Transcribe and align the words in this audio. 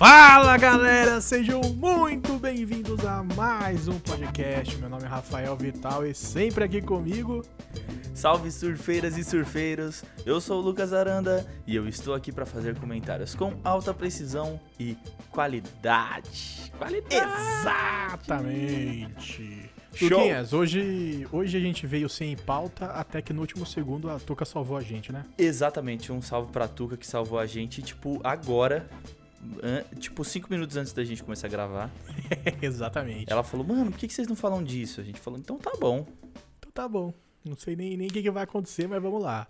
Fala 0.00 0.56
galera, 0.56 1.20
sejam 1.20 1.60
muito 1.76 2.38
bem-vindos 2.38 3.04
a 3.04 3.22
mais 3.22 3.86
um 3.86 3.98
podcast. 4.00 4.74
Meu 4.78 4.88
nome 4.88 5.04
é 5.04 5.06
Rafael 5.06 5.54
Vital 5.54 6.06
e 6.06 6.14
sempre 6.14 6.64
aqui 6.64 6.80
comigo. 6.80 7.44
Salve 8.14 8.50
surfeiras 8.50 9.18
e 9.18 9.24
surfeiros, 9.24 10.02
eu 10.24 10.40
sou 10.40 10.58
o 10.58 10.64
Lucas 10.64 10.94
Aranda 10.94 11.46
e 11.66 11.76
eu 11.76 11.86
estou 11.86 12.14
aqui 12.14 12.32
para 12.32 12.46
fazer 12.46 12.78
comentários 12.78 13.34
com 13.34 13.52
alta 13.62 13.92
precisão 13.92 14.58
e 14.78 14.96
qualidade. 15.30 16.72
Qualidade! 16.78 17.14
Exatamente. 18.22 19.70
Show. 19.92 20.08
Luquinhas, 20.08 20.54
hoje, 20.54 21.28
hoje 21.30 21.58
a 21.58 21.60
gente 21.60 21.86
veio 21.86 22.08
sem 22.08 22.34
pauta, 22.38 22.86
até 22.86 23.20
que 23.20 23.34
no 23.34 23.42
último 23.42 23.66
segundo 23.66 24.08
a 24.08 24.18
Tuca 24.18 24.46
salvou 24.46 24.78
a 24.78 24.80
gente, 24.80 25.12
né? 25.12 25.26
Exatamente, 25.36 26.10
um 26.10 26.22
salve 26.22 26.50
pra 26.50 26.66
Tuca 26.66 26.96
que 26.96 27.06
salvou 27.06 27.38
a 27.38 27.44
gente, 27.44 27.82
tipo, 27.82 28.18
agora, 28.24 28.88
tipo, 29.98 30.24
cinco 30.24 30.48
minutos 30.50 30.76
antes 30.76 30.92
da 30.92 31.04
gente 31.04 31.22
começar 31.22 31.46
a 31.46 31.50
gravar. 31.50 31.90
Exatamente. 32.62 33.30
Ela 33.32 33.42
falou, 33.42 33.66
mano, 33.66 33.90
por 33.90 33.98
que 33.98 34.06
que 34.08 34.14
vocês 34.14 34.28
não 34.28 34.36
falam 34.36 34.62
disso? 34.62 35.00
A 35.00 35.04
gente 35.04 35.20
falou, 35.20 35.38
então 35.38 35.58
tá 35.58 35.72
bom. 35.80 36.06
Então 36.58 36.70
tá 36.72 36.88
bom. 36.88 37.12
Não 37.44 37.56
sei 37.56 37.74
nem 37.74 37.96
nem 37.96 38.08
o 38.08 38.10
que, 38.12 38.22
que 38.22 38.30
vai 38.30 38.44
acontecer, 38.44 38.86
mas 38.86 39.02
vamos 39.02 39.22
lá. 39.22 39.46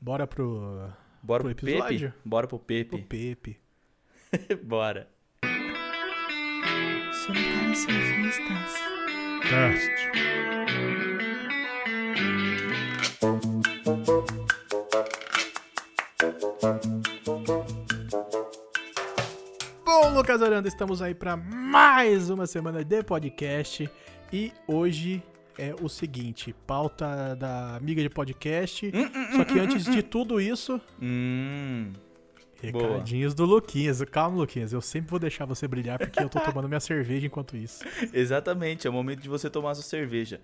Bora 0.00 0.26
pro, 0.26 0.88
Bora 1.22 1.42
Pro 1.44 1.54
pro, 1.54 1.66
Pepe? 1.66 1.70
episódio? 1.78 2.14
Bora 2.24 2.46
pro 2.46 2.58
pro 2.58 2.66
Pepe. 2.66 3.02
Pepe. 3.02 3.60
Bora. 4.64 5.08
Solitários 7.12 7.78
surfistas. 7.78 8.74
Cast. 9.48 10.97
Lucas 20.18 20.42
Aranda, 20.42 20.66
estamos 20.66 21.00
aí 21.00 21.14
para 21.14 21.36
mais 21.36 22.28
uma 22.28 22.44
semana 22.44 22.82
de 22.82 23.04
podcast 23.04 23.88
e 24.32 24.52
hoje 24.66 25.22
é 25.56 25.72
o 25.80 25.88
seguinte, 25.88 26.52
pauta 26.66 27.36
da 27.36 27.76
amiga 27.76 28.02
de 28.02 28.10
podcast. 28.10 28.90
Só 29.36 29.44
que 29.44 29.60
antes 29.60 29.84
de 29.84 30.02
tudo 30.02 30.40
isso, 30.40 30.80
Hum, 31.00 31.92
Boa. 32.72 32.94
recadinhos 32.94 33.32
do 33.32 33.44
Luquinhas. 33.44 34.02
Calma, 34.10 34.38
Luquinhas, 34.38 34.72
eu 34.72 34.80
sempre 34.80 35.08
vou 35.08 35.20
deixar 35.20 35.44
você 35.44 35.68
brilhar 35.68 36.00
porque 36.00 36.20
eu 36.20 36.28
tô 36.28 36.40
tomando 36.40 36.66
minha 36.66 36.80
cerveja 36.80 37.24
enquanto 37.26 37.56
isso. 37.56 37.84
exatamente, 38.12 38.88
é 38.88 38.90
o 38.90 38.92
momento 38.92 39.20
de 39.20 39.28
você 39.28 39.48
tomar 39.48 39.76
sua 39.76 39.84
cerveja. 39.84 40.40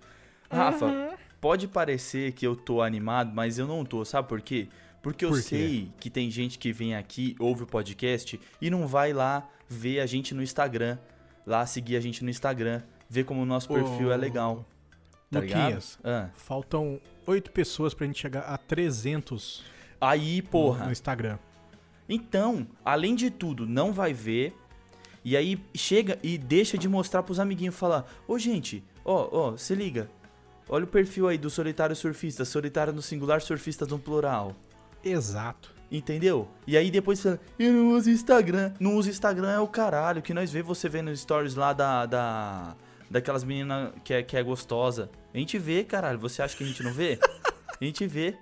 Rafa, 0.49 1.17
pode 1.41 1.67
parecer 1.67 2.31
que 2.31 2.47
eu 2.47 2.55
tô 2.55 2.81
animado, 2.81 3.33
mas 3.35 3.59
eu 3.59 3.67
não 3.67 3.83
tô, 3.83 4.05
sabe 4.05 4.29
por 4.29 4.39
quê? 4.41 4.69
Porque 5.01 5.25
eu 5.25 5.29
Por 5.31 5.37
quê? 5.39 5.43
sei 5.43 5.91
que 5.99 6.09
tem 6.09 6.31
gente 6.31 6.57
que 6.57 6.71
vem 6.71 6.95
aqui, 6.95 7.35
ouve 7.37 7.63
o 7.63 7.67
podcast 7.67 8.39
e 8.61 8.69
não 8.71 8.87
vai 8.87 9.11
lá 9.13 9.47
ver 9.67 9.99
a 9.99 10.05
gente 10.05 10.33
no 10.33 10.41
Instagram, 10.43 10.97
lá 11.45 11.65
seguir 11.65 11.95
a 11.95 11.99
gente 11.99 12.23
no 12.23 12.29
Instagram, 12.29 12.81
ver 13.09 13.23
como 13.23 13.41
o 13.41 13.45
nosso 13.45 13.67
perfil 13.67 14.11
é 14.11 14.15
Ô, 14.15 14.19
legal. 14.19 14.65
Tá 15.31 15.39
Luquinhas? 15.39 15.97
Ah. 16.03 16.29
faltam 16.33 16.99
oito 17.25 17.51
pessoas 17.51 17.93
pra 17.93 18.05
gente 18.05 18.19
chegar 18.19 18.41
a 18.41 18.57
300 18.57 19.63
Aí, 19.99 20.41
no- 20.41 20.47
porra. 20.49 20.85
no 20.85 20.91
Instagram. 20.91 21.37
Então, 22.07 22.67
além 22.83 23.15
de 23.15 23.29
tudo, 23.31 23.65
não 23.65 23.91
vai 23.91 24.13
ver. 24.13 24.55
E 25.23 25.35
aí 25.35 25.59
chega 25.73 26.19
e 26.21 26.37
deixa 26.37 26.77
de 26.77 26.87
mostrar 26.87 27.23
pros 27.23 27.39
amiguinhos 27.39 27.75
falar: 27.75 28.05
Ô 28.27 28.37
gente, 28.37 28.83
ó, 29.03 29.27
ó, 29.31 29.57
se 29.57 29.73
liga. 29.73 30.07
Olha 30.69 30.83
o 30.83 30.87
perfil 30.87 31.27
aí 31.27 31.37
do 31.37 31.49
solitário 31.49 31.95
surfista, 31.95 32.45
solitário 32.45 32.93
no 32.93 33.01
singular, 33.01 33.41
surfista 33.41 33.85
no 33.87 33.97
plural. 33.97 34.55
Exato. 35.03 35.73
Entendeu? 35.91 36.47
E 36.65 36.75
aí 36.75 36.89
depois 36.89 37.21
fala, 37.21 37.39
eu 37.59 37.71
não 37.71 37.91
uso 37.91 38.09
Instagram. 38.09 38.73
Não 38.79 38.95
uso 38.95 39.09
Instagram 39.09 39.51
é 39.51 39.59
o 39.59 39.67
caralho. 39.67 40.21
Que 40.21 40.33
nós 40.33 40.51
vê 40.51 40.61
você 40.61 40.89
nos 41.01 41.19
stories 41.19 41.55
lá 41.55 41.73
da. 41.73 42.05
da 42.05 42.75
daquelas 43.09 43.43
meninas 43.43 43.93
que 44.03 44.13
é, 44.13 44.23
que 44.23 44.35
é 44.35 44.41
gostosa. 44.41 45.09
A 45.33 45.37
gente 45.37 45.57
vê, 45.57 45.83
caralho. 45.83 46.19
Você 46.19 46.41
acha 46.41 46.57
que 46.57 46.63
a 46.63 46.67
gente 46.67 46.81
não 46.81 46.91
vê? 46.91 47.19
A 47.79 47.83
gente 47.83 48.05
vê. 48.07 48.35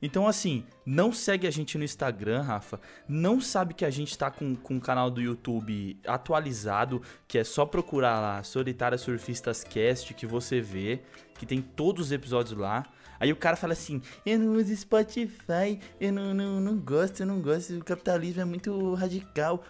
Então, 0.00 0.28
assim, 0.28 0.64
não 0.84 1.10
segue 1.10 1.46
a 1.46 1.50
gente 1.50 1.78
no 1.78 1.84
Instagram, 1.84 2.42
Rafa. 2.42 2.78
Não 3.08 3.40
sabe 3.40 3.72
que 3.72 3.84
a 3.84 3.90
gente 3.90 4.16
tá 4.16 4.30
com, 4.30 4.54
com 4.54 4.78
canal 4.78 5.10
do 5.10 5.20
YouTube 5.20 5.98
atualizado, 6.06 7.00
que 7.26 7.38
é 7.38 7.44
só 7.44 7.64
procurar 7.64 8.20
lá, 8.20 8.42
Solitária 8.42 8.98
Surfistas 8.98 9.64
Cast, 9.64 10.12
que 10.12 10.26
você 10.26 10.60
vê, 10.60 11.00
que 11.38 11.46
tem 11.46 11.62
todos 11.62 12.06
os 12.06 12.12
episódios 12.12 12.58
lá. 12.58 12.84
Aí 13.18 13.32
o 13.32 13.36
cara 13.36 13.56
fala 13.56 13.72
assim, 13.72 14.00
eu 14.24 14.38
não 14.38 14.52
uso 14.54 14.74
Spotify, 14.76 15.80
eu 16.00 16.12
não, 16.12 16.34
não, 16.34 16.60
não 16.60 16.76
gosto, 16.76 17.20
eu 17.20 17.26
não 17.26 17.40
gosto, 17.40 17.74
o 17.76 17.84
capitalismo 17.84 18.42
é 18.42 18.44
muito 18.44 18.94
radical. 18.94 19.62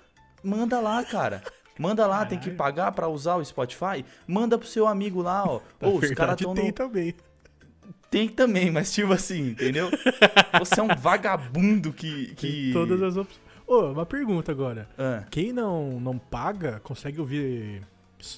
Manda 0.43 0.81
lá, 0.81 1.03
cara. 1.05 1.43
Manda 1.79 2.07
lá, 2.07 2.25
tem 2.25 2.39
que 2.39 2.51
Caralho. 2.51 2.57
pagar 2.59 2.93
pra 2.93 3.09
usar 3.09 3.37
o 3.37 3.45
Spotify? 3.45 4.05
Manda 4.27 4.57
pro 4.57 4.67
seu 4.67 4.87
amigo 4.87 5.21
lá, 5.23 5.45
ó. 5.45 5.61
Ô, 5.83 5.97
os 5.97 6.11
caras 6.13 6.37
verdade, 6.41 6.45
tão 6.45 6.55
tem 6.55 6.67
no... 6.67 6.73
também. 6.73 7.15
Tem 8.11 8.29
também, 8.29 8.71
mas 8.71 8.93
tipo 8.93 9.13
assim, 9.13 9.51
entendeu? 9.51 9.91
Você 10.59 10.81
é 10.81 10.83
um 10.83 10.95
vagabundo 10.97 11.93
que... 11.93 12.35
que... 12.35 12.65
Tem 12.65 12.73
todas 12.73 13.03
as 13.03 13.17
opções. 13.17 13.41
Ô, 13.67 13.91
uma 13.91 14.07
pergunta 14.07 14.53
agora. 14.53 14.89
Ah, 14.97 15.25
Quem 15.31 15.53
não, 15.53 16.01
não 16.01 16.17
paga, 16.17 16.81
consegue 16.81 17.21
ouvir 17.21 17.83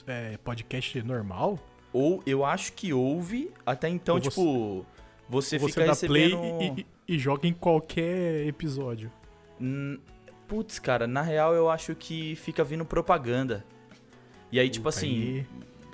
é, 0.07 0.37
podcast 0.39 1.03
normal? 1.03 1.59
ou 1.93 2.23
eu 2.27 2.45
acho 2.45 2.73
que 2.75 2.93
houve, 2.93 3.51
até 3.65 3.89
então, 3.89 4.17
Ou 4.17 4.23
você- 4.23 4.87
tipo... 5.29 5.43
Você, 5.43 5.57
Ou 5.57 5.69
fica 5.69 5.87
dá 5.87 5.95
play 5.97 6.29
recebendo... 6.31 6.63
e, 6.79 6.81
e- 6.81 7.15
e 7.15 7.19
joga 7.19 7.47
em 7.47 7.53
qualquer 7.53 8.47
episódio? 8.47 9.11
Hum, 9.61 9.99
Putz, 10.47 10.79
cara, 10.79 11.07
na 11.07 11.21
real 11.21 11.55
eu 11.55 11.69
acho 11.71 11.95
que 11.95 12.35
fica 12.37 12.65
vindo 12.65 12.85
propaganda. 12.85 13.65
E 14.51 14.59
aí, 14.59 14.71
tipo 14.71 14.85
Puta, 14.85 14.97
assim, 14.97 15.11
aí, 15.41 15.47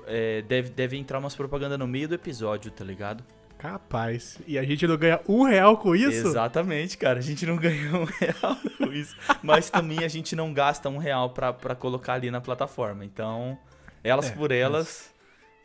é, 0.06 0.42
deve, 0.42 0.70
deve 0.70 0.96
entrar 0.96 1.18
umas 1.18 1.34
propagandas 1.34 1.76
no 1.78 1.86
meio 1.88 2.06
do 2.08 2.14
episódio, 2.14 2.70
tá 2.70 2.84
ligado? 2.84 3.24
Capaz. 3.58 4.38
E 4.46 4.58
a 4.58 4.62
gente 4.62 4.86
não 4.86 4.96
ganha 4.96 5.20
um 5.28 5.42
real 5.42 5.76
com 5.78 5.96
isso? 5.96 6.28
Exatamente, 6.28 6.98
cara. 6.98 7.18
A 7.18 7.22
gente 7.22 7.46
não 7.46 7.56
ganhou 7.58 8.02
um 8.02 8.04
real 8.04 8.56
com 8.78 8.92
isso. 8.92 9.16
Mas 9.42 9.70
também 9.70 10.04
a 10.04 10.08
gente 10.08 10.36
não 10.36 10.52
gasta 10.52 10.88
um 10.88 10.98
real 10.98 11.30
pra, 11.30 11.52
pra 11.52 11.74
colocar 11.74 12.14
ali 12.14 12.30
na 12.30 12.40
plataforma. 12.40 13.04
Então, 13.04 13.58
elas 14.04 14.26
É, 14.26 14.30
por 14.32 14.52
elas, 14.52 15.13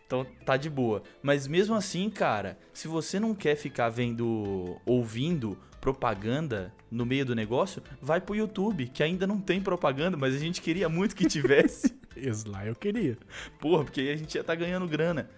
então 0.09 0.25
tá 0.43 0.57
de 0.57 0.71
boa. 0.71 1.03
Mas 1.21 1.45
mesmo 1.45 1.75
assim, 1.75 2.09
cara, 2.09 2.57
se 2.73 2.87
você 2.87 3.19
não 3.19 3.35
quer 3.35 3.55
ficar 3.55 3.89
vendo, 3.89 4.75
ouvindo 4.83 5.55
propaganda 5.79 6.73
no 6.89 7.05
meio 7.05 7.23
do 7.23 7.35
negócio, 7.35 7.83
vai 8.01 8.19
pro 8.19 8.35
YouTube, 8.35 8.87
que 8.87 9.03
ainda 9.03 9.27
não 9.27 9.39
tem 9.39 9.61
propaganda, 9.61 10.17
mas 10.17 10.33
a 10.33 10.39
gente 10.39 10.63
queria 10.63 10.89
muito 10.89 11.15
que 11.15 11.27
tivesse. 11.27 11.95
Esse 12.17 12.47
lá 12.49 12.65
eu 12.65 12.75
queria. 12.75 13.19
Porra, 13.59 13.83
porque 13.83 14.01
aí 14.01 14.09
a 14.09 14.15
gente 14.15 14.33
ia 14.33 14.43
tá 14.43 14.55
ganhando 14.55 14.87
grana. 14.87 15.29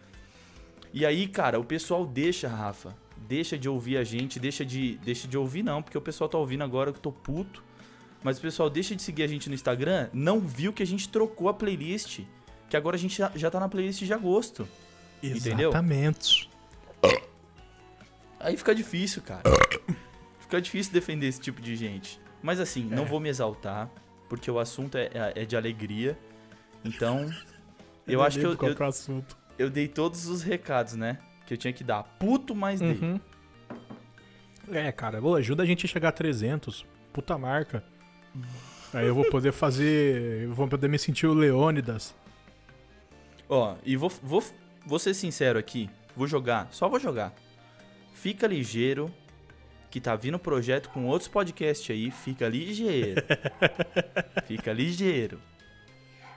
E 0.94 1.06
aí, 1.06 1.28
cara, 1.28 1.60
o 1.60 1.66
pessoal 1.66 2.06
deixa, 2.06 2.48
Rafa, 2.48 2.96
deixa 3.28 3.58
de 3.58 3.68
ouvir 3.68 3.98
a 3.98 4.06
gente, 4.06 4.40
deixa 4.40 4.64
de, 4.64 4.98
deixa 5.04 5.28
de 5.28 5.38
ouvir 5.38 5.64
não, 5.64 5.84
porque 5.84 5.98
o 5.98 6.02
pessoal 6.02 6.30
tá 6.30 6.38
ouvindo 6.38 6.64
agora 6.64 6.94
que 6.94 6.98
eu 6.98 7.04
tô 7.04 7.12
puto. 7.12 7.62
Mas 8.24 8.38
o 8.38 8.42
pessoal 8.42 8.70
deixa 8.70 8.96
de 8.96 9.02
seguir 9.02 9.24
a 9.24 9.28
gente 9.28 9.50
no 9.50 9.56
Instagram, 9.56 10.08
não 10.14 10.40
viu 10.40 10.72
que 10.72 10.82
a 10.82 10.88
gente 10.88 11.10
trocou 11.10 11.50
a 11.50 11.54
playlist, 11.54 12.22
que 12.72 12.78
agora 12.78 12.96
a 12.96 13.00
gente 13.00 13.18
já, 13.18 13.30
já 13.36 13.52
tá 13.52 13.60
na 13.60 13.68
playlist 13.68 14.02
de 14.02 14.14
agosto. 14.14 14.66
Entendeu? 15.22 15.70
Exatamente. 15.72 16.50
Aí 18.40 18.56
fica 18.56 18.74
difícil, 18.74 19.22
cara. 19.22 19.44
Fica 20.40 20.62
difícil 20.62 20.94
defender 20.94 21.28
esse 21.28 21.40
tipo 21.42 21.62
de 21.62 21.76
gente. 21.76 22.18
Mas 22.42 22.62
assim, 22.62 22.86
não 22.86 23.04
É. 23.04 23.06
vou 23.06 23.20
me 23.20 23.28
exaltar, 23.28 23.90
porque 24.30 24.50
o 24.50 24.58
assunto 24.58 24.98
é, 24.98 25.10
é- 25.14 25.42
é 25.42 25.46
de 25.46 25.58
alegria. 25.58 26.18
Então, 26.86 27.30
eu 28.08 28.20
não 28.20 28.26
acho 28.26 28.40
que 28.40 28.46
eu, 28.46 28.58
eu, 28.58 29.24
eu 29.60 29.70
dei 29.70 29.90
todos 29.90 30.28
os 30.28 30.42
recados, 30.42 30.94
né? 30.96 31.18
Que 31.46 31.54
eu 31.54 31.58
tinha 31.58 31.74
que 31.74 31.84
dar. 31.84 32.04
Puto, 32.04 32.56
mas 32.56 32.80
dei. 32.80 32.94
Uhum. 32.94 33.20
É, 34.72 34.90
cara, 34.94 35.20
ajuda 35.38 35.64
a 35.64 35.66
gente 35.66 35.86
a 35.86 35.90
chegar 35.90 36.08
a 36.10 36.14
300. 36.14 36.86
Puta 37.12 37.38
marca. 37.38 37.84
Aí 38.94 39.06
eu 39.08 39.14
vou 39.14 39.26
poder 39.30 39.52
fazer. 39.52 40.44
Eu 40.44 40.54
vou 40.54 40.70
poder 40.70 40.88
me 40.88 40.98
sentir 40.98 41.28
o 41.28 41.34
Leônidas. 41.34 42.16
Ó, 43.54 43.76
e 43.84 43.98
vou, 43.98 44.10
vou, 44.24 44.42
vou 44.86 44.98
ser 44.98 45.14
sincero 45.14 45.60
aqui. 45.60 45.90
Vou 46.16 46.26
jogar, 46.26 46.70
só 46.72 46.88
vou 46.88 46.98
jogar. 46.98 47.34
Fica 48.14 48.48
ligeiro, 48.48 49.14
que 49.90 50.00
tá 50.00 50.16
vindo 50.16 50.40
projeto 50.40 50.90
com 50.90 51.06
outros 51.06 51.28
podcasts 51.28 51.92
aí. 51.92 52.10
Fica 52.12 52.48
ligeiro. 52.48 53.22
Fica 54.48 54.72
ligeiro. 54.72 55.38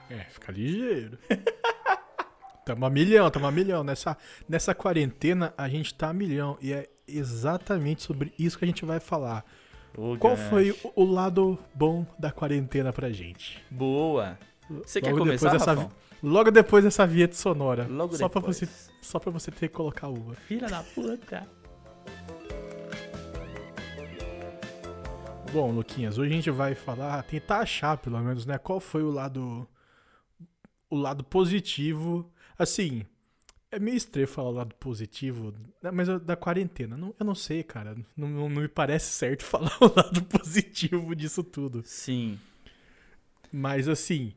É, 0.09 0.25
fica 0.25 0.51
ligeiro. 0.51 1.17
tamo 2.65 2.85
a 2.85 2.89
milhão, 2.89 3.31
tamo 3.31 3.47
a 3.47 3.51
milhão. 3.51 3.81
Nessa, 3.81 4.17
nessa 4.47 4.75
quarentena 4.75 5.53
a 5.57 5.69
gente 5.69 5.93
tá 5.93 6.09
a 6.09 6.13
milhão. 6.13 6.57
E 6.61 6.73
é 6.73 6.89
exatamente 7.07 8.03
sobre 8.03 8.33
isso 8.37 8.59
que 8.59 8.65
a 8.65 8.67
gente 8.67 8.83
vai 8.83 8.99
falar. 8.99 9.45
Ô, 9.97 10.17
Qual 10.17 10.35
gancho. 10.35 10.49
foi 10.49 10.71
o, 10.71 11.03
o 11.03 11.05
lado 11.05 11.57
bom 11.73 12.05
da 12.19 12.29
quarentena 12.29 12.91
pra 12.91 13.09
gente? 13.09 13.63
Boa. 13.71 14.37
Você 14.69 14.99
quer 14.99 15.13
começar, 15.13 15.51
dessa 15.51 15.73
Rafão? 15.73 15.91
Logo 16.23 16.49
depois 16.51 16.83
dessa 16.83 17.05
vinheta 17.05 17.35
sonora. 17.35 17.87
Logo 17.87 18.15
só, 18.15 18.27
pra 18.27 18.41
depois. 18.41 18.57
você, 18.57 18.67
só 19.01 19.19
pra 19.19 19.31
você 19.31 19.51
ter 19.51 19.67
que 19.67 19.75
colocar 19.75 20.07
uva. 20.07 20.33
Filha 20.35 20.67
da 20.67 20.81
puta. 20.83 21.47
Bom, 25.53 25.71
Luquinhas, 25.71 26.17
hoje 26.17 26.31
a 26.31 26.35
gente 26.35 26.51
vai 26.51 26.75
falar, 26.75 27.23
tentar 27.23 27.59
achar 27.59 27.97
pelo 27.97 28.19
menos, 28.19 28.45
né, 28.45 28.57
qual 28.57 28.79
foi 28.79 29.03
o 29.03 29.11
lado 29.11 29.67
o 30.89 30.95
lado 30.97 31.23
positivo, 31.23 32.29
assim, 32.59 33.05
é 33.71 33.79
meio 33.79 33.95
estranho 33.97 34.27
falar 34.27 34.49
o 34.49 34.53
lado 34.53 34.75
positivo, 34.75 35.53
né, 35.81 35.91
mas 35.91 36.07
eu- 36.09 36.19
da 36.19 36.35
quarentena, 36.35 36.95
não- 36.97 37.13
eu 37.19 37.25
não 37.25 37.33
sei, 37.35 37.63
cara, 37.63 37.95
não, 38.17 38.27
não- 38.29 38.49
não 38.49 38.61
me 38.63 38.67
parece 38.67 39.11
certo 39.13 39.43
falar 39.71 39.75
o 39.81 39.91
lado 39.95 40.23
positivo 40.25 41.15
disso 41.15 41.43
tudo. 41.43 41.81
Sim. 41.85 42.37
Mas 43.51 43.87
assim, 43.87 44.33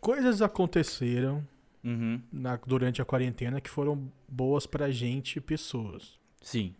coisas 0.00 0.40
aconteceram 0.42 1.46
Uhum. 1.84 2.20
na- 2.32 2.56
durante 2.56 3.00
a 3.00 3.04
quarentena 3.04 3.60
que 3.60 3.70
foram 3.70 4.10
boas 4.28 4.66
pra 4.66 4.90
gente 4.90 5.36
e 5.36 5.40
pessoas. 5.40 6.18
Sim. 6.42 6.74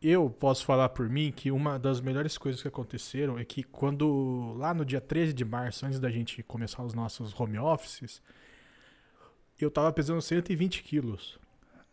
Eu 0.00 0.30
posso 0.30 0.64
falar 0.64 0.90
por 0.90 1.08
mim 1.08 1.32
que 1.34 1.50
uma 1.50 1.76
das 1.78 2.00
melhores 2.00 2.38
coisas 2.38 2.62
que 2.62 2.68
aconteceram 2.68 3.36
é 3.36 3.44
que 3.44 3.64
quando, 3.64 4.54
lá 4.56 4.72
no 4.72 4.84
dia 4.84 5.00
13 5.00 5.32
de 5.32 5.44
março, 5.44 5.84
antes 5.84 5.98
da 5.98 6.08
gente 6.08 6.40
começar 6.44 6.84
os 6.84 6.94
nossos 6.94 7.38
home 7.38 7.58
offices, 7.58 8.22
eu 9.58 9.70
tava 9.70 9.92
pesando 9.92 10.22
120 10.22 10.84
quilos. 10.84 11.36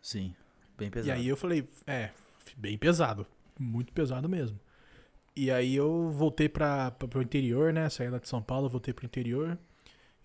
Sim. 0.00 0.34
Bem 0.78 0.86
E 0.86 0.90
pesado. 0.90 1.18
aí 1.18 1.26
eu 1.26 1.36
falei, 1.36 1.68
é, 1.84 2.10
bem 2.56 2.78
pesado. 2.78 3.26
Muito 3.58 3.92
pesado 3.92 4.28
mesmo. 4.28 4.58
E 5.36 5.50
aí 5.50 5.76
eu 5.76 6.10
voltei 6.10 6.48
para 6.48 6.90
pro 6.92 7.20
interior, 7.22 7.72
né? 7.72 7.88
Saí 7.90 8.08
lá 8.08 8.18
de 8.18 8.26
São 8.28 8.40
Paulo, 8.42 8.68
voltei 8.68 8.94
pro 8.94 9.04
interior. 9.04 9.58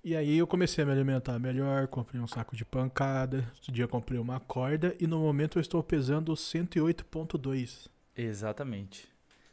E 0.04 0.16
aí 0.16 0.38
eu 0.38 0.48
comecei 0.48 0.84
a 0.84 0.88
me 0.88 0.94
alimentar 0.94 1.38
melhor, 1.38 1.88
comprei 1.88 2.20
um 2.20 2.26
saco 2.26 2.56
de 2.56 2.66
pancada, 2.66 3.46
outro 3.56 3.72
dia 3.72 3.88
comprei 3.88 4.20
uma 4.20 4.40
corda 4.40 4.96
e 5.00 5.06
no 5.06 5.20
momento 5.20 5.58
eu 5.60 5.62
estou 5.62 5.84
pesando 5.84 6.34
108.2. 6.34 7.88
Exatamente. 8.16 9.08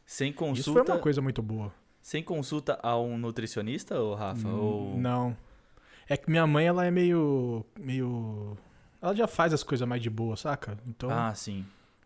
Sem 0.05 0.29
Isso 0.31 0.37
foi 0.39 0.47
consulta, 0.47 0.93
uma 0.93 0.99
coisa 0.99 1.21
muito 1.21 1.41
boa. 1.43 1.71
sem 2.01 2.23
consulta 2.23 2.79
a 2.81 2.97
um 2.97 3.17
nutricionista, 3.17 3.99
ou 3.99 4.15
Rafa? 4.15 4.47
ou... 4.49 4.95
Hum, 4.95 5.01
Não. 5.01 5.37
É 6.07 6.17
que 6.17 6.27
minha 6.31 6.47
mãe, 6.47 6.65
ela 6.65 6.83
é 6.83 6.89
meio. 6.89 7.63
meio. 7.79 8.57
Ela 8.99 9.13
já 9.13 9.27
faz 9.27 9.53
as 9.53 9.61
coisas 9.61 9.87
mais 9.87 10.01
de 10.01 10.09
boa, 10.09 10.35
saca? 10.35 10.75
Então, 10.87 11.11
Ah, 11.11 11.35
sim. 11.35 11.63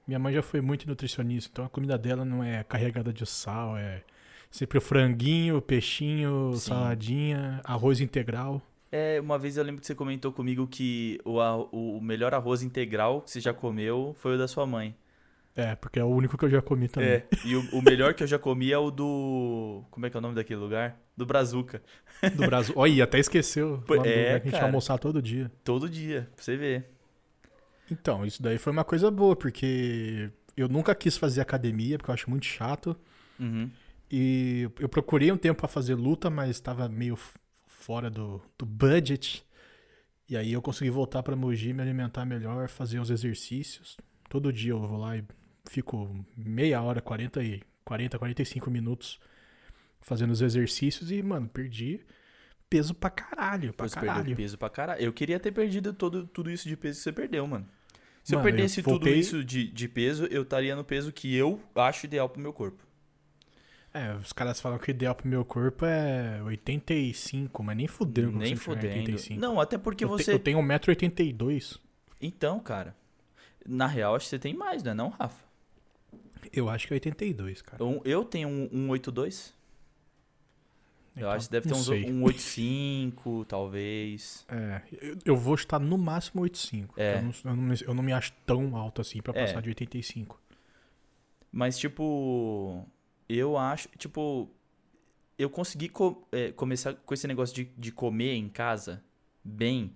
Minha 0.07 0.19
mãe 0.19 0.33
já 0.33 0.41
foi 0.41 0.61
muito 0.61 0.87
nutricionista, 0.87 1.49
então 1.51 1.65
a 1.65 1.69
comida 1.69 1.97
dela 1.97 2.25
não 2.25 2.43
é 2.43 2.63
carregada 2.63 3.13
de 3.13 3.25
sal, 3.25 3.77
é 3.77 4.03
sempre 4.51 4.77
o 4.77 4.81
franguinho, 4.81 5.57
o 5.57 5.61
peixinho, 5.61 6.53
Sim. 6.53 6.69
saladinha, 6.69 7.61
arroz 7.63 7.99
integral. 8.01 8.61
É, 8.91 9.19
uma 9.19 9.39
vez 9.39 9.57
eu 9.57 9.63
lembro 9.63 9.81
que 9.81 9.87
você 9.87 9.95
comentou 9.95 10.31
comigo 10.31 10.67
que 10.67 11.19
o, 11.25 11.39
o 11.71 11.99
melhor 11.99 12.33
arroz 12.33 12.61
integral 12.61 13.21
que 13.21 13.31
você 13.31 13.39
já 13.39 13.51
comeu 13.51 14.15
foi 14.19 14.35
o 14.35 14.37
da 14.37 14.47
sua 14.47 14.67
mãe. 14.67 14.95
É, 15.55 15.75
porque 15.75 15.99
é 15.99 16.03
o 16.03 16.07
único 16.07 16.37
que 16.37 16.45
eu 16.45 16.49
já 16.49 16.61
comi 16.61 16.87
também. 16.87 17.09
É, 17.09 17.27
e 17.45 17.55
o, 17.55 17.61
o 17.73 17.81
melhor 17.81 18.13
que 18.13 18.23
eu 18.23 18.27
já 18.27 18.39
comi 18.39 18.71
é 18.71 18.77
o 18.77 18.89
do. 18.89 19.83
Como 19.91 20.05
é 20.05 20.09
que 20.09 20.17
é 20.17 20.19
o 20.19 20.21
nome 20.21 20.35
daquele 20.35 20.59
lugar? 20.59 20.99
Do 21.15 21.25
Brazuca. 21.25 21.81
Do 22.35 22.45
Brasil. 22.47 22.73
Olha, 22.75 23.03
até 23.03 23.19
esqueceu. 23.19 23.83
Pô, 23.85 23.95
nome 23.95 24.07
do 24.07 24.13
é, 24.13 24.17
lugar 24.17 24.39
que 24.39 24.47
a 24.47 24.51
gente 24.51 24.53
cara. 24.53 24.65
almoçar 24.65 24.97
todo 24.97 25.21
dia. 25.21 25.51
Todo 25.63 25.87
dia, 25.87 26.27
pra 26.35 26.43
você 26.43 26.57
ver. 26.57 26.92
Então, 27.89 28.25
isso 28.25 28.41
daí 28.41 28.57
foi 28.57 28.71
uma 28.71 28.83
coisa 28.83 29.11
boa, 29.11 29.35
porque 29.35 30.31
eu 30.55 30.67
nunca 30.67 30.95
quis 30.95 31.17
fazer 31.17 31.41
academia, 31.41 31.97
porque 31.97 32.09
eu 32.09 32.13
acho 32.13 32.29
muito 32.29 32.45
chato. 32.45 32.95
Uhum. 33.39 33.69
E 34.09 34.69
eu 34.79 34.87
procurei 34.87 35.31
um 35.31 35.37
tempo 35.37 35.59
pra 35.59 35.67
fazer 35.67 35.95
luta, 35.95 36.29
mas 36.29 36.51
estava 36.51 36.87
meio 36.87 37.17
fora 37.67 38.09
do, 38.09 38.41
do 38.57 38.65
budget. 38.65 39.43
E 40.29 40.37
aí 40.37 40.53
eu 40.53 40.61
consegui 40.61 40.89
voltar 40.89 41.21
pra 41.23 41.35
Mogi, 41.35 41.73
me 41.73 41.81
alimentar 41.81 42.25
melhor, 42.25 42.69
fazer 42.69 42.99
uns 42.99 43.09
exercícios. 43.09 43.97
Todo 44.29 44.53
dia 44.53 44.71
eu 44.71 44.79
vou 44.79 44.97
lá 44.97 45.17
e 45.17 45.23
fico 45.69 46.25
meia 46.37 46.81
hora, 46.81 47.01
40, 47.01 47.43
e, 47.43 47.61
40 47.83 48.17
45 48.17 48.71
minutos 48.71 49.19
fazendo 50.01 50.31
os 50.31 50.41
exercícios 50.41 51.11
e, 51.11 51.21
mano, 51.23 51.47
perdi 51.47 52.01
peso 52.77 52.93
pra 52.93 53.09
caralho, 53.09 53.73
pra 53.73 53.87
Você 53.87 53.95
perdeu 53.95 54.13
caralho. 54.15 54.35
peso 54.35 54.57
pra 54.57 54.69
caralho. 54.69 55.01
Eu 55.01 55.13
queria 55.13 55.39
ter 55.39 55.51
perdido 55.51 55.93
todo, 55.93 56.25
tudo 56.27 56.49
isso 56.49 56.67
de 56.67 56.75
peso 56.75 56.97
que 56.97 57.03
você 57.03 57.11
perdeu, 57.11 57.45
mano. 57.45 57.67
Se 58.23 58.33
Mano, 58.33 58.45
eu 58.47 58.49
eu 58.49 58.55
perdesse 58.55 58.81
tudo 58.81 58.91
voltei- 58.91 59.15
isso 59.19 59.43
de, 59.43 59.67
de 59.67 59.87
peso, 59.87 60.25
eu 60.31 60.43
estaria 60.43 60.75
no 60.75 60.83
peso 60.83 61.11
que 61.11 61.35
eu 61.35 61.59
acho 61.75 62.05
ideal 62.05 62.27
pro 62.29 62.41
meu 62.41 62.53
corpo. 62.53 62.81
É, 63.93 64.13
os 64.15 64.33
caras 64.33 64.59
falam 64.59 64.79
que 64.79 64.89
o 64.89 64.91
ideal 64.91 65.13
pro 65.13 65.27
meu 65.27 65.45
corpo 65.45 65.85
é 65.85 66.41
85, 66.43 67.61
mas 67.63 67.77
nem 67.77 67.87
fudendo 67.87 68.31
que 68.31 68.37
Nem 68.37 68.55
você 68.55 68.61
tiver 68.63 68.75
fodendo. 68.75 68.95
85. 68.99 69.39
Não, 69.39 69.59
até 69.59 69.77
porque 69.77 70.03
eu, 70.03 70.15
te- 70.17 70.23
você. 70.23 70.33
eu 70.33 70.39
tenho 70.39 70.57
1,82m. 70.59 71.79
Então, 72.21 72.59
cara. 72.59 72.95
Na 73.67 73.85
real, 73.87 74.15
acho 74.15 74.25
que 74.25 74.29
você 74.31 74.39
tem 74.39 74.53
mais, 74.53 74.81
não 74.83 74.91
é 74.91 74.95
não, 74.95 75.09
Rafa? 75.09 75.43
Eu 76.51 76.69
acho 76.69 76.87
que 76.87 76.93
é 76.93 76.95
82, 76.95 77.61
cara. 77.61 77.83
Eu, 77.83 78.01
eu 78.03 78.25
tenho 78.25 78.47
um 78.49 78.67
182. 78.87 79.49
Eu 79.49 79.62
Então, 81.15 81.29
acho 81.29 81.45
que 81.47 81.51
deve 81.51 81.67
ter 81.67 81.73
não 81.73 81.79
uns 81.79 81.85
sei. 81.85 82.03
185, 82.05 83.45
talvez. 83.49 84.45
É, 84.49 84.81
eu, 85.01 85.17
eu 85.25 85.37
vou 85.37 85.55
estar 85.55 85.79
no 85.79 85.97
máximo 85.97 86.41
85. 86.41 86.95
É. 86.99 87.17
Eu, 87.17 87.21
não, 87.21 87.31
eu, 87.43 87.55
não, 87.55 87.63
me- 87.63 87.83
eu 87.87 87.93
não 87.93 88.03
me 88.03 88.13
acho 88.13 88.31
tão 88.45 88.75
alto 88.75 89.01
assim 89.01 89.21
pra 89.21 89.33
É. 89.37 89.45
passar 89.45 89.61
de 89.61 89.69
85. 89.69 90.41
Mas, 91.51 91.77
tipo, 91.77 92.87
eu 93.29 93.57
acho, 93.57 93.87
tipo, 93.97 94.49
eu 95.37 95.49
consegui 95.49 95.89
co- 95.89 96.27
é, 96.31 96.51
começar 96.51 96.93
com 96.95 97.13
esse 97.13 97.27
negócio 97.27 97.55
de, 97.55 97.65
de 97.77 97.91
comer 97.91 98.33
em 98.33 98.49
casa 98.49 99.03
bem. 99.43 99.93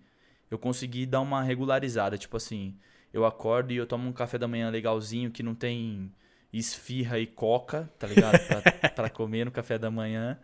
Eu 0.51 0.59
consegui 0.59 1.05
dar 1.05 1.21
uma 1.21 1.41
regularizada. 1.43 2.17
Tipo 2.17 2.37
assim, 2.37 2.77
eu 3.11 3.25
acordo 3.25 3.73
e 3.73 3.75
eu 3.77 3.87
tomo 3.87 4.07
um 4.07 4.13
café 4.13 4.37
da 4.37 4.47
manhã 4.47 4.69
legalzinho 4.69 5.31
que 5.31 5.41
não 5.41 5.55
tem 5.55 6.11
esfirra 6.53 7.19
e 7.19 7.25
coca, 7.27 7.91
tá 7.97 8.07
ligado? 8.07 8.37
Pra, 8.47 8.61
pra 8.91 9.09
comer 9.09 9.45
no 9.45 9.51
café 9.51 9.77
da 9.79 9.89
manhã. 9.89 10.39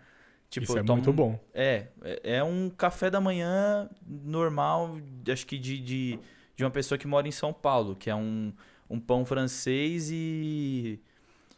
Tipo, 0.53 0.65
Isso 0.65 0.77
é 0.77 0.83
muito 0.83 1.09
um- 1.09 1.13
bom. 1.13 1.39
É, 1.51 1.88
é 2.03 2.35
é 2.38 2.44
um 2.44 2.69
café 2.69 3.09
da 3.09 3.19
manhã 3.19 3.89
normal, 4.07 4.97
acho 5.31 5.47
que 5.47 5.57
de, 5.57 5.79
de, 5.79 6.19
de 6.55 6.63
uma 6.63 6.69
pessoa 6.69 6.95
que 6.95 7.07
mora 7.07 7.27
em 7.27 7.31
São 7.31 7.51
Paulo, 7.51 7.95
que 7.95 8.07
é 8.07 8.13
um, 8.15 8.53
um 8.88 9.00
pão 9.00 9.25
francês 9.25 10.11
e, 10.11 11.00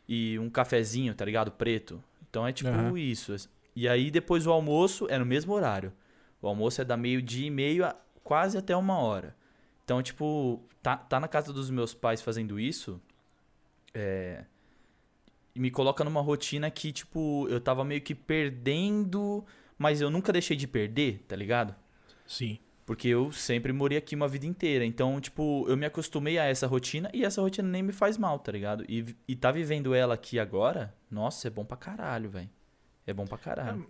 e 0.07 0.39
um 0.39 0.50
cafezinho, 0.50 1.13
tá 1.13 1.25
ligado? 1.25 1.51
Preto. 1.51 2.01
Então 2.30 2.47
é 2.47 2.53
tipo 2.53 2.69
Aham. 2.69 2.97
isso. 2.97 3.36
E 3.75 3.86
aí 3.89 4.09
depois 4.09 4.47
o 4.47 4.51
almoço 4.53 5.07
é 5.09 5.18
no 5.19 5.25
mesmo 5.25 5.51
horário. 5.53 5.92
O 6.42 6.47
almoço 6.47 6.81
é 6.81 6.86
da 6.86 6.95
meio-dia 6.95 7.47
e 7.47 7.51
meio 7.51 7.83
a 7.86 7.94
quase 8.24 8.57
até 8.57 8.74
uma 8.77 8.97
hora. 8.97 9.36
Então, 9.83 10.01
tipo, 10.01 10.63
tá, 10.81 10.95
tá 10.95 11.19
na 11.19 11.27
casa 11.27 11.51
dos 11.51 11.69
meus 11.69 11.94
pais 11.94 12.21
fazendo 12.21 12.57
isso. 12.57 13.01
É, 13.94 14.45
e 15.56 15.59
me 15.59 15.71
coloca 15.71 16.04
numa 16.04 16.21
rotina 16.21 16.69
que, 16.69 16.92
tipo, 16.92 17.47
eu 17.47 17.62
tava 17.62 17.85
meio 17.85 18.02
que 18.02 18.14
perdendo, 18.14 19.45
mas 19.78 20.02
eu 20.02 20.09
nunca 20.09 20.33
deixei 20.33 20.57
de 20.57 20.68
perder, 20.68 21.24
tá 21.28 21.35
ligado? 21.35 21.74
Sim. 22.28 22.59
Porque 22.85 23.07
eu 23.07 23.31
sempre 23.31 23.71
morei 23.71 23.97
aqui 23.97 24.16
uma 24.16 24.28
vida 24.28 24.45
inteira. 24.45 24.85
Então, 24.85 25.19
tipo, 25.19 25.66
eu 25.68 25.78
me 25.78 25.85
acostumei 25.85 26.38
a 26.38 26.44
essa 26.44 26.68
rotina 26.68 27.09
e 27.14 27.24
essa 27.24 27.42
rotina 27.42 27.68
nem 27.68 27.81
me 27.81 27.94
faz 27.94 28.18
mal, 28.18 28.38
tá 28.38 28.52
ligado? 28.52 28.85
E, 28.88 29.16
e 29.28 29.35
tá 29.35 29.50
vivendo 29.50 29.95
ela 29.95 30.14
aqui 30.14 30.38
agora, 30.38 30.94
nossa, 31.09 31.47
é 31.47 31.50
bom 31.50 31.64
pra 31.64 31.78
caralho, 31.78 32.30
velho. 32.30 32.50
É 33.07 33.14
bom 33.14 33.26
pra 33.26 33.38
caralho. 33.38 33.88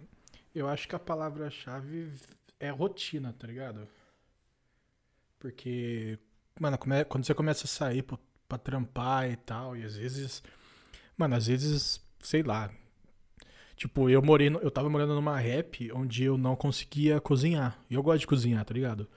Eu 0.53 0.69
acho 0.69 0.87
que 0.87 0.95
a 0.95 0.99
palavra-chave 0.99 2.11
é 2.59 2.69
rotina, 2.69 3.33
tá 3.37 3.47
ligado? 3.47 3.87
Porque, 5.39 6.19
mano, 6.59 6.77
quando 7.09 7.25
você 7.25 7.33
começa 7.33 7.65
a 7.65 7.67
sair 7.67 8.03
pra, 8.03 8.17
pra 8.47 8.57
trampar 8.57 9.29
e 9.29 9.35
tal, 9.35 9.75
e 9.75 9.83
às 9.83 9.95
vezes. 9.95 10.43
Mano, 11.17 11.35
às 11.35 11.47
vezes, 11.47 12.01
sei 12.19 12.43
lá. 12.43 12.69
Tipo, 13.75 14.09
eu 14.09 14.21
morei. 14.21 14.49
no- 14.49 14.59
eu 14.59 14.71
tava 14.71 14.89
morando 14.89 15.13
numa 15.15 15.37
rap 15.37 15.91
onde 15.93 16.23
eu 16.23 16.37
não 16.37 16.55
conseguia 16.55 17.19
cozinhar. 17.19 17.77
E 17.89 17.93
eu 17.95 18.03
gosto 18.03 18.21
de 18.21 18.27
cozinhar, 18.27 18.63
tá 18.63 18.73
ligado? 18.73 19.07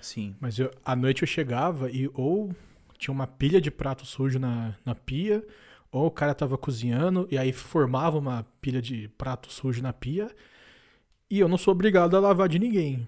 Sim. 0.00 0.34
Mas 0.40 0.58
eu, 0.58 0.70
à 0.84 0.94
noite 0.96 1.22
eu 1.22 1.28
chegava 1.28 1.90
e 1.90 2.08
ou 2.14 2.54
tinha 2.98 3.12
uma 3.12 3.26
pilha 3.26 3.60
de 3.60 3.70
prato 3.70 4.06
sujo 4.06 4.38
na, 4.38 4.74
na 4.84 4.94
pia, 4.94 5.44
ou 5.92 6.06
o 6.06 6.10
cara 6.10 6.34
tava 6.34 6.56
cozinhando 6.56 7.26
e 7.30 7.36
aí 7.36 7.52
formava 7.52 8.18
uma 8.18 8.46
pilha 8.60 8.80
de 8.80 9.08
prato 9.18 9.52
sujo 9.52 9.82
na 9.82 9.92
pia. 9.92 10.30
E 11.30 11.38
eu 11.38 11.48
não 11.48 11.58
sou 11.58 11.72
obrigado 11.72 12.16
a 12.16 12.20
lavar 12.20 12.48
de 12.48 12.58
ninguém. 12.58 13.06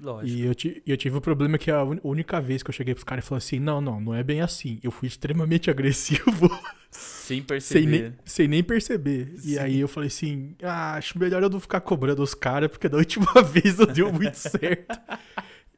Lógico. 0.00 0.26
E 0.38 0.44
eu, 0.46 0.54
eu 0.86 0.96
tive 0.96 1.16
o 1.18 1.20
problema 1.20 1.58
que 1.58 1.70
a 1.70 1.82
única 2.02 2.40
vez 2.40 2.62
que 2.62 2.70
eu 2.70 2.74
cheguei 2.74 2.94
pros 2.94 3.04
caras 3.04 3.24
e 3.24 3.28
falei 3.28 3.38
assim: 3.38 3.58
não, 3.58 3.80
não, 3.80 4.00
não 4.00 4.14
é 4.14 4.22
bem 4.22 4.40
assim. 4.40 4.80
Eu 4.82 4.90
fui 4.90 5.06
extremamente 5.06 5.68
agressivo, 5.70 6.48
Sem 6.90 7.38
sem 7.38 7.42
perceber. 7.42 7.86
nem, 7.86 8.14
sem 8.24 8.48
nem 8.48 8.62
perceber. 8.64 9.34
E 9.36 9.40
Sim. 9.40 9.58
aí 9.58 9.80
eu 9.80 9.88
falei 9.88 10.06
assim: 10.08 10.54
ah, 10.62 10.94
acho 10.94 11.18
melhor 11.18 11.42
eu 11.42 11.50
não 11.50 11.60
ficar 11.60 11.80
cobrando 11.80 12.22
os 12.22 12.34
caras, 12.34 12.70
porque 12.70 12.88
da 12.88 12.96
última 12.96 13.30
vez 13.44 13.76
não 13.76 13.86
deu 13.86 14.12
muito 14.12 14.34
certo. 14.38 14.98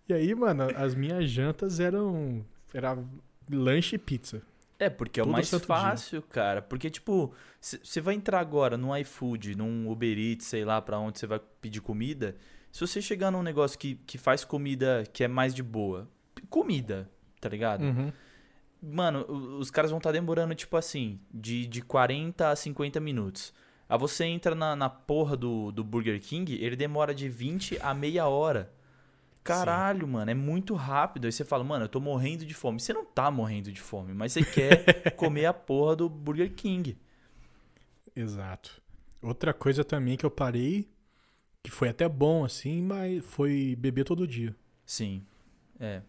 E 0.09 0.13
aí, 0.15 0.35
mano, 0.35 0.69
as 0.77 0.95
minhas 0.95 1.29
jantas 1.29 1.81
eram. 1.81 2.45
Era 2.73 2.97
lanche 3.51 3.97
e 3.97 3.99
pizza. 3.99 4.43
É, 4.79 4.91
porque 4.91 5.21
é 5.21 5.23
o 5.23 5.29
mais 5.29 5.49
fácil, 5.51 6.23
cara. 6.23 6.61
Porque, 6.61 6.91
tipo, 6.91 7.33
você 7.61 8.01
vai 8.01 8.15
entrar 8.15 8.41
agora 8.41 8.77
num 8.77 8.97
iFood, 8.97 9.55
num 9.57 9.89
Uber 9.89 10.19
Eats, 10.19 10.47
sei 10.47 10.65
lá, 10.65 10.81
pra 10.83 10.99
onde 10.99 11.21
você 11.21 11.27
vai 11.27 11.41
pedir 11.61 11.81
comida. 11.81 12.35
Se 12.73 12.81
você 12.81 13.03
chegar 13.03 13.31
num 13.31 13.43
negócio 13.43 13.79
que, 13.79 13.97
que 14.07 14.17
faz 14.17 14.45
comida 14.45 15.05
que 15.13 15.23
é 15.23 15.29
mais 15.29 15.55
de 15.55 15.63
boa, 15.63 16.09
comida, 16.49 17.09
tá 17.39 17.49
ligado? 17.49 17.85
Uhum. 17.85 18.13
mano, 18.83 19.27
os 19.59 19.71
caras 19.71 19.91
vão 19.91 19.99
estar 19.99 20.11
demorando, 20.11 20.55
tipo 20.55 20.77
assim, 20.77 21.21
de, 21.33 21.67
de 21.67 21.83
40 21.83 22.49
a 22.49 22.57
50 22.57 22.99
minutos. 22.99 23.53
Aí 23.89 23.99
você 23.99 24.25
entra 24.25 24.55
na, 24.55 24.75
na 24.75 24.89
porra 24.89 25.37
do, 25.37 25.71
do 25.71 25.85
Burger 25.85 26.19
King, 26.19 26.55
ele 26.55 26.75
demora 26.75 27.15
de 27.15 27.29
20 27.29 27.79
a 27.83 27.93
meia 27.93 28.27
hora. 28.27 28.73
Caralho, 29.45 30.07
mano, 30.07 30.31
é 30.31 30.35
muito 30.35 30.75
rápido. 30.75 31.27
Aí 31.27 31.33
você 31.33 31.45
fala, 31.45 31.65
mano, 31.65 31.85
eu 31.85 31.89
tô 31.89 32.01
morrendo 32.01 32.47
de 32.47 32.55
fome. 32.55 32.81
Você 32.81 32.93
não 32.93 33.05
tá 33.05 33.31
morrendo 33.31 33.73
de 33.73 33.81
fome, 33.81 34.15
mas 34.15 34.33
você 34.33 34.45
quer 34.45 35.13
comer 35.17 35.47
a 35.47 35.53
porra 35.53 35.97
do 35.97 36.09
Burger 36.09 36.53
King. 36.55 36.97
Exato. 38.15 38.81
Outra 39.21 39.53
coisa 39.53 39.85
também 39.85 40.17
que 40.17 40.25
eu 40.25 40.31
parei, 40.31 40.89
que 41.63 41.71
foi 41.71 41.89
até 41.89 42.09
bom 42.09 42.45
assim, 42.45 42.83
mas 42.83 43.25
foi 43.25 43.77
beber 43.79 44.05
todo 44.05 44.27
dia. 44.27 44.55
Sim. 44.85 45.23
É. 45.79 46.03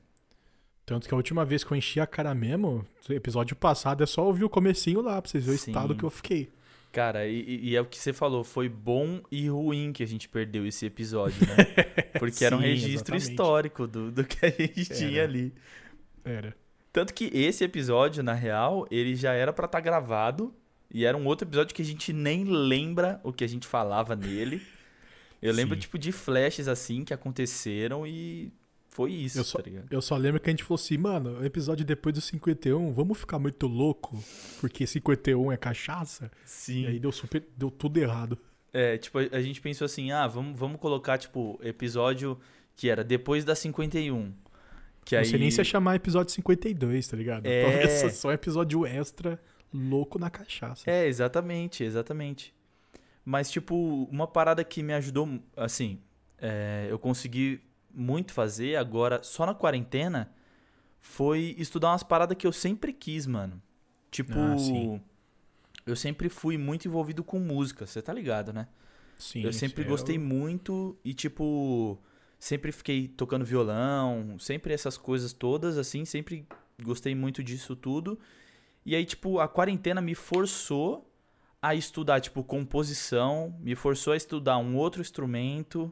Tanto 0.86 1.08
que 1.08 1.14
a 1.14 1.18
última 1.18 1.46
vez 1.46 1.64
que 1.64 1.72
eu 1.72 1.78
enchi 1.78 2.00
a 2.00 2.08
cara 2.08 2.36
mesmo, 2.36 2.86
episódio 3.10 3.56
passado, 3.56 4.04
é 4.04 4.06
só 4.06 4.26
ouvir 4.26 4.44
o 4.44 4.50
comecinho 4.50 5.02
lá 5.02 5.22
pra 5.22 5.30
vocês 5.30 5.46
verem 5.46 5.58
o 5.58 5.62
Sim. 5.62 5.72
estado 5.72 5.96
que 5.96 6.04
eu 6.04 6.10
fiquei. 6.10 6.50
Cara, 6.92 7.26
e, 7.26 7.70
e 7.70 7.76
é 7.76 7.82
o 7.82 7.86
que 7.86 7.98
você 7.98 8.14
falou, 8.14 8.44
foi 8.44 8.70
bom 8.70 9.22
e 9.32 9.48
ruim 9.48 9.92
que 9.92 10.04
a 10.04 10.06
gente 10.06 10.30
perdeu 10.30 10.66
esse 10.68 10.86
episódio, 10.86 11.40
né? 11.48 11.56
Porque 12.20 12.46
era 12.46 12.56
um 12.56 12.60
Sim, 12.60 12.66
registro 12.66 13.16
exatamente. 13.16 13.30
histórico 13.32 13.88
do, 13.88 14.12
do 14.12 14.24
que 14.24 14.46
a 14.46 14.50
gente 14.50 14.86
tinha 14.86 15.22
Era. 15.22 15.24
ali. 15.24 15.54
Era. 16.24 16.56
Tanto 16.92 17.14
que 17.14 17.32
esse 17.34 17.64
episódio, 17.64 18.22
na 18.22 18.34
real, 18.34 18.86
ele 18.92 19.16
já 19.16 19.34
era 19.34 19.52
pra 19.52 19.66
estar 19.66 19.80
gravado. 19.80 20.54
E 20.94 21.06
era 21.06 21.18
um 21.18 21.26
outro 21.26 21.48
episódio 21.48 21.74
que 21.74 21.82
a 21.82 21.86
gente 21.86 22.14
nem 22.14 22.44
lembra 22.44 23.20
o 23.24 23.34
que 23.34 23.44
a 23.44 23.48
gente 23.48 23.66
falava 23.66 24.16
nele. 24.16 24.62
Eu 25.48 25.54
lembro, 25.54 25.76
Sim. 25.76 25.82
tipo, 25.82 25.98
de 25.98 26.12
flashes 26.12 26.68
assim 26.68 27.04
que 27.04 27.14
aconteceram 27.14 28.06
e 28.08 28.52
foi 28.90 29.12
isso, 29.12 29.40
Eu 29.40 29.44
só- 29.44 29.58
tá 29.58 29.64
ligado? 29.70 29.88
Eu 29.92 30.02
só 30.02 30.16
lembro 30.16 30.40
que 30.40 30.50
a 30.50 30.54
gente 30.54 30.64
falou 30.64 30.76
assim, 30.76 30.98
mano, 30.98 31.40
o 31.40 31.46
episódio 31.46 31.84
depois 31.84 32.14
do 32.16 32.22
51, 32.22 32.94
vamos 32.94 33.18
ficar 33.18 33.40
muito 33.40 33.68
louco, 33.68 34.24
porque 34.62 34.86
51 34.86 35.52
é 35.52 35.58
cachaça. 35.58 36.32
Sim. 36.46 36.84
E 36.84 36.88
aí 36.88 37.00
deu 37.00 37.12
super, 37.12 37.44
deu 37.58 37.70
tudo 37.72 37.98
errado. 37.98 38.38
É, 38.72 38.98
tipo, 38.98 39.20
a 39.20 39.24
a 39.34 39.42
gente 39.42 39.60
pensou 39.62 39.86
assim, 39.86 40.12
ah, 40.12 40.28
vamos, 40.28 40.58
vamos 40.60 40.80
colocar, 40.80 41.18
tipo, 41.18 41.60
episódio 41.64 42.40
que 42.76 42.90
era 42.90 43.04
depois 43.04 43.44
da 43.44 43.54
51. 43.56 44.34
Que 45.06 45.16
não 45.16 45.20
aí... 45.22 45.26
sei 45.28 45.40
nem 45.40 45.52
se 45.52 45.60
ia 45.60 45.64
chamar 45.66 45.96
episódio 45.96 46.32
52, 46.34 47.08
tá 47.08 47.18
ligado? 47.18 47.46
É. 47.46 47.62
Talvez 47.64 48.14
só 48.18 48.30
um 48.30 48.32
episódio 48.32 48.86
extra 48.86 49.40
louco 49.74 50.18
na 50.18 50.30
cachaça. 50.30 50.90
É, 50.90 51.08
exatamente, 51.08 51.84
exatamente. 51.84 52.54
Mas, 53.26 53.50
tipo, 53.50 53.76
uma 54.12 54.28
parada 54.28 54.64
que 54.64 54.84
me 54.84 54.94
ajudou, 54.94 55.40
assim, 55.56 56.02
é, 56.38 56.88
eu 56.90 57.00
consegui 57.00 57.62
muito 57.94 58.34
fazer 58.34 58.76
agora, 58.76 59.22
só 59.24 59.46
na 59.46 59.54
quarentena, 59.54 60.34
foi 61.00 61.56
estudar 61.58 61.92
umas 61.92 62.04
paradas 62.04 62.38
que 62.38 62.46
eu 62.48 62.52
sempre 62.52 62.92
quis, 62.94 63.26
mano. 63.26 63.62
Tipo, 64.12 64.40
Ah, 64.40 65.00
eu 65.86 65.96
sempre 65.96 66.30
fui 66.30 66.58
muito 66.58 66.88
envolvido 66.88 67.24
com 67.24 67.40
música, 67.40 67.86
você 67.86 68.02
tá 68.02 68.14
ligado, 68.14 68.54
né? 68.54 68.68
Sim, 69.18 69.44
eu 69.44 69.54
sempre 69.54 69.84
gostei 69.84 70.18
o- 70.18 70.22
muito 70.22 70.98
e, 71.04 71.14
tipo, 71.14 71.98
sempre 72.40 72.72
fiquei 72.72 73.08
tocando 73.08 73.46
violão, 73.46 74.38
sempre 74.40 74.74
essas 74.74 74.98
coisas 74.98 75.34
todas, 75.34 75.78
assim, 75.78 76.04
sempre 76.06 76.46
gostei 76.82 77.16
muito 77.16 77.44
disso 77.44 77.76
tudo. 77.76 78.20
E 78.86 78.96
aí, 78.96 79.06
tipo, 79.06 79.40
a 79.40 79.48
quarentena 79.48 80.02
me 80.02 80.16
forçou 80.16 81.10
a 81.64 81.74
estudar, 81.74 82.20
tipo, 82.20 82.44
composição, 82.44 83.56
me 83.62 83.74
forçou 83.74 84.12
a 84.14 84.18
estudar 84.18 84.58
um 84.58 84.76
outro 84.76 85.00
instrumento. 85.02 85.92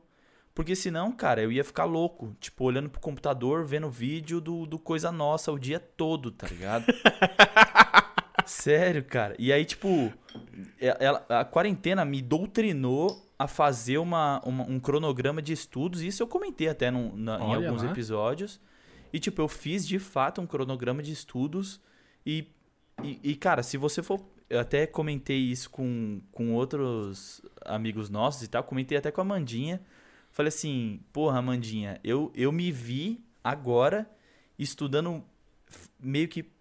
Porque 0.53 0.75
senão, 0.75 1.13
cara, 1.13 1.41
eu 1.41 1.49
ia 1.49 1.63
ficar 1.63 1.85
louco, 1.85 2.35
tipo, 2.39 2.65
olhando 2.65 2.89
pro 2.89 2.99
computador, 2.99 3.63
vendo 3.65 3.89
vídeo 3.89 4.41
do, 4.41 4.65
do 4.65 4.77
Coisa 4.77 5.09
Nossa 5.09 5.49
o 5.49 5.57
dia 5.57 5.79
todo, 5.79 6.29
tá 6.29 6.45
ligado? 6.45 6.85
Sério, 8.45 9.03
cara. 9.03 9.35
E 9.39 9.53
aí, 9.53 9.63
tipo, 9.63 10.11
e- 10.79 10.93
ela- 10.99 11.25
a 11.29 11.45
quarentena 11.45 12.03
me 12.03 12.21
doutrinou 12.21 13.29
a 13.37 13.47
fazer 13.47 13.97
uma, 13.97 14.41
uma- 14.45 14.63
um 14.65 14.79
cronograma 14.79 15.41
de 15.41 15.53
estudos. 15.53 16.01
Isso 16.01 16.21
eu 16.21 16.27
comentei 16.27 16.67
até 16.67 16.91
num- 16.91 17.15
na- 17.15 17.39
em 17.39 17.55
alguns 17.55 17.83
lá. 17.83 17.91
episódios. 17.91 18.59
E, 19.13 19.19
tipo, 19.19 19.41
eu 19.41 19.47
fiz 19.47 19.87
de 19.87 19.99
fato 19.99 20.41
um 20.41 20.47
cronograma 20.47 21.01
de 21.01 21.11
estudos. 21.11 21.79
E, 22.25 22.47
e, 23.03 23.19
e, 23.23 23.35
cara, 23.35 23.63
se 23.63 23.77
você 23.77 24.01
for. 24.03 24.19
Eu 24.51 24.59
até 24.59 24.85
comentei 24.85 25.37
isso 25.37 25.69
com, 25.69 26.21
com 26.29 26.53
outros 26.53 27.41
amigos 27.63 28.09
nossos 28.09 28.43
e 28.43 28.49
tal. 28.49 28.61
Comentei 28.65 28.97
até 28.97 29.09
com 29.09 29.21
a 29.21 29.23
Mandinha. 29.23 29.81
Falei 30.29 30.49
assim, 30.49 30.99
porra, 31.13 31.39
Amandinha, 31.39 32.01
eu, 32.03 32.33
eu 32.35 32.51
me 32.51 32.69
vi 32.69 33.23
agora 33.41 34.11
estudando 34.59 35.23
meio 35.97 36.27
que 36.27 36.51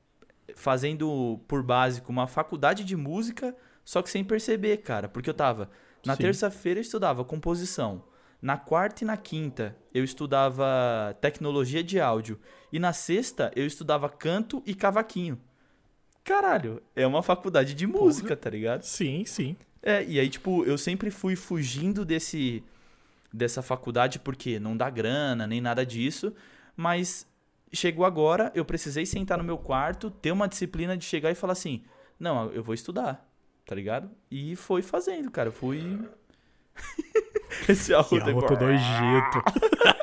fazendo 0.54 1.40
por 1.48 1.64
básico 1.64 2.12
uma 2.12 2.28
faculdade 2.28 2.84
de 2.84 2.94
música, 2.94 3.56
só 3.84 4.02
que 4.02 4.10
sem 4.10 4.22
perceber, 4.22 4.76
cara. 4.78 5.08
Porque 5.08 5.28
eu 5.28 5.34
tava. 5.34 5.68
Na 6.06 6.16
terça-feira 6.16 6.78
eu 6.78 6.82
estudava 6.82 7.24
composição. 7.24 8.04
Na 8.40 8.56
quarta 8.56 9.02
e 9.02 9.06
na 9.06 9.16
quinta 9.16 9.76
eu 9.92 10.04
estudava 10.04 11.16
tecnologia 11.20 11.82
de 11.82 11.98
áudio. 11.98 12.38
E 12.72 12.78
na 12.78 12.92
sexta 12.92 13.50
eu 13.56 13.66
estudava 13.66 14.08
canto 14.08 14.62
e 14.64 14.76
cavaquinho. 14.76 15.40
Caralho, 16.24 16.82
é 16.94 17.06
uma 17.06 17.22
faculdade 17.22 17.74
de 17.74 17.86
música, 17.86 18.36
tá 18.36 18.50
ligado? 18.50 18.82
Sim, 18.82 19.24
sim. 19.24 19.56
É, 19.82 20.04
e 20.04 20.20
aí, 20.20 20.28
tipo, 20.28 20.64
eu 20.64 20.76
sempre 20.76 21.10
fui 21.10 21.36
fugindo 21.36 22.04
desse 22.04 22.62
dessa 23.32 23.62
faculdade 23.62 24.18
porque 24.18 24.58
não 24.58 24.76
dá 24.76 24.90
grana, 24.90 25.46
nem 25.46 25.60
nada 25.60 25.86
disso, 25.86 26.34
mas 26.76 27.24
chegou 27.72 28.04
agora, 28.04 28.50
eu 28.56 28.64
precisei 28.64 29.06
sentar 29.06 29.38
no 29.38 29.44
meu 29.44 29.56
quarto, 29.56 30.10
ter 30.10 30.32
uma 30.32 30.48
disciplina 30.48 30.96
de 30.96 31.04
chegar 31.04 31.30
e 31.30 31.34
falar 31.34 31.52
assim: 31.52 31.82
"Não, 32.18 32.50
eu 32.52 32.62
vou 32.62 32.74
estudar", 32.74 33.24
tá 33.64 33.74
ligado? 33.74 34.10
E 34.30 34.56
foi 34.56 34.82
fazendo, 34.82 35.30
cara, 35.30 35.48
eu 35.48 35.52
fui 35.52 36.00
Esse 37.68 37.94
arroto 37.94 38.16
é 38.16 38.30
arroto 38.30 38.54
nojento. 38.54 39.42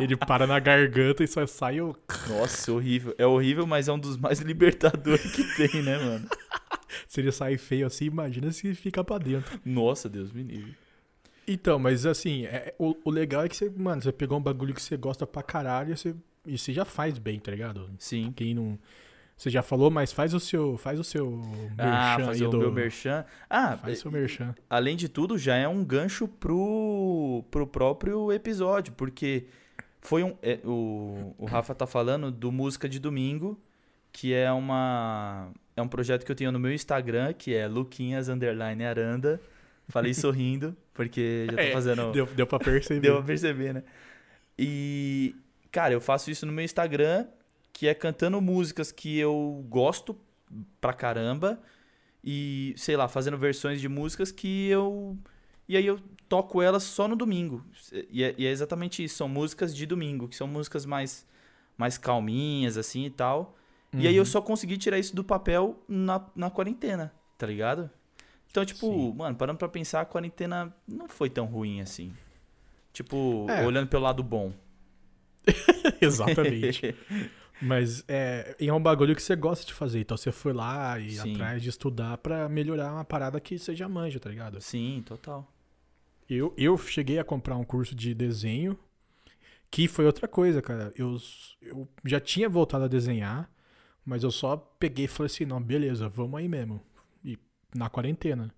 Ele 0.00 0.16
para 0.16 0.46
na 0.46 0.58
garganta 0.58 1.22
e 1.22 1.26
só 1.28 1.46
sai 1.46 1.80
o... 1.80 1.94
Nossa, 2.28 2.72
horrível. 2.72 3.14
É 3.18 3.26
horrível, 3.26 3.66
mas 3.66 3.88
é 3.88 3.92
um 3.92 3.98
dos 3.98 4.16
mais 4.16 4.38
libertadores 4.42 5.30
que 5.32 5.44
tem, 5.56 5.82
né, 5.82 5.98
mano? 5.98 6.28
Se 7.06 7.20
ele 7.20 7.30
sai 7.32 7.56
feio 7.58 7.86
assim, 7.86 8.06
imagina 8.06 8.50
se 8.52 8.74
fica 8.74 9.02
pra 9.04 9.18
dentro. 9.18 9.60
Nossa, 9.64 10.08
Deus 10.08 10.32
me 10.32 10.42
livre. 10.42 10.76
Então, 11.46 11.78
mas 11.78 12.06
assim, 12.06 12.44
é- 12.46 12.74
o, 12.78 12.96
o 13.04 13.10
legal 13.10 13.44
é 13.44 13.48
que 13.48 13.56
você, 13.56 13.70
mano, 13.76 14.00
você 14.02 14.12
pegou 14.12 14.38
um 14.38 14.42
bagulho 14.42 14.74
que 14.74 14.82
você 14.82 14.96
gosta 14.96 15.26
pra 15.26 15.42
caralho 15.42 15.92
e 15.92 15.96
você, 15.96 16.14
e 16.46 16.56
você 16.58 16.72
já 16.72 16.84
faz 16.84 17.18
bem, 17.18 17.38
tá 17.40 17.50
ligado? 17.50 17.90
Sim. 17.98 18.32
Quem 18.36 18.54
não. 18.54 18.78
Você 19.36 19.48
já 19.48 19.62
falou, 19.62 19.90
mas 19.90 20.12
faz 20.12 20.34
o 20.34 20.38
seu. 20.38 20.76
Faz 20.76 21.00
o 21.00 21.04
seu 21.04 21.32
Ah, 21.78 22.16
merchan 22.18 22.26
fazer 22.26 22.42
aí 22.44 22.46
o 22.48 22.50
do. 22.50 22.58
meu 22.58 22.70
merchan. 22.70 23.24
Ah, 23.48 23.76
Faz 23.78 23.98
o 23.98 24.02
seu 24.02 24.10
merchan. 24.10 24.54
além 24.68 24.94
de 24.96 25.08
tudo, 25.08 25.38
já 25.38 25.56
é 25.56 25.66
um 25.66 25.82
gancho 25.82 26.28
pro, 26.28 27.42
pro 27.50 27.66
próprio 27.66 28.30
episódio, 28.32 28.92
porque 28.92 29.46
foi 30.00 30.22
um. 30.22 30.36
é, 30.42 30.58
o, 30.64 31.34
o 31.38 31.44
Rafa 31.46 31.74
tá 31.74 31.86
falando 31.86 32.30
do 32.30 32.50
Música 32.50 32.88
de 32.88 32.98
Domingo, 32.98 33.60
que 34.12 34.32
é 34.34 34.50
uma. 34.52 35.50
É 35.76 35.82
um 35.82 35.88
projeto 35.88 36.24
que 36.24 36.32
eu 36.32 36.36
tenho 36.36 36.52
no 36.52 36.58
meu 36.58 36.72
Instagram, 36.72 37.32
que 37.32 37.54
é 37.54 37.66
Luquinhas 37.66 38.28
Underline 38.28 38.84
Aranda. 38.84 39.40
Falei 39.88 40.12
sorrindo, 40.14 40.76
porque 40.94 41.46
já 41.50 41.56
tô 41.56 41.62
É, 41.62 41.72
fazendo. 41.72 42.12
Deu, 42.12 42.26
deu 42.26 42.46
pra 42.46 42.58
perceber. 42.58 43.00
Deu 43.00 43.16
pra 43.16 43.24
perceber, 43.24 43.74
né? 43.74 43.82
E, 44.58 45.34
cara, 45.70 45.92
eu 45.94 46.00
faço 46.00 46.30
isso 46.30 46.44
no 46.46 46.52
meu 46.52 46.64
Instagram, 46.64 47.26
que 47.72 47.86
é 47.88 47.94
cantando 47.94 48.40
músicas 48.40 48.92
que 48.92 49.18
eu 49.18 49.64
gosto 49.68 50.16
pra 50.80 50.92
caramba. 50.92 51.58
E, 52.22 52.74
sei 52.76 52.96
lá, 52.96 53.08
fazendo 53.08 53.38
versões 53.38 53.80
de 53.80 53.88
músicas 53.88 54.30
que 54.30 54.68
eu. 54.68 55.16
E 55.68 55.76
aí 55.76 55.86
eu 55.86 55.98
toco 56.30 56.62
elas 56.62 56.84
só 56.84 57.06
no 57.06 57.14
domingo. 57.16 57.62
E 58.10 58.22
é, 58.24 58.34
e 58.38 58.46
é 58.46 58.50
exatamente 58.50 59.04
isso, 59.04 59.16
são 59.16 59.28
músicas 59.28 59.74
de 59.76 59.84
domingo, 59.84 60.28
que 60.28 60.36
são 60.36 60.46
músicas 60.46 60.86
mais, 60.86 61.26
mais 61.76 61.98
calminhas, 61.98 62.78
assim 62.78 63.04
e 63.04 63.10
tal. 63.10 63.56
E 63.92 64.06
aí 64.06 64.14
eu 64.14 64.20
Uhum. 64.22 64.26
só 64.26 64.40
consegui 64.40 64.78
tirar 64.78 64.98
isso 64.98 65.14
do 65.16 65.24
papel 65.24 65.76
na, 65.88 66.24
na 66.36 66.48
quarentena, 66.48 67.12
tá 67.36 67.44
ligado? 67.46 67.90
Então, 68.48 68.64
tipo, 68.64 68.86
Sim. 68.86 69.14
mano, 69.16 69.36
parando 69.36 69.58
pra 69.58 69.68
pensar, 69.68 70.00
a 70.00 70.04
quarentena 70.04 70.72
não 70.86 71.08
foi 71.08 71.28
tão 71.28 71.44
ruim 71.46 71.80
assim. 71.80 72.12
Tipo, 72.92 73.46
É. 73.50 73.66
olhando 73.66 73.88
pelo 73.88 74.04
lado 74.04 74.22
bom. 74.22 74.52
Exatamente. 76.00 76.94
Mas 77.62 78.04
é, 78.08 78.56
é 78.58 78.72
um 78.72 78.80
bagulho 78.80 79.14
que 79.14 79.22
você 79.22 79.36
gosta 79.36 79.66
de 79.66 79.74
fazer. 79.74 80.00
Então 80.00 80.16
você 80.16 80.32
foi 80.32 80.52
lá 80.52 80.98
e 80.98 81.10
Sim. 81.12 81.34
atrás 81.34 81.62
de 81.62 81.68
estudar 81.68 82.16
pra 82.18 82.48
melhorar 82.48 82.92
uma 82.92 83.04
parada 83.04 83.38
que 83.40 83.58
você 83.58 83.74
já 83.74 83.88
manja, 83.88 84.18
tá 84.18 84.30
ligado? 84.30 84.60
Sim, 84.60 85.02
total. 85.04 85.46
Eu, 86.30 86.54
eu 86.56 86.78
cheguei 86.78 87.18
a 87.18 87.24
comprar 87.24 87.56
um 87.56 87.64
curso 87.64 87.92
de 87.92 88.14
desenho, 88.14 88.78
que 89.68 89.88
foi 89.88 90.06
outra 90.06 90.28
coisa, 90.28 90.62
cara. 90.62 90.92
Eu, 90.96 91.16
eu 91.60 91.88
já 92.04 92.20
tinha 92.20 92.48
voltado 92.48 92.84
a 92.84 92.88
desenhar, 92.88 93.50
mas 94.04 94.22
eu 94.22 94.30
só 94.30 94.56
peguei 94.56 95.06
e 95.06 95.08
falei 95.08 95.26
assim, 95.26 95.44
não, 95.44 95.60
beleza, 95.60 96.08
vamos 96.08 96.38
aí 96.38 96.48
mesmo. 96.48 96.80
E 97.24 97.36
na 97.74 97.90
quarentena. 97.90 98.54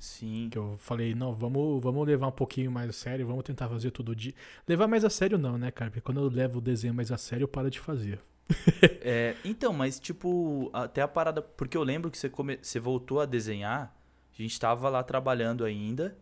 Sim. 0.00 0.48
Que 0.50 0.58
eu 0.58 0.76
falei, 0.78 1.14
não, 1.14 1.32
vamos, 1.32 1.80
vamos 1.80 2.04
levar 2.04 2.26
um 2.26 2.32
pouquinho 2.32 2.72
mais 2.72 2.90
a 2.90 2.92
sério, 2.92 3.24
vamos 3.24 3.44
tentar 3.44 3.68
fazer 3.68 3.92
todo 3.92 4.16
dia. 4.16 4.34
Levar 4.66 4.88
mais 4.88 5.04
a 5.04 5.10
sério 5.10 5.38
não, 5.38 5.56
né, 5.56 5.70
cara? 5.70 5.92
Porque 5.92 6.00
quando 6.00 6.20
eu 6.20 6.28
levo 6.28 6.58
o 6.58 6.60
desenho 6.60 6.92
mais 6.92 7.12
a 7.12 7.18
sério, 7.18 7.44
eu 7.44 7.48
paro 7.48 7.70
de 7.70 7.78
fazer. 7.78 8.20
É, 9.02 9.34
então, 9.44 9.72
mas 9.72 9.98
tipo, 9.98 10.70
até 10.72 11.00
a 11.00 11.08
parada. 11.08 11.40
Porque 11.40 11.76
eu 11.76 11.82
lembro 11.82 12.10
que 12.10 12.18
você, 12.18 12.28
come, 12.28 12.58
você 12.60 12.78
voltou 12.78 13.20
a 13.20 13.26
desenhar, 13.26 13.96
a 14.32 14.42
gente 14.42 14.58
tava 14.60 14.88
lá 14.88 15.02
trabalhando 15.02 15.64
ainda, 15.64 16.16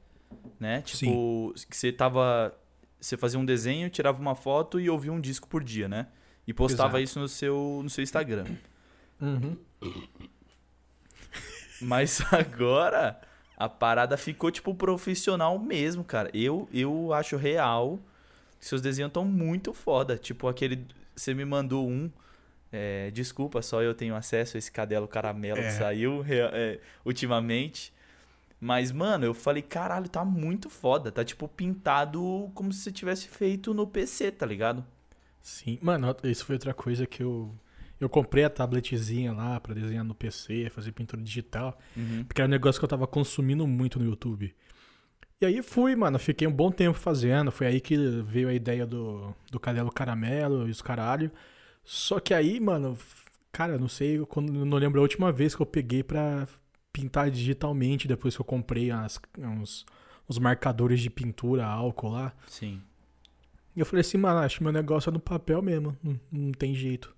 né? 0.59 0.83
Tipo, 0.83 1.55
que 1.69 1.77
você 1.77 1.93
tava. 1.93 2.55
Você 3.01 3.17
fazia 3.17 3.39
um 3.39 3.45
desenho, 3.45 3.89
tirava 3.89 4.21
uma 4.21 4.35
foto 4.35 4.81
e 4.81 4.91
ouvia 4.91 5.13
um 5.13 5.21
disco 5.21 5.47
por 5.49 5.63
dia, 5.63 5.89
né? 5.89 6.09
E 6.47 6.53
postava 6.53 6.99
Exato. 6.99 7.05
isso 7.05 7.21
no 7.21 7.29
seu, 7.29 7.81
no 7.83 7.91
seu 7.91 8.03
Instagram. 8.03 8.47
Uhum. 9.21 9.57
Mas 11.81 12.21
agora 12.33 13.21
a 13.57 13.69
parada 13.69 14.17
ficou, 14.17 14.51
tipo, 14.51 14.75
profissional 14.75 15.59
mesmo, 15.59 16.03
cara. 16.05 16.31
Eu, 16.35 16.69
eu 16.73 17.13
acho 17.13 17.37
real 17.37 17.99
que 18.59 18.67
seus 18.67 18.81
desenhos 18.81 19.11
estão 19.11 19.25
muito 19.25 19.73
foda. 19.73 20.17
Tipo, 20.17 20.49
aquele. 20.49 20.85
Você 21.15 21.35
me 21.35 21.45
mandou 21.45 21.89
um. 21.89 22.11
é, 22.73 23.11
desculpa, 23.13 23.63
só 23.63 23.83
eu 23.83 23.95
tenho 23.95 24.15
acesso 24.15 24.57
a 24.57 24.59
esse 24.59 24.71
cadelo 24.73 25.07
caramelo 25.09 25.59
É. 25.61 25.67
que 25.67 25.73
saiu 25.73 26.25
é, 26.29 26.81
ultimamente. 27.05 27.93
Mas, 28.61 28.91
mano, 28.91 29.25
eu 29.25 29.35
falei, 29.35 29.63
caralho, 29.63 30.09
tá 30.09 30.25
muito 30.25 30.69
foda. 30.69 31.13
Tá, 31.13 31.25
tipo, 31.25 31.47
pintado 31.47 32.51
como 32.55 32.73
se 32.73 32.81
você 32.81 32.93
tivesse 32.93 33.29
feito 33.29 33.73
no 33.73 33.87
PC, 33.87 34.33
tá 34.33 34.45
ligado? 34.45 34.85
Sim. 35.41 35.79
Mano, 35.81 36.15
isso 36.25 36.45
foi 36.45 36.57
outra 36.57 36.75
coisa 36.75 37.07
que 37.07 37.23
eu. 37.23 37.55
Eu 38.01 38.09
comprei 38.09 38.45
a 38.45 38.51
tabletzinha 38.51 39.33
lá 39.33 39.59
pra 39.59 39.75
desenhar 39.75 40.05
no 40.05 40.15
PC, 40.15 40.71
fazer 40.71 40.93
pintura 40.93 41.21
digital. 41.21 41.77
Uhum. 41.97 42.25
Porque 42.25 42.41
era 42.41 42.47
um 42.47 42.51
negócio 42.51 42.81
que 42.81 42.85
eu 42.85 42.89
tava 42.89 43.09
consumindo 43.09 43.67
muito 43.67 43.99
no 43.99 44.05
YouTube. 44.05 44.55
E 45.41 45.47
aí 45.47 45.63
fui, 45.63 45.97
mano, 45.97 46.19
fiquei 46.19 46.47
um 46.47 46.53
bom 46.53 46.71
tempo 46.71 46.97
fazendo. 46.97 47.51
Foi 47.51 47.67
aí 47.67 47.81
que 47.81 47.97
veio 48.23 48.49
a 48.49 48.55
ideia 48.55 48.87
do, 48.87 49.35
do 49.51 49.59
cadelo 49.59 49.91
caramelo 49.91 50.69
e 50.69 50.71
os 50.71 50.81
caralho. 50.81 51.31
Só 51.85 52.21
que 52.21 52.33
aí, 52.35 52.61
mano, 52.61 52.97
cara, 53.51 53.79
não 53.79 53.89
sei, 53.89 54.19
quando, 54.27 54.55
eu 54.55 54.65
não 54.65 54.79
lembro 54.79 55.01
a 55.01 55.03
última 55.03 55.33
vez 55.33 55.55
que 55.57 55.63
eu 55.63 55.67
peguei 55.67 56.03
pra 56.05 56.47
pintar 57.01 57.31
digitalmente 57.31 58.09
depois 58.09 58.35
que 58.35 58.41
eu 58.41 58.45
comprei 58.45 58.91
as, 58.91 59.21
uns, 59.39 59.87
uns 60.29 60.39
marcadores 60.39 61.01
de 61.01 61.11
pintura, 61.11 61.65
álcool 61.67 62.11
lá. 62.11 62.33
Sim. 62.49 62.81
E 63.77 63.81
eu 63.81 63.87
falei 63.87 64.01
assim, 64.01 64.19
mano, 64.19 64.41
acho 64.41 64.59
que 64.59 64.63
meu 64.65 64.73
negócio 64.73 65.09
é 65.11 65.13
no 65.13 65.21
papel 65.21 65.63
mesmo. 65.63 65.97
Não, 66.03 66.19
não 66.33 66.53
tem 66.53 66.75
jeito. 66.75 67.15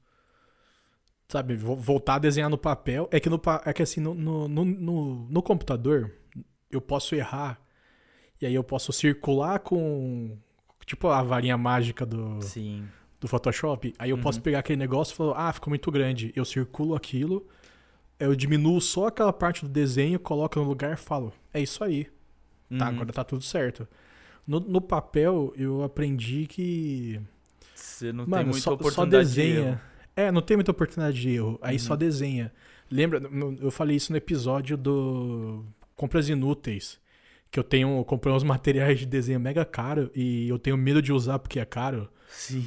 Sabe, 1.28 1.56
vo- 1.56 1.76
voltar 1.76 2.16
a 2.16 2.18
desenhar 2.18 2.50
no 2.50 2.58
papel. 2.58 3.08
É 3.12 3.20
que, 3.20 3.30
no, 3.30 3.40
é 3.64 3.72
que 3.72 3.82
assim, 3.82 4.00
no, 4.00 4.14
no, 4.14 4.48
no, 4.48 4.64
no- 4.64 5.26
no 5.30 5.42
computador, 5.42 6.12
eu 6.70 6.80
posso 6.80 7.14
errar. 7.14 7.60
E 8.40 8.46
aí 8.46 8.54
eu 8.54 8.64
posso 8.64 8.92
circular 8.92 9.60
com. 9.60 10.36
Tipo 10.86 11.08
a 11.08 11.22
varinha 11.22 11.56
mágica 11.56 12.04
do, 12.04 12.42
Sim. 12.42 12.84
do 13.20 13.28
Photoshop. 13.28 13.94
Aí 13.96 14.10
eu 14.10 14.16
Uhum. 14.16 14.22
posso 14.22 14.40
pegar 14.42 14.58
aquele 14.58 14.78
negócio 14.78 15.12
e 15.12 15.16
falar, 15.16 15.48
ah, 15.48 15.52
ficou 15.52 15.70
muito 15.70 15.88
grande. 15.90 16.32
Eu 16.34 16.44
circulo 16.44 16.96
aquilo, 16.96 17.46
eu 18.20 18.34
diminuo 18.36 18.80
só 18.80 19.06
aquela 19.08 19.32
parte 19.32 19.62
do 19.64 19.68
desenho, 19.70 20.18
coloco 20.20 20.58
no 20.60 20.64
lugar 20.66 20.92
e 20.94 20.96
falo, 20.96 21.32
é 21.52 21.60
isso 21.60 21.82
aí. 21.82 22.04
Tá, 22.78 22.84
Uhum. 22.88 22.94
agora 22.94 23.12
tá 23.12 23.24
tudo 23.24 23.42
certo. 23.42 23.88
No, 24.46 24.60
no 24.60 24.80
papel, 24.80 25.52
eu 25.56 25.82
aprendi 25.82 26.46
que. 26.46 27.20
Você 27.74 28.12
não 28.12 28.24
tem 28.24 28.30
Mano, 28.30 28.44
muita 28.50 28.60
só, 28.60 28.70
só 28.70 28.74
oportunidade 28.74 29.32
de 29.32 29.40
erro. 29.40 29.54
desenha. 29.56 29.82
É, 30.16 30.30
não 30.30 30.42
tem 30.42 30.56
muita 30.56 30.70
oportunidade 30.70 31.20
de 31.20 31.30
erro. 31.30 31.58
Aí 31.62 31.74
Uhum. 31.76 31.78
só 31.80 31.96
desenha. 31.96 32.52
Lembra, 32.90 33.20
eu 33.60 33.70
falei 33.70 33.96
isso 33.96 34.12
no 34.12 34.18
episódio 34.18 34.76
do 34.76 35.64
Compras 35.96 36.28
Inúteis. 36.28 36.98
Que 37.50 37.58
eu 37.58 37.64
tenho, 37.64 37.98
eu 37.98 38.04
comprei 38.04 38.32
uns 38.32 38.44
materiais 38.44 38.98
de 39.00 39.06
desenho 39.06 39.40
mega 39.40 39.64
caro 39.64 40.10
e 40.14 40.48
eu 40.48 40.58
tenho 40.58 40.76
medo 40.76 41.02
de 41.02 41.12
usar 41.12 41.38
porque 41.38 41.58
é 41.58 41.64
caro. 41.64 42.08
Sim. 42.30 42.64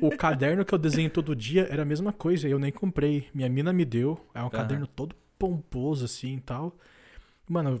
O 0.00 0.10
caderno 0.16 0.64
que 0.64 0.74
eu 0.74 0.78
desenho 0.78 1.08
todo 1.08 1.36
dia 1.36 1.68
era 1.70 1.82
a 1.82 1.84
mesma 1.84 2.12
coisa, 2.12 2.48
eu 2.48 2.58
nem 2.58 2.72
comprei. 2.72 3.28
Minha 3.32 3.48
mina 3.48 3.72
me 3.72 3.84
deu. 3.84 4.18
É 4.34 4.40
um 4.40 4.42
Aham. 4.42 4.50
caderno 4.50 4.86
todo 4.88 5.14
pomposo 5.38 6.04
assim 6.04 6.36
e 6.36 6.40
tal. 6.40 6.76
Mano, 7.48 7.80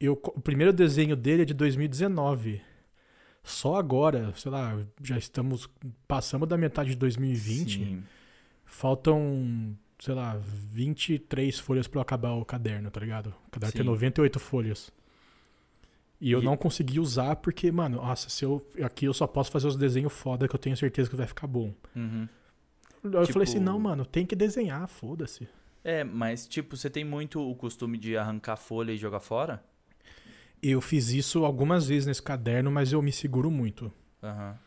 eu, 0.00 0.12
o 0.12 0.40
primeiro 0.40 0.72
desenho 0.72 1.14
dele 1.14 1.42
é 1.42 1.44
de 1.44 1.54
2019. 1.54 2.60
Só 3.42 3.76
agora, 3.76 4.32
sei 4.36 4.50
lá, 4.50 4.78
já 5.02 5.16
estamos. 5.16 5.68
Passamos 6.06 6.48
da 6.48 6.58
metade 6.58 6.90
de 6.90 6.96
2020. 6.96 7.78
Sim. 7.78 8.02
Faltam, 8.64 9.76
sei 9.98 10.14
lá, 10.14 10.36
23 10.42 11.58
folhas 11.58 11.86
pra 11.88 11.98
eu 11.98 12.02
acabar 12.02 12.32
o 12.32 12.44
caderno, 12.44 12.90
tá 12.90 13.00
ligado? 13.00 13.34
O 13.48 13.50
caderno 13.50 13.72
tem 13.72 13.82
Sim. 13.82 13.88
98 13.88 14.38
folhas. 14.38 14.92
E 16.20 16.30
eu 16.32 16.40
E- 16.42 16.44
não 16.44 16.56
consegui 16.56 17.00
usar 17.00 17.36
porque, 17.36 17.72
mano, 17.72 17.96
nossa, 17.96 18.28
se 18.28 18.44
eu. 18.44 18.64
Aqui 18.82 19.06
eu 19.06 19.14
só 19.14 19.26
posso 19.26 19.50
fazer 19.50 19.66
os 19.66 19.76
desenhos 19.76 20.12
foda 20.12 20.46
que 20.46 20.54
eu 20.54 20.58
tenho 20.58 20.76
certeza 20.76 21.08
que 21.08 21.16
vai 21.16 21.26
ficar 21.26 21.46
bom. 21.46 21.72
Uhum. 21.96 22.28
Eu 23.02 23.10
Tipo- 23.22 23.32
falei 23.32 23.48
assim, 23.48 23.58
não, 23.58 23.78
mano, 23.78 24.04
tem 24.04 24.26
que 24.26 24.36
desenhar, 24.36 24.86
foda-se. 24.86 25.48
É, 25.82 26.04
mas 26.04 26.46
tipo, 26.46 26.76
você 26.76 26.90
tem 26.90 27.02
muito 27.04 27.40
o 27.40 27.54
costume 27.54 27.96
de 27.96 28.14
arrancar 28.16 28.56
folha 28.56 28.92
e 28.92 28.98
jogar 28.98 29.20
fora? 29.20 29.64
Eu 30.62 30.82
fiz 30.82 31.08
isso 31.08 31.44
algumas 31.46 31.86
vezes 31.88 32.06
nesse 32.06 32.22
caderno, 32.22 32.70
mas 32.70 32.92
eu 32.92 33.00
me 33.00 33.10
seguro 33.10 33.50
muito. 33.50 33.90
Aham. 34.22 34.58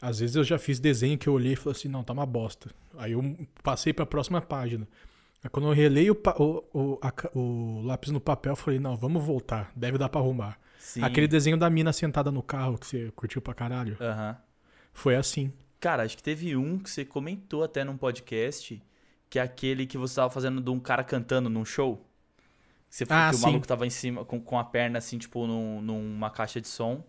Às 0.00 0.20
vezes 0.20 0.36
eu 0.36 0.44
já 0.44 0.58
fiz 0.58 0.78
desenho 0.78 1.18
que 1.18 1.28
eu 1.28 1.32
olhei 1.32 1.54
e 1.54 1.56
falei 1.56 1.76
assim, 1.76 1.88
não, 1.88 2.04
tá 2.04 2.12
uma 2.12 2.26
bosta. 2.26 2.70
Aí 2.96 3.12
eu 3.12 3.36
passei 3.64 3.92
pra 3.92 4.06
próxima 4.06 4.40
página. 4.40 4.86
Aí 5.42 5.50
quando 5.50 5.66
eu 5.66 5.72
relei 5.72 6.08
o, 6.10 6.14
o, 6.38 6.62
o, 6.72 6.98
a 7.02 7.12
o 7.36 7.82
lápis 7.84 8.10
no 8.12 8.20
papel, 8.20 8.52
eu 8.52 8.56
falei, 8.56 8.78
não, 8.78 8.96
vamos 8.96 9.24
voltar, 9.24 9.72
deve 9.74 9.98
dar 9.98 10.08
pra 10.08 10.20
arrumar. 10.20 10.56
Sim. 10.84 11.02
Aquele 11.02 11.26
desenho 11.26 11.56
da 11.56 11.70
mina 11.70 11.94
sentada 11.94 12.30
no 12.30 12.42
carro 12.42 12.76
que 12.76 12.86
você 12.86 13.10
curtiu 13.16 13.40
pra 13.40 13.54
caralho, 13.54 13.96
Aham. 13.98 14.36
foi 14.92 15.16
assim. 15.16 15.50
Cara, 15.80 16.02
acho 16.02 16.14
que 16.14 16.22
teve 16.22 16.54
um 16.56 16.78
que 16.78 16.90
você 16.90 17.06
comentou 17.06 17.64
até 17.64 17.82
num 17.84 17.96
podcast, 17.96 18.82
que 19.30 19.38
é 19.38 19.42
aquele 19.42 19.86
que 19.86 19.96
você 19.96 20.16
tava 20.16 20.28
fazendo 20.30 20.60
de 20.60 20.68
um 20.70 20.78
cara 20.78 21.02
cantando 21.02 21.48
num 21.48 21.64
show. 21.64 22.06
Você 22.90 23.04
Ah, 23.08 23.28
que 23.30 23.34
o 23.34 23.38
sim. 23.38 23.44
maluco 23.46 23.66
tava 23.66 23.86
em 23.86 23.90
cima 23.90 24.26
com, 24.26 24.38
com 24.38 24.58
a 24.58 24.64
perna 24.64 24.98
assim, 24.98 25.16
tipo, 25.16 25.46
num- 25.46 25.80
numa 25.80 26.28
caixa 26.30 26.60
de 26.60 26.68
som. 26.68 27.02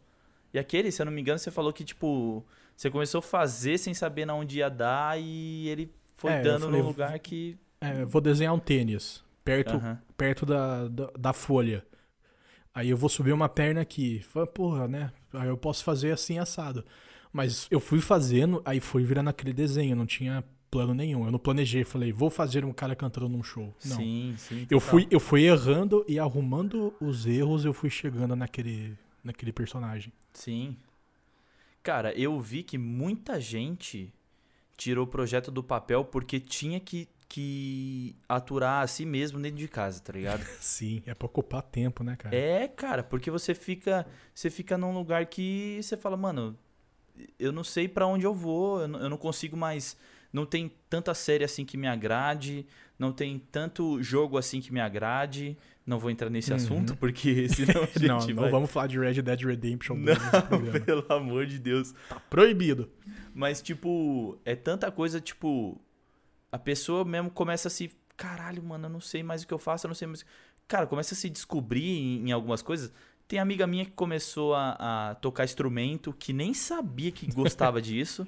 E 0.53 0.57
aquele, 0.57 0.89
se 0.89 1.01
eu 1.01 1.05
não 1.05 1.11
me 1.11 1.19
engano, 1.19 1.37
você 1.37 1.51
falou 1.51 1.73
que, 1.73 1.83
tipo, 1.83 2.45
você 2.77 2.89
começou 2.89 3.19
a 3.19 3.21
fazer 3.21 3.77
sem 3.77 3.93
saber 3.93 4.25
na 4.25 4.33
onde 4.35 4.59
ia 4.59 4.69
dar 4.69 5.19
e 5.19 5.67
ele 5.67 5.93
foi 6.15 6.31
É, 6.31 6.41
dando 6.41 6.65
falei, 6.67 6.81
num 6.81 6.87
lugar 6.87 7.19
que. 7.19 7.57
É, 7.81 8.05
vou 8.05 8.21
desenhar 8.21 8.53
um 8.53 8.59
tênis, 8.59 9.21
perto, 9.43 9.75
Aham. 9.75 10.01
perto 10.17 10.45
da, 10.45 10.87
da, 10.87 11.11
da 11.19 11.33
folha. 11.33 11.85
Aí 12.75 12.89
eu 12.89 12.97
vou 12.97 13.07
subir 13.07 13.31
uma 13.31 13.47
perna 13.47 13.79
aqui. 13.79 14.19
Falei, 14.19 14.49
porra, 14.49 14.85
né? 14.85 15.13
Aí 15.31 15.47
eu 15.47 15.55
posso 15.55 15.81
fazer 15.81 16.11
assim 16.11 16.37
assado. 16.37 16.83
Mas 17.31 17.67
eu 17.71 17.79
fui 17.79 18.01
fazendo, 18.01 18.61
aí 18.65 18.81
foi 18.81 19.05
virando 19.05 19.29
aquele 19.29 19.53
desenho, 19.53 19.95
não 19.95 20.05
tinha 20.05 20.43
plano 20.69 20.93
nenhum. 20.93 21.25
Eu 21.25 21.31
não 21.31 21.39
planejei, 21.39 21.85
falei, 21.85 22.11
vou 22.11 22.29
fazer 22.29 22.65
um 22.65 22.73
cara 22.73 22.93
cantando 22.93 23.29
num 23.29 23.41
show. 23.41 23.73
Não. 23.85 23.95
Sim, 23.95 24.35
sim. 24.37 24.67
Eu 24.69 24.81
fui, 24.81 25.07
eu 25.09 25.21
fui 25.21 25.43
errando 25.43 26.03
e 26.05 26.19
arrumando 26.19 26.93
os 26.99 27.25
erros, 27.25 27.63
eu 27.63 27.73
fui 27.73 27.89
chegando 27.89 28.35
naquele, 28.35 28.97
naquele 29.23 29.53
personagem. 29.53 30.11
Sim. 30.33 30.75
Cara, 31.81 32.13
eu 32.13 32.37
vi 32.41 32.61
que 32.61 32.77
muita 32.77 33.39
gente 33.39 34.13
tirou 34.75 35.05
o 35.05 35.09
projeto 35.09 35.49
do 35.49 35.63
papel 35.63 36.03
porque 36.03 36.41
tinha 36.41 36.79
que, 36.79 37.07
que 37.35 38.15
aturar 38.29 38.81
a 38.83 38.87
si 38.87 39.05
mesmo 39.05 39.39
dentro 39.39 39.57
de 39.57 39.67
casa, 39.67 39.99
tá 40.01 40.13
ligado? 40.13 40.43
Sim, 40.61 41.03
é 41.05 41.13
pra 41.13 41.25
ocupar 41.25 41.61
tempo, 41.61 42.03
né, 42.03 42.15
cara? 42.15 42.35
É, 42.35 42.67
cara, 42.67 43.03
porque 43.03 43.29
você 43.29 43.53
fica, 43.53 44.05
você 44.33 44.49
fica 44.49 44.77
num 44.77 44.93
lugar 44.93 45.25
que 45.25 45.79
você 45.81 45.97
fala, 45.97 46.15
mano, 46.15 46.57
eu 47.37 47.51
não 47.51 47.63
sei 47.63 47.87
pra 47.87 48.07
onde 48.07 48.25
eu 48.25 48.33
vou, 48.33 48.81
eu 48.81 48.87
não, 48.87 48.99
eu 49.01 49.09
não 49.09 49.17
consigo 49.17 49.57
mais, 49.57 49.97
não 50.31 50.45
tem 50.45 50.71
tanta 50.89 51.13
série 51.13 51.43
assim 51.43 51.65
que 51.65 51.77
me 51.77 51.87
agrade, 51.87 52.65
não 52.97 53.11
tem 53.11 53.37
tanto 53.51 54.01
jogo 54.01 54.37
assim 54.37 54.61
que 54.61 54.71
me 54.73 54.79
agrade. 54.79 55.57
Não 55.85 55.99
vou 55.99 56.09
entrar 56.09 56.31
nesse 56.31 56.49
Uhum. 56.49 56.55
assunto 56.55 56.95
porque 56.95 57.47
senão 57.53 57.83
a 57.83 57.85
gente 57.85 58.07
não, 58.07 58.19
vai... 58.19 58.45
não 58.45 58.49
vamos 58.49 58.71
falar 58.71 58.87
de 58.87 58.97
Red 58.97 59.21
Dead 59.21 59.41
Redemption 59.43 60.01
2 60.01 60.17
Não, 60.17 60.81
pelo 60.83 61.05
amor 61.13 61.45
de 61.45 61.59
Deus. 61.59 61.93
Tá 62.09 62.19
proibido. 62.27 62.89
Mas, 63.35 63.61
tipo, 63.61 64.39
é 64.43 64.55
tanta 64.55 64.89
coisa, 64.91 65.21
tipo. 65.21 65.79
A 66.51 66.57
pessoa 66.57 67.03
mesmo 67.03 67.29
começa 67.29 67.67
a 67.67 67.71
se. 67.71 67.91
Caralho, 68.17 68.63
mano, 68.63 68.85
eu 68.85 68.89
não 68.89 69.01
sei 69.01 69.23
mais 69.23 69.43
o 69.43 69.47
que 69.47 69.53
eu 69.53 69.59
faço, 69.59 69.85
eu 69.85 69.89
não 69.89 69.95
sei 69.95 70.07
mais. 70.07 70.25
Cara, 70.67 70.87
começa 70.87 71.13
a 71.13 71.17
se 71.17 71.29
descobrir 71.29 71.85
em, 71.85 72.29
em 72.29 72.31
algumas 72.31 72.61
coisas. 72.61 72.91
Tem 73.27 73.39
amiga 73.39 73.65
minha 73.65 73.85
que 73.85 73.91
começou 73.91 74.53
a, 74.53 75.09
a 75.11 75.15
tocar 75.15 75.43
instrumento, 75.43 76.13
que 76.13 76.31
nem 76.31 76.53
sabia 76.53 77.11
que 77.11 77.31
gostava 77.31 77.81
disso. 77.81 78.25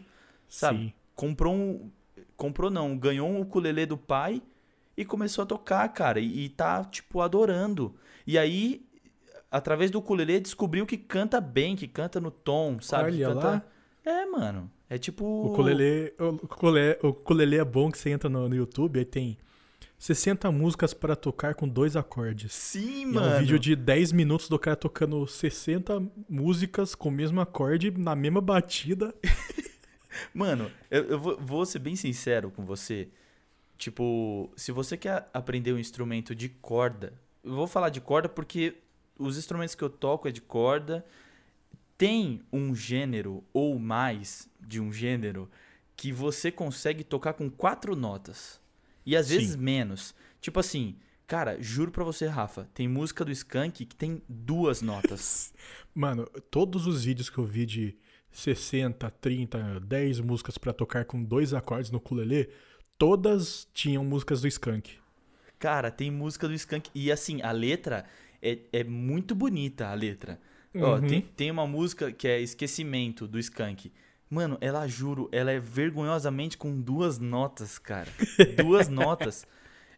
Sabe? 0.49 0.79
Sim. 0.79 0.93
Comprou 1.15 1.53
um. 1.53 1.91
Comprou 2.35 2.69
não, 2.69 2.97
ganhou 2.97 3.27
um 3.29 3.41
ukulele 3.41 3.85
do 3.85 3.97
pai 3.97 4.41
e 4.95 5.05
começou 5.05 5.43
a 5.43 5.45
tocar, 5.45 5.87
cara. 5.89 6.19
E, 6.19 6.45
e 6.45 6.49
tá, 6.49 6.83
tipo, 6.83 7.21
adorando. 7.21 7.95
E 8.25 8.37
aí, 8.37 8.85
através 9.49 9.91
do 9.91 9.99
ukulele, 9.99 10.39
descobriu 10.39 10.85
que 10.85 10.97
canta 10.97 11.39
bem, 11.39 11.75
que 11.75 11.87
canta 11.87 12.19
no 12.19 12.31
tom, 12.31 12.79
sabe? 12.81 13.17
que 13.17 13.23
Olha 13.23 13.35
canta... 13.35 13.47
lá. 13.47 13.65
É, 14.07 14.25
mano. 14.25 14.71
É 14.89 14.97
tipo. 14.97 15.25
O 15.25 15.47
ukulele, 15.51 16.13
o, 16.17 16.27
ukulele, 16.29 16.97
o 17.03 17.07
ukulele 17.09 17.57
é 17.57 17.65
bom 17.65 17.91
que 17.91 17.97
você 17.97 18.09
entra 18.09 18.29
no, 18.29 18.47
no 18.47 18.55
YouTube, 18.55 18.99
aí 18.99 19.03
tem 19.03 19.37
60 19.99 20.49
músicas 20.49 20.93
para 20.93 21.13
tocar 21.13 21.55
com 21.55 21.67
dois 21.67 21.97
acordes. 21.97 22.53
Sim, 22.53 23.01
E 23.01 23.05
mano. 23.05 23.27
é 23.27 23.35
um 23.35 23.39
vídeo 23.39 23.59
de 23.59 23.75
10 23.75 24.13
minutos 24.13 24.47
do 24.47 24.57
cara 24.57 24.77
tocando 24.77 25.27
60 25.27 26.01
músicas 26.29 26.95
com 26.95 27.09
o 27.09 27.11
mesmo 27.11 27.41
acorde, 27.41 27.91
na 27.91 28.15
mesma 28.15 28.39
batida. 28.39 29.13
Mano, 30.33 30.71
eu, 30.89 31.03
eu 31.09 31.19
vou, 31.19 31.37
vou 31.37 31.65
ser 31.65 31.79
bem 31.79 31.95
sincero 31.95 32.49
com 32.49 32.65
você. 32.65 33.09
Tipo, 33.77 34.49
se 34.55 34.71
você 34.71 34.97
quer 34.97 35.29
aprender 35.33 35.73
um 35.73 35.77
instrumento 35.77 36.33
de 36.33 36.49
corda, 36.49 37.13
eu 37.43 37.53
vou 37.53 37.67
falar 37.67 37.89
de 37.89 38.01
corda 38.01 38.27
porque 38.27 38.77
os 39.19 39.37
instrumentos 39.37 39.75
que 39.75 39.83
eu 39.83 39.89
toco 39.89 40.27
é 40.27 40.31
de 40.31 40.41
corda. 40.41 41.05
Tem 41.97 42.41
um 42.53 42.75
gênero 42.75 43.43
ou 43.51 43.79
mais 43.79 44.47
de 44.59 44.79
um 44.79 44.91
gênero 44.91 45.49
que 45.95 46.11
você 46.11 46.51
consegue 46.51 47.03
tocar 47.03 47.33
com 47.33 47.49
quatro 47.49 47.95
notas. 47.95 48.61
E 49.03 49.15
às 49.15 49.29
vezes 49.29 49.53
Sim. 49.53 49.57
menos. 49.57 50.13
Tipo 50.39 50.59
assim, 50.59 50.95
cara, 51.25 51.57
juro 51.59 51.91
pra 51.91 52.03
você, 52.03 52.27
Rafa, 52.27 52.69
tem 52.73 52.87
música 52.87 53.25
do 53.25 53.31
Skank 53.31 53.85
que 53.85 53.95
tem 53.95 54.21
duas 54.29 54.81
notas. 54.81 55.53
Mano, 55.95 56.25
todos 56.51 56.85
os 56.85 57.03
vídeos 57.03 57.29
que 57.29 57.39
eu 57.39 57.45
vi 57.45 57.65
de 57.65 57.97
60, 58.31 59.09
30, 59.09 59.79
10 59.79 60.19
músicas 60.19 60.57
pra 60.59 60.71
tocar 60.71 61.05
com 61.05 61.23
dois 61.23 61.53
acordes 61.53 61.89
no 61.89 61.97
ukulele, 61.97 62.49
todas 62.97 63.67
tinham 63.73 64.05
músicas 64.05 64.41
do 64.41 64.47
Skank. 64.47 64.99
Cara, 65.57 65.89
tem 65.89 66.11
música 66.11 66.47
do 66.47 66.53
Skank. 66.53 66.91
E 66.93 67.11
assim, 67.11 67.41
a 67.41 67.51
letra 67.51 68.05
é, 68.39 68.59
é 68.71 68.83
muito 68.83 69.33
bonita, 69.33 69.87
a 69.87 69.93
letra. 69.95 70.39
Ó, 70.75 70.95
Uhum. 70.95 71.07
tem, 71.07 71.21
tem 71.21 71.51
uma 71.51 71.65
música 71.67 72.11
que 72.11 72.27
é 72.27 72.39
Esquecimento, 72.41 73.27
do 73.27 73.39
Skank. 73.39 73.91
Mano, 74.29 74.57
ela, 74.59 74.87
juro, 74.87 75.29
ela 75.31 75.51
é 75.51 75.59
vergonhosamente 75.59 76.57
com 76.57 76.79
duas 76.79 77.17
notas, 77.17 77.77
cara. 77.79 78.09
duas 78.57 78.89
notas. 78.89 79.47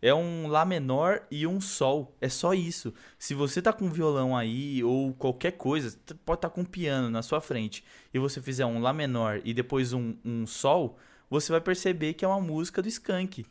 É 0.01 0.13
um 0.13 0.47
Lá 0.47 0.63
menor 0.63 1.23
e 1.29 1.45
um 1.45 1.59
Sol. 1.59 2.15
É 2.21 2.29
só 2.29 2.53
isso. 2.53 2.93
Se 3.17 3.33
você 3.33 3.61
tá 3.61 3.73
com 3.73 3.85
um 3.85 3.89
violão 3.89 4.37
aí, 4.37 4.81
ou 4.83 5.13
qualquer 5.13 5.53
coisa, 5.53 5.97
pode 6.25 6.37
estar 6.37 6.49
com 6.49 6.61
um 6.61 6.65
piano 6.65 7.09
na 7.09 7.21
sua 7.21 7.41
frente, 7.41 7.83
e 8.13 8.19
você 8.19 8.41
fizer 8.41 8.65
um 8.65 8.79
Lá 8.79 8.93
menor 8.93 9.41
e 9.43 9.53
depois 9.53 9.91
um, 9.91 10.15
um 10.23 10.45
Sol, 10.47 10.97
você 11.29 11.51
vai 11.51 11.59
perceber 11.59 12.13
que 12.13 12.23
é 12.23 12.27
uma 12.27 12.39
música 12.39 12.81
do 12.81 12.87
Skank. 12.87 13.45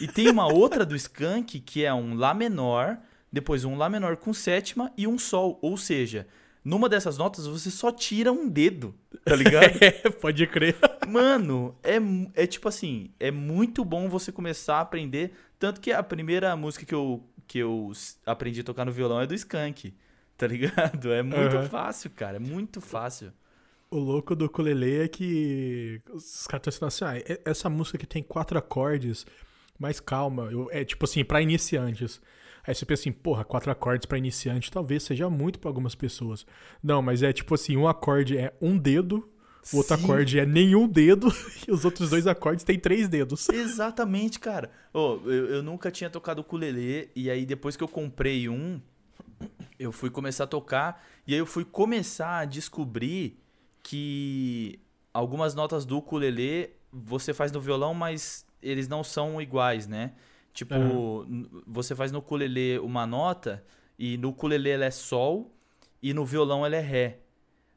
E 0.00 0.06
tem 0.06 0.28
uma 0.28 0.52
outra 0.52 0.84
do 0.84 0.94
Skank 0.94 1.60
que 1.60 1.84
é 1.84 1.94
um 1.94 2.14
Lá 2.14 2.34
menor, 2.34 2.98
depois 3.32 3.64
um 3.64 3.76
Lá 3.76 3.88
menor 3.88 4.16
com 4.16 4.34
sétima 4.34 4.92
e 4.98 5.06
um 5.06 5.18
Sol. 5.18 5.58
Ou 5.62 5.76
seja, 5.78 6.26
numa 6.66 6.88
dessas 6.88 7.16
notas 7.16 7.46
você 7.46 7.70
só 7.70 7.92
tira 7.92 8.32
um 8.32 8.48
dedo, 8.48 8.92
tá 9.24 9.36
ligado? 9.36 9.78
É, 9.80 10.10
pode 10.10 10.44
crer. 10.48 10.76
Mano, 11.08 11.76
é, 11.82 11.96
é 12.42 12.46
tipo 12.46 12.68
assim, 12.68 13.10
é 13.20 13.30
muito 13.30 13.84
bom 13.84 14.08
você 14.08 14.32
começar 14.32 14.78
a 14.78 14.80
aprender. 14.80 15.32
Tanto 15.58 15.80
que 15.80 15.92
a 15.92 16.02
primeira 16.02 16.54
música 16.56 16.84
que 16.84 16.94
eu, 16.94 17.22
que 17.46 17.58
eu 17.60 17.92
aprendi 18.26 18.60
a 18.60 18.64
tocar 18.64 18.84
no 18.84 18.90
violão 18.90 19.20
é 19.20 19.26
do 19.26 19.34
Skank, 19.34 19.94
tá 20.36 20.46
ligado? 20.48 21.12
É 21.12 21.22
muito 21.22 21.56
Aham. 21.56 21.68
fácil, 21.68 22.10
cara, 22.10 22.36
é 22.36 22.40
muito 22.40 22.80
fácil. 22.80 23.32
O 23.88 23.98
louco 23.98 24.34
do 24.34 24.46
ukulele 24.46 25.04
é 25.04 25.08
que 25.08 26.02
os 26.12 26.46
caras 26.48 26.74
estão 26.74 26.88
assim, 26.88 27.04
ah, 27.04 27.14
essa 27.44 27.70
música 27.70 27.96
que 27.96 28.06
tem 28.06 28.22
quatro 28.22 28.58
acordes, 28.58 29.24
mais 29.78 30.00
calma, 30.00 30.48
eu- 30.50 30.68
é 30.72 30.84
tipo 30.84 31.04
assim, 31.04 31.24
pra 31.24 31.40
iniciantes. 31.40 32.20
Aí 32.66 32.74
você 32.74 32.84
pensa 32.84 33.02
assim, 33.02 33.12
porra, 33.12 33.44
quatro 33.44 33.70
acordes 33.70 34.06
pra 34.06 34.18
iniciante 34.18 34.70
talvez 34.70 35.02
seja 35.02 35.30
muito 35.30 35.58
pra 35.58 35.70
algumas 35.70 35.94
pessoas. 35.94 36.44
Não, 36.82 37.00
mas 37.00 37.22
é 37.22 37.32
tipo 37.32 37.54
assim, 37.54 37.76
um 37.76 37.86
acorde 37.86 38.36
é 38.36 38.52
um 38.60 38.76
dedo, 38.76 39.28
o 39.72 39.76
outro 39.76 39.96
Sim. 39.96 40.04
acorde 40.04 40.38
é 40.38 40.46
nenhum 40.46 40.88
dedo, 40.88 41.28
e 41.66 41.70
os 41.70 41.84
outros 41.84 42.10
dois 42.10 42.26
acordes 42.26 42.64
têm 42.64 42.78
três 42.78 43.08
dedos. 43.08 43.48
Exatamente, 43.50 44.40
cara. 44.40 44.70
Ô, 44.92 45.20
eu, 45.24 45.46
eu 45.46 45.62
nunca 45.62 45.90
tinha 45.90 46.10
tocado 46.10 46.40
ukulele 46.40 47.10
e 47.14 47.30
aí 47.30 47.46
depois 47.46 47.76
que 47.76 47.84
eu 47.84 47.88
comprei 47.88 48.48
um, 48.48 48.80
eu 49.78 49.92
fui 49.92 50.10
começar 50.10 50.44
a 50.44 50.48
tocar 50.48 51.04
e 51.26 51.34
aí 51.34 51.38
eu 51.38 51.46
fui 51.46 51.64
começar 51.64 52.38
a 52.40 52.44
descobrir 52.44 53.40
que 53.82 54.80
algumas 55.14 55.54
notas 55.54 55.84
do 55.84 55.98
ukulele 55.98 56.70
você 56.92 57.32
faz 57.32 57.52
no 57.52 57.60
violão, 57.60 57.94
mas 57.94 58.44
eles 58.62 58.88
não 58.88 59.04
são 59.04 59.40
iguais, 59.40 59.86
né? 59.86 60.12
Tipo, 60.56 60.74
n- 61.28 61.48
você 61.66 61.94
faz 61.94 62.10
no 62.10 62.18
ukulele 62.20 62.78
uma 62.78 63.06
nota 63.06 63.62
e 63.98 64.16
no 64.16 64.30
ukulele 64.30 64.70
ela 64.70 64.84
é 64.86 64.90
sol 64.90 65.54
e 66.02 66.12
no 66.14 66.24
violão 66.24 66.64
ela 66.64 66.76
é 66.76 66.80
ré. 66.80 67.18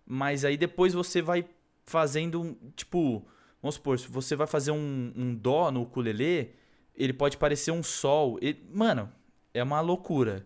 Mas 0.06 0.44
aí 0.46 0.58
depois 0.58 0.94
você 0.94 1.22
vai 1.22 1.46
fazendo, 1.86 2.42
um- 2.42 2.56
tipo, 2.76 3.26
vamos 3.62 3.76
supor, 3.76 4.00
se 4.00 4.08
você 4.08 4.36
vai 4.36 4.48
fazer 4.48 4.72
um, 4.72 5.12
um 5.16 5.36
dó 5.36 5.72
no 5.72 5.82
ukulele, 5.82 6.54
ele 6.96 7.14
pode 7.14 7.38
parecer 7.38 7.72
um 7.72 7.84
sol. 7.84 8.38
E- 8.42 8.58
mano, 8.74 9.12
é 9.54 9.62
uma 9.64 9.82
loucura. 9.82 10.46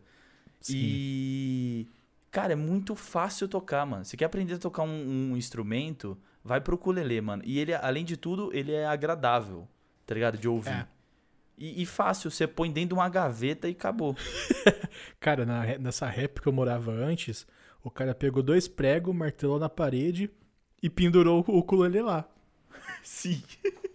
E, 0.76 1.88
cara, 2.32 2.54
é 2.54 2.56
muito 2.56 2.96
fácil 2.96 3.48
tocar, 3.48 3.86
mano. 3.86 4.06
Você 4.06 4.15
quer 4.17 4.26
aprender 4.26 4.54
a 4.56 4.58
tocar 4.58 4.84
um, 4.84 5.32
um 5.32 5.38
instrumento, 5.38 6.17
vai 6.43 6.60
pro 6.62 6.76
ukulele, 6.76 7.19
mano. 7.22 7.43
E 7.46 7.60
ele, 7.60 7.74
além 7.74 8.06
de 8.06 8.15
tudo, 8.17 8.50
ele 8.54 8.72
é 8.72 8.86
agradável, 8.86 9.67
tá 10.06 10.13
ligado? 10.15 10.38
De 10.38 10.48
ouvir. 10.48 10.69
É. 10.72 10.88
E, 11.57 11.81
e 11.81 11.85
fácil, 11.85 12.31
você 12.31 12.47
põe 12.47 12.71
dentro 12.71 12.89
de 12.89 12.93
uma 12.95 13.09
gaveta 13.09 13.67
e 13.67 13.71
acabou. 13.71 14.15
Cara, 15.19 15.45
na 15.45 15.77
nessa 15.77 16.07
rap 16.07 16.41
que 16.41 16.47
eu 16.47 16.53
morava 16.53 16.91
antes, 16.91 17.45
o 17.83 17.91
cara 17.91 18.15
pegou 18.15 18.41
dois 18.41 18.67
pregos, 18.67 19.15
martelou 19.15 19.59
na 19.59 19.69
parede 19.69 20.29
e 20.81 20.89
pendurou 20.89 21.43
o 21.47 21.57
ukulele 21.59 22.01
lá. 22.01 22.27
Sim. 23.03 23.41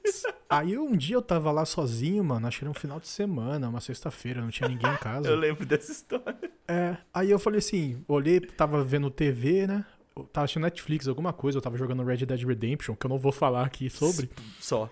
Aí 0.49 0.79
um 0.79 0.97
dia 0.97 1.17
eu 1.17 1.23
tava 1.23 1.53
lá 1.53 1.65
sozinho, 1.67 2.25
mano, 2.25 2.47
acho 2.47 2.59
que 2.59 2.65
era 2.65 2.71
um 2.71 2.75
final 2.75 2.99
de 2.99 3.09
semana, 3.09 3.69
uma 3.69 3.81
sexta-feira, 3.81 4.41
não 4.41 4.51
tinha 4.51 4.69
ninguém 4.69 4.91
em 4.91 4.97
casa. 4.97 5.29
Eu 5.29 5.37
lembro 5.37 5.67
dessa 5.67 5.93
história. 5.93 6.51
É, 6.67 6.97
aí 7.13 7.31
eu 7.31 7.39
falei 7.39 7.59
assim, 7.59 8.03
olhei, 8.09 8.41
tava 8.41 8.83
vendo 8.83 9.11
TV, 9.11 9.67
né? 9.67 9.85
eu 10.17 10.25
Tava 10.25 10.45
assistindo 10.45 10.63
Netflix, 10.63 11.07
alguma 11.07 11.33
coisa, 11.33 11.59
eu 11.59 11.63
tava 11.63 11.77
jogando 11.77 12.03
Red 12.03 12.25
Dead 12.25 12.43
Redemption, 12.43 12.95
que 12.95 13.07
eu 13.07 13.09
não 13.09 13.19
vou 13.19 13.33
falar 13.33 13.65
aqui 13.65 13.89
sobre. 13.91 14.31
Só. 14.59 14.91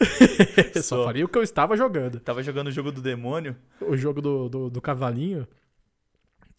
Só 0.82 1.04
falei 1.04 1.24
o 1.24 1.28
que 1.28 1.38
eu 1.38 1.42
estava 1.42 1.76
jogando. 1.76 2.20
Tava 2.20 2.42
jogando 2.42 2.68
o 2.68 2.72
jogo 2.72 2.90
do 2.90 3.02
demônio. 3.02 3.56
O 3.80 3.96
jogo 3.96 4.20
do, 4.20 4.48
do, 4.48 4.70
do 4.70 4.80
cavalinho. 4.80 5.46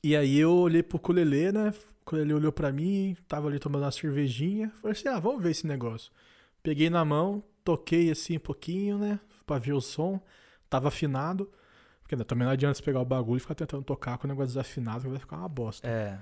E 0.03 0.15
aí 0.15 0.39
eu 0.39 0.51
olhei 0.51 0.81
pro 0.81 0.97
ukulele, 0.97 1.51
né? 1.51 1.69
O 1.69 2.01
ukulele 2.01 2.33
olhou 2.33 2.51
pra 2.51 2.71
mim, 2.71 3.15
tava 3.27 3.47
ali 3.47 3.59
tomando 3.59 3.83
uma 3.83 3.91
cervejinha. 3.91 4.71
Falei 4.81 4.97
assim, 4.97 5.07
ah, 5.07 5.19
vamos 5.19 5.43
ver 5.43 5.51
esse 5.51 5.67
negócio. 5.67 6.11
Peguei 6.63 6.89
na 6.89 7.03
mão, 7.03 7.43
toquei 7.63 8.11
assim 8.11 8.37
um 8.37 8.39
pouquinho, 8.39 8.97
né? 8.97 9.19
Pra 9.45 9.57
ver 9.57 9.73
o 9.73 9.81
som. 9.81 10.19
Tava 10.69 10.87
afinado. 10.87 11.49
Porque 12.01 12.15
né, 12.15 12.23
também 12.23 12.45
não 12.45 12.51
adianta 12.51 12.75
você 12.75 12.83
pegar 12.83 12.99
o 12.99 13.05
bagulho 13.05 13.37
e 13.37 13.41
ficar 13.41 13.55
tentando 13.55 13.83
tocar 13.83 14.17
com 14.17 14.27
o 14.27 14.29
negócio 14.29 14.49
desafinado, 14.49 15.03
que 15.03 15.09
vai 15.09 15.19
ficar 15.19 15.37
uma 15.37 15.49
bosta. 15.49 15.87
É. 15.87 16.19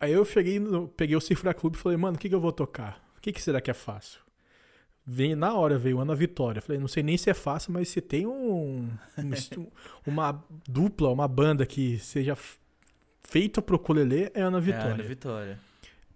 Aí 0.00 0.12
eu 0.12 0.24
cheguei, 0.24 0.60
peguei 0.96 1.16
o 1.16 1.20
Cifra 1.20 1.54
Clube 1.54 1.76
e 1.76 1.80
falei, 1.80 1.96
mano, 1.96 2.16
o 2.16 2.18
que, 2.18 2.28
que 2.28 2.34
eu 2.34 2.40
vou 2.40 2.52
tocar? 2.52 3.02
O 3.16 3.20
que, 3.20 3.32
que 3.32 3.40
será 3.40 3.60
que 3.60 3.70
é 3.70 3.74
fácil? 3.74 4.23
Vem, 5.06 5.34
na 5.34 5.52
hora 5.54 5.76
veio 5.78 6.00
Ana 6.00 6.14
Vitória. 6.14 6.62
Falei, 6.62 6.80
não 6.80 6.88
sei 6.88 7.02
nem 7.02 7.16
se 7.16 7.28
é 7.28 7.34
fácil, 7.34 7.72
mas 7.72 7.88
se 7.88 8.00
tem 8.00 8.26
um, 8.26 8.88
um 9.18 9.66
uma 10.06 10.42
dupla, 10.66 11.10
uma 11.10 11.28
banda 11.28 11.66
que 11.66 11.98
seja 11.98 12.36
feita 13.22 13.60
pro 13.60 13.76
ukulele, 13.76 14.30
é 14.34 14.40
Ana 14.40 14.58
É 14.58 14.60
Vitória. 14.60 14.94
Ana 14.94 15.02
Vitória. 15.02 15.58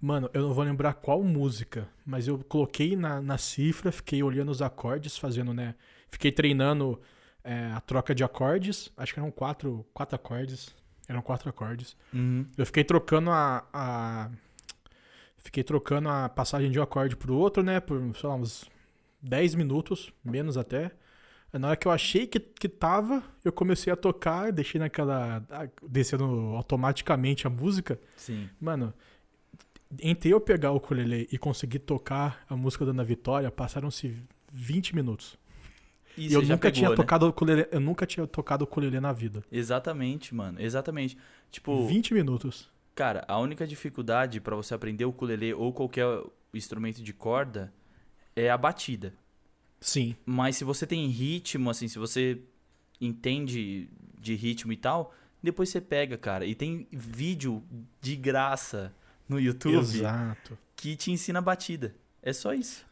Mano, 0.00 0.30
eu 0.32 0.42
não 0.42 0.54
vou 0.54 0.64
lembrar 0.64 0.94
qual 0.94 1.22
música, 1.22 1.88
mas 2.06 2.28
eu 2.28 2.38
coloquei 2.48 2.94
na, 2.96 3.20
na 3.20 3.36
cifra, 3.36 3.90
fiquei 3.92 4.22
olhando 4.22 4.50
os 4.50 4.62
acordes, 4.62 5.18
fazendo, 5.18 5.52
né? 5.52 5.74
Fiquei 6.08 6.30
treinando 6.32 6.98
é, 7.44 7.66
a 7.74 7.80
troca 7.80 8.14
de 8.14 8.22
acordes. 8.24 8.90
Acho 8.96 9.12
que 9.12 9.20
eram 9.20 9.30
quatro, 9.30 9.84
quatro 9.92 10.14
acordes. 10.16 10.74
Eram 11.08 11.20
quatro 11.20 11.48
acordes. 11.50 11.96
Uhum. 12.14 12.46
Eu 12.56 12.64
fiquei 12.64 12.84
trocando 12.84 13.30
a, 13.30 13.66
a- 13.72 14.30
Fiquei 15.38 15.62
trocando 15.62 16.08
a 16.08 16.28
passagem 16.28 16.70
de 16.70 16.78
um 16.78 16.82
acorde 16.82 17.16
pro 17.16 17.34
outro, 17.34 17.62
né? 17.62 17.80
Por, 17.80 17.98
sei 18.16 18.28
lá, 18.28 18.34
uns 18.34 18.68
10 19.22 19.54
minutos, 19.54 20.12
menos 20.24 20.56
até. 20.56 20.90
Na 21.52 21.68
hora 21.68 21.76
que 21.76 21.88
eu 21.88 21.92
achei 21.92 22.26
que, 22.26 22.38
que 22.38 22.68
tava, 22.68 23.22
eu 23.44 23.50
comecei 23.50 23.90
a 23.92 23.96
tocar, 23.96 24.52
deixei 24.52 24.78
naquela. 24.78 25.42
descendo 25.88 26.24
automaticamente 26.56 27.46
a 27.46 27.50
música. 27.50 27.98
Sim. 28.16 28.48
Mano, 28.60 28.92
entre 30.00 30.30
eu 30.30 30.40
pegar 30.40 30.72
o 30.72 30.76
ukulele 30.76 31.26
e 31.32 31.38
conseguir 31.38 31.78
tocar 31.80 32.44
a 32.48 32.56
música 32.56 32.84
da 32.84 32.90
Ana 32.90 33.02
Vitória, 33.04 33.50
passaram-se 33.50 34.14
20 34.52 34.94
minutos. 34.94 35.38
E, 36.16 36.28
E 36.28 36.32
eu 36.34 36.42
nunca 36.42 36.56
pegou, 36.58 36.72
tinha 36.72 36.90
né? 36.90 36.96
tocado 36.96 37.24
o 37.26 37.28
ukulele, 37.30 37.66
eu 37.70 37.80
nunca 37.80 38.04
tinha 38.06 38.26
tocado 38.26 38.64
o 38.64 38.68
ukulele 38.68 39.00
na 39.00 39.12
vida. 39.12 39.42
Exatamente, 39.50 40.34
mano. 40.34 40.60
Exatamente. 40.60 41.16
Tipo, 41.50 41.86
20 41.86 42.12
minutos. 42.12 42.70
cara, 42.94 43.24
a 43.26 43.38
única 43.38 43.66
dificuldade 43.66 44.38
pra 44.40 44.54
você 44.54 44.74
aprender 44.74 45.06
o 45.06 45.10
ukulele 45.10 45.54
ou 45.54 45.72
qualquer 45.72 46.06
instrumento 46.52 47.02
de 47.02 47.12
corda 47.14 47.72
é 48.38 48.50
a 48.50 48.56
batida. 48.56 49.14
Sim. 49.80 50.16
Mas 50.24 50.56
se 50.56 50.64
você 50.64 50.86
tem 50.86 51.06
ritmo, 51.08 51.70
assim, 51.70 51.88
se 51.88 51.98
você 51.98 52.40
entende 53.00 53.88
de 54.18 54.34
ritmo 54.34 54.72
e 54.72 54.76
tal, 54.76 55.14
depois 55.42 55.68
você 55.68 55.80
pega, 55.80 56.16
cara. 56.18 56.44
E 56.44 56.54
tem 56.54 56.86
vídeo 56.90 57.62
de 58.00 58.16
graça 58.16 58.92
no 59.28 59.38
YouTube 59.38 59.76
Exato. 59.76 60.58
que 60.74 60.96
te 60.96 61.10
ensina 61.10 61.38
a 61.38 61.42
batida. 61.42 61.94
É 62.22 62.32
só 62.32 62.52
isso. 62.52 62.86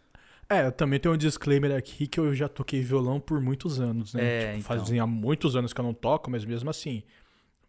É, 0.48 0.64
eu 0.64 0.70
também 0.70 1.00
tenho 1.00 1.12
um 1.14 1.18
disclaimer 1.18 1.74
aqui 1.76 2.06
que 2.06 2.20
eu 2.20 2.32
já 2.32 2.48
toquei 2.48 2.80
violão 2.80 3.18
por 3.18 3.40
muitos 3.40 3.80
anos, 3.80 4.14
né? 4.14 4.22
É, 4.24 4.40
Tipo, 4.40 4.58
então. 4.58 4.78
Fazia 4.78 5.06
muitos 5.06 5.56
anos 5.56 5.72
que 5.72 5.80
eu 5.80 5.84
não 5.84 5.94
toco, 5.94 6.30
mas 6.30 6.44
mesmo 6.44 6.70
assim, 6.70 7.02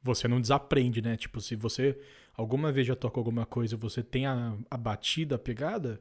você 0.03 0.27
não 0.27 0.39
desaprende, 0.39 1.01
né? 1.01 1.17
Tipo, 1.17 1.41
se 1.41 1.55
você 1.55 1.97
alguma 2.35 2.71
vez 2.71 2.85
já 2.85 2.95
tocou 2.95 3.21
alguma 3.21 3.47
coisa 3.47 3.73
e 3.73 3.77
você 3.77 4.03
tem 4.03 4.27
a, 4.27 4.55
a 4.69 4.77
batida, 4.77 5.35
a 5.35 5.39
pegada, 5.39 5.99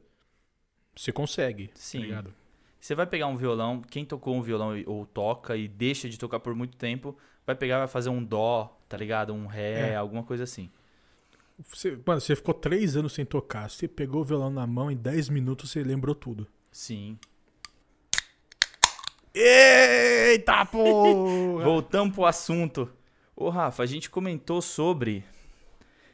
você 0.97 1.11
consegue, 1.11 1.69
Sim. 1.75 2.09
tá? 2.09 2.23
Você 2.79 2.95
vai 2.95 3.05
pegar 3.07 3.27
um 3.27 3.35
violão, 3.35 3.81
quem 3.81 4.05
tocou 4.05 4.35
um 4.35 4.41
violão 4.41 4.71
ou 4.85 5.05
toca 5.05 5.55
e 5.57 5.67
deixa 5.67 6.07
de 6.09 6.17
tocar 6.17 6.39
por 6.39 6.55
muito 6.55 6.77
tempo, 6.77 7.17
vai 7.45 7.55
pegar 7.55 7.79
vai 7.79 7.87
fazer 7.87 8.09
um 8.09 8.23
dó, 8.23 8.79
tá 8.87 8.95
ligado? 8.97 9.33
Um 9.33 9.45
ré, 9.47 9.91
É. 9.91 9.95
alguma 9.95 10.23
coisa 10.23 10.43
assim. 10.43 10.69
Você, 11.69 11.97
mano, 12.05 12.21
você 12.21 12.35
ficou 12.35 12.53
três 12.53 12.95
anos 12.95 13.13
sem 13.13 13.25
tocar. 13.25 13.69
Você 13.69 13.87
pegou 13.87 14.21
o 14.21 14.23
violão 14.23 14.49
na 14.51 14.67
mão, 14.67 14.91
em 14.91 14.95
10 14.95 15.29
minutos 15.29 15.71
você 15.71 15.83
lembrou 15.83 16.13
tudo. 16.13 16.47
Sim. 16.71 17.17
Eita 19.33 20.65
porra! 20.71 21.63
Voltamos 21.63 22.13
pro 22.15 22.25
assunto. 22.25 22.89
Ô, 23.35 23.49
Rafa, 23.49 23.83
a 23.83 23.85
gente 23.85 24.09
comentou 24.09 24.61
sobre. 24.61 25.23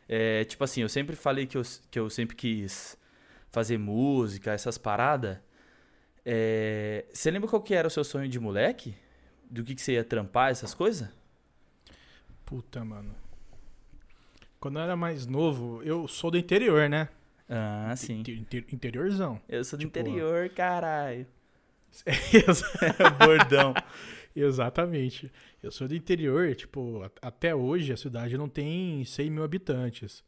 é, 0.08 0.44
tipo 0.46 0.64
assim, 0.64 0.82
eu 0.82 0.90
sempre 0.90 1.16
falei 1.16 1.46
que 1.46 1.58
eu, 1.58 1.62
que 1.90 2.00
eu 2.00 2.10
sempre 2.10 2.36
quis 2.36 2.98
fazer 3.54 3.78
música, 3.78 4.52
essas 4.52 4.78
paradas. 4.78 5.38
É, 6.26 7.06
você 7.14 7.30
lembra 7.32 7.48
qual 7.48 7.62
que 7.62 7.74
era 7.76 7.88
o 7.88 7.92
seu 7.92 8.04
sonho 8.04 8.28
de 8.28 8.40
moleque? 8.40 8.96
Do 9.50 9.64
que, 9.64 9.76
que 9.76 9.82
você 9.82 9.94
ia 9.94 10.04
trampar, 10.04 10.50
essas 10.50 10.74
coisas? 10.74 11.08
Puta, 12.44 12.84
mano. 12.84 13.16
Quando 14.60 14.80
eu 14.80 14.84
era 14.84 14.96
mais 14.96 15.28
novo, 15.28 15.82
eu 15.84 16.08
sou 16.08 16.32
do 16.32 16.38
interior, 16.38 16.90
né? 16.90 17.08
Ah, 17.48 17.94
sim. 17.96 18.22
Inter- 18.22 18.38
inter- 18.40 18.66
interiorzão. 18.74 19.40
Eu 19.48 19.64
sou 19.64 19.78
do 19.78 19.86
Tipo, 19.86 20.00
interior, 20.00 20.50
caralho. 20.50 21.28
Bordão. 23.20 23.74
Exatamente. 24.36 25.32
Eu 25.62 25.72
sou 25.72 25.88
do 25.88 25.94
interior, 25.96 26.56
tipo, 26.56 27.08
até 27.22 27.54
hoje 27.54 27.94
a 27.94 27.98
cidade 27.98 28.36
não 28.36 28.50
tem 28.50 29.06
100 29.06 29.30
mil 29.30 29.44
habitantes. 29.44 30.24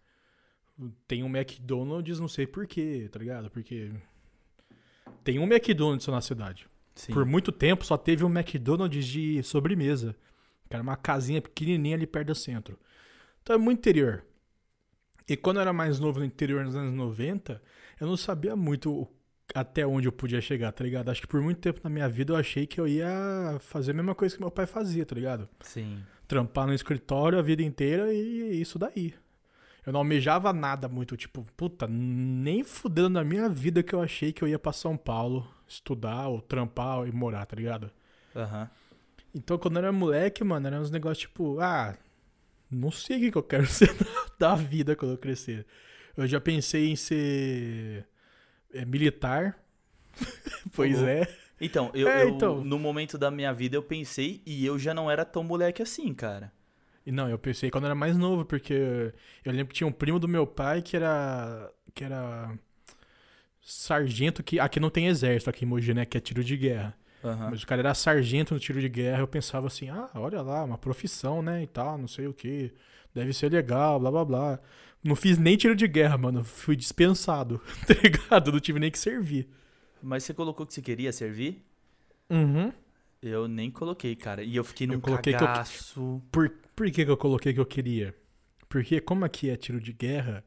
Tem 1.07 1.23
um 1.23 1.27
McDonald's, 1.27 2.19
não 2.19 2.27
sei 2.27 2.45
porquê, 2.45 3.07
tá 3.11 3.19
ligado? 3.19 3.49
Porque 3.49 3.91
tem 5.23 5.39
um 5.39 5.43
McDonald's 5.43 6.03
só 6.03 6.11
na 6.11 6.21
cidade. 6.21 6.67
Sim. 6.93 7.13
Por 7.13 7.25
muito 7.25 7.51
tempo 7.51 7.85
só 7.85 7.97
teve 7.97 8.23
um 8.23 8.29
McDonald's 8.29 9.05
de 9.05 9.41
sobremesa. 9.43 10.15
Que 10.69 10.75
era 10.75 10.83
uma 10.83 10.95
casinha 10.95 11.41
pequenininha 11.41 11.95
ali 11.95 12.07
perto 12.07 12.27
do 12.27 12.35
centro. 12.35 12.79
Então 13.41 13.55
é 13.55 13.59
muito 13.59 13.79
interior. 13.79 14.25
E 15.27 15.35
quando 15.37 15.57
eu 15.57 15.61
era 15.61 15.73
mais 15.73 15.99
novo 15.99 16.19
no 16.19 16.25
interior 16.25 16.63
nos 16.63 16.75
anos 16.75 16.93
90, 16.93 17.61
eu 17.99 18.07
não 18.07 18.17
sabia 18.17 18.55
muito 18.55 19.07
até 19.53 19.85
onde 19.85 20.07
eu 20.07 20.11
podia 20.11 20.41
chegar, 20.41 20.71
tá 20.71 20.83
ligado? 20.83 21.09
Acho 21.09 21.21
que 21.21 21.27
por 21.27 21.41
muito 21.41 21.59
tempo 21.59 21.79
na 21.83 21.89
minha 21.89 22.09
vida 22.09 22.33
eu 22.33 22.37
achei 22.37 22.65
que 22.65 22.79
eu 22.79 22.87
ia 22.87 23.57
fazer 23.59 23.91
a 23.91 23.93
mesma 23.93 24.15
coisa 24.15 24.35
que 24.35 24.41
meu 24.41 24.51
pai 24.51 24.65
fazia, 24.65 25.05
tá 25.05 25.15
ligado? 25.15 25.47
Sim. 25.61 26.03
Trampar 26.27 26.67
no 26.67 26.73
escritório 26.73 27.37
a 27.37 27.41
vida 27.41 27.61
inteira 27.61 28.11
e 28.13 28.59
isso 28.59 28.79
daí. 28.79 29.13
Eu 29.85 29.93
não 29.93 29.99
almejava 29.99 30.51
nada 30.51 30.87
muito, 30.87 31.15
tipo, 31.15 31.45
puta, 31.55 31.85
nem 31.87 32.63
fudendo 32.63 33.09
na 33.09 33.23
minha 33.23 33.47
vida 33.47 33.83
que 33.83 33.93
eu 33.93 34.01
achei 34.01 34.33
que 34.33 34.41
eu 34.43 34.47
ia 34.47 34.57
pra 34.57 34.73
São 34.73 34.97
Paulo 34.97 35.47
estudar 35.67 36.27
ou 36.27 36.41
trampar 36.41 37.07
e 37.07 37.11
morar, 37.11 37.45
tá 37.45 37.55
ligado? 37.55 37.91
Aham. 38.35 38.69
Então, 39.33 39.57
quando 39.57 39.75
eu 39.75 39.79
era 39.83 39.91
moleque, 39.91 40.43
mano, 40.43 40.65
era 40.67 40.79
uns 40.79 40.89
negócios 40.89 41.19
tipo, 41.19 41.59
ah, 41.59 41.95
não 42.71 42.89
sei 42.91 43.17
o 43.17 43.19
que, 43.19 43.31
que 43.31 43.37
eu 43.37 43.43
quero 43.43 43.67
ser 43.67 43.89
da 44.39 44.55
vida 44.55 44.95
quando 44.95 45.11
eu 45.11 45.17
crescer. 45.17 45.65
Eu 46.17 46.25
já 46.27 46.39
pensei 46.39 46.89
em 46.89 46.95
ser 46.95 48.07
é, 48.73 48.85
militar. 48.85 49.59
pois 50.73 50.97
Uhum. 50.99 51.07
é. 51.07 51.27
Então, 51.59 51.91
eu, 51.93 52.07
É, 52.09 52.23
eu- 52.23 52.29
então. 52.29 52.63
no 52.63 52.79
momento 52.79 53.17
da 53.17 53.29
minha 53.31 53.53
vida 53.53 53.75
eu 53.77 53.83
pensei 53.83 54.41
e 54.45 54.65
eu 54.65 54.77
já 54.79 54.93
não 54.93 55.09
era 55.11 55.23
tão 55.25 55.43
moleque 55.43 55.81
assim, 55.81 56.13
cara. 56.13 56.51
E 57.05 57.11
não, 57.11 57.29
eu 57.29 57.37
pensei 57.37 57.69
quando 57.69 57.83
eu 57.83 57.87
era 57.89 57.95
mais 57.95 58.17
novo, 58.17 58.43
porque 58.45 59.13
eu 59.43 59.51
lembro 59.51 59.67
que 59.67 59.75
tinha 59.75 59.87
um 59.87 59.91
primo 59.91 60.19
do 60.19 60.27
meu 60.27 60.47
pai 60.47 60.81
que 60.81 60.95
era. 60.95 61.69
que 61.93 62.03
era. 62.03 62.57
sargento 63.61 64.43
que. 64.43 64.59
Aqui 64.59 64.79
não 64.79 64.89
tem 64.89 65.07
exército, 65.07 65.49
aqui 65.49 65.65
em 65.65 65.67
Mogi, 65.67 65.93
né? 65.93 66.05
Que 66.05 66.17
é 66.17 66.19
tiro 66.21 66.43
de 66.43 66.57
guerra. 66.57 66.95
Aham. 67.23 67.49
Mas 67.51 67.63
o 67.63 67.67
cara 67.67 67.81
era 67.81 67.93
sargento 67.93 68.53
no 68.53 68.59
tiro 68.59 68.79
de 68.79 68.87
guerra, 68.89 69.19
eu 69.19 69.27
pensava 69.27 69.65
assim, 69.67 69.89
ah, 69.89 70.09
olha 70.13 70.41
lá, 70.43 70.63
uma 70.63 70.77
profissão, 70.77 71.41
né, 71.41 71.63
e 71.63 71.65
tal, 71.65 71.97
não 71.97 72.07
sei 72.07 72.27
o 72.27 72.33
que, 72.33 72.71
deve 73.15 73.33
ser 73.33 73.51
legal, 73.51 73.99
blá 73.99 74.11
blá 74.11 74.23
blá. 74.25 74.59
Não 75.03 75.15
fiz 75.15 75.35
nem 75.39 75.57
tiro 75.57 75.75
de 75.75 75.87
guerra, 75.87 76.19
mano, 76.19 76.43
fui 76.43 76.75
dispensado, 76.75 77.59
tá 77.87 77.95
ligado? 77.95 78.51
Não 78.51 78.59
tive 78.59 78.79
nem 78.79 78.91
que 78.91 78.99
servir. 78.99 79.47
Mas 80.03 80.23
você 80.23 80.35
colocou 80.35 80.67
que 80.67 80.73
você 80.75 80.83
queria 80.83 81.11
servir? 81.11 81.65
Uhum. 82.29 82.71
Eu 83.23 83.47
nem 83.47 83.71
coloquei, 83.71 84.15
cara. 84.15 84.43
E 84.43 84.55
eu 84.55 84.63
fiquei 84.63 84.85
num 84.85 84.93
Eu 84.95 85.01
coloquei 85.01 85.33
que 85.33 85.43
eu- 85.43 85.47
cagaço. 85.47 86.21
Por, 86.31 86.53
por 86.75 86.89
que 86.91 87.05
que 87.05 87.11
eu 87.11 87.17
coloquei 87.17 87.53
que 87.53 87.59
eu 87.59 87.65
queria? 87.65 88.13
Porque 88.67 88.99
como 88.99 89.23
aqui 89.25 89.49
é 89.49 89.55
tiro 89.55 89.79
de 89.79 89.93
guerra, 89.93 90.43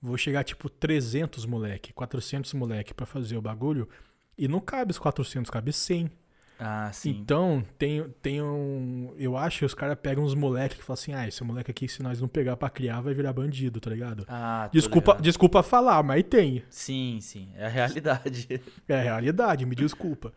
vou 0.00 0.16
chegar 0.18 0.44
tipo 0.44 0.68
300 0.68 1.46
moleque, 1.46 1.92
400 1.92 2.52
moleque 2.54 2.92
pra 2.92 3.06
fazer 3.06 3.36
o 3.36 3.42
bagulho, 3.42 3.88
e 4.36 4.46
não 4.48 4.60
cabe 4.60 4.90
os 4.90 4.98
400, 4.98 5.50
cabe 5.50 5.72
100. 5.72 6.10
Ah, 6.62 6.90
sim. 6.92 7.10
Então, 7.10 7.64
tem, 7.78 8.06
tem 8.20 8.42
um. 8.42 9.14
Eu 9.16 9.34
acho 9.34 9.60
que 9.60 9.64
os 9.64 9.72
caras 9.72 9.96
pegam 9.98 10.22
uns 10.22 10.34
moleques 10.34 10.76
que 10.76 10.84
falam 10.84 11.00
assim: 11.00 11.14
ah, 11.14 11.26
esse 11.26 11.42
moleque 11.42 11.70
aqui, 11.70 11.88
se 11.88 12.02
nós 12.02 12.20
não 12.20 12.28
pegar 12.28 12.54
pra 12.54 12.68
criar, 12.68 13.00
vai 13.00 13.14
virar 13.14 13.32
bandido, 13.32 13.80
tá 13.80 13.88
ligado? 13.88 14.26
Ah, 14.28 14.68
Desculpa, 14.70 15.12
ligado. 15.12 15.24
desculpa 15.24 15.62
falar, 15.62 16.02
mas 16.02 16.22
tem. 16.24 16.62
Sim, 16.68 17.18
sim. 17.22 17.48
É 17.56 17.64
a 17.64 17.68
realidade. 17.68 18.60
É 18.86 18.94
a 18.94 19.02
realidade, 19.02 19.64
me 19.64 19.74
desculpa. 19.74 20.34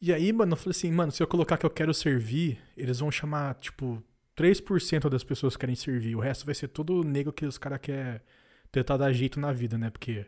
E 0.00 0.10
aí, 0.10 0.32
mano, 0.32 0.52
eu 0.52 0.56
falei 0.56 0.70
assim: 0.70 0.90
mano, 0.90 1.12
se 1.12 1.22
eu 1.22 1.26
colocar 1.26 1.58
que 1.58 1.66
eu 1.66 1.70
quero 1.70 1.92
servir, 1.92 2.58
eles 2.74 3.00
vão 3.00 3.10
chamar, 3.10 3.54
tipo, 3.56 4.02
3% 4.38 5.08
das 5.10 5.24
pessoas 5.24 5.54
que 5.56 5.60
querem 5.60 5.76
servir. 5.76 6.16
O 6.16 6.20
resto 6.20 6.46
vai 6.46 6.54
ser 6.54 6.68
tudo 6.68 7.02
nego 7.04 7.32
que 7.32 7.46
os 7.46 7.58
caras 7.58 7.80
querem 7.80 8.20
tentar 8.72 8.96
dar 8.96 9.12
jeito 9.12 9.40
na 9.40 9.52
vida, 9.52 9.76
né? 9.78 9.90
Porque. 9.90 10.26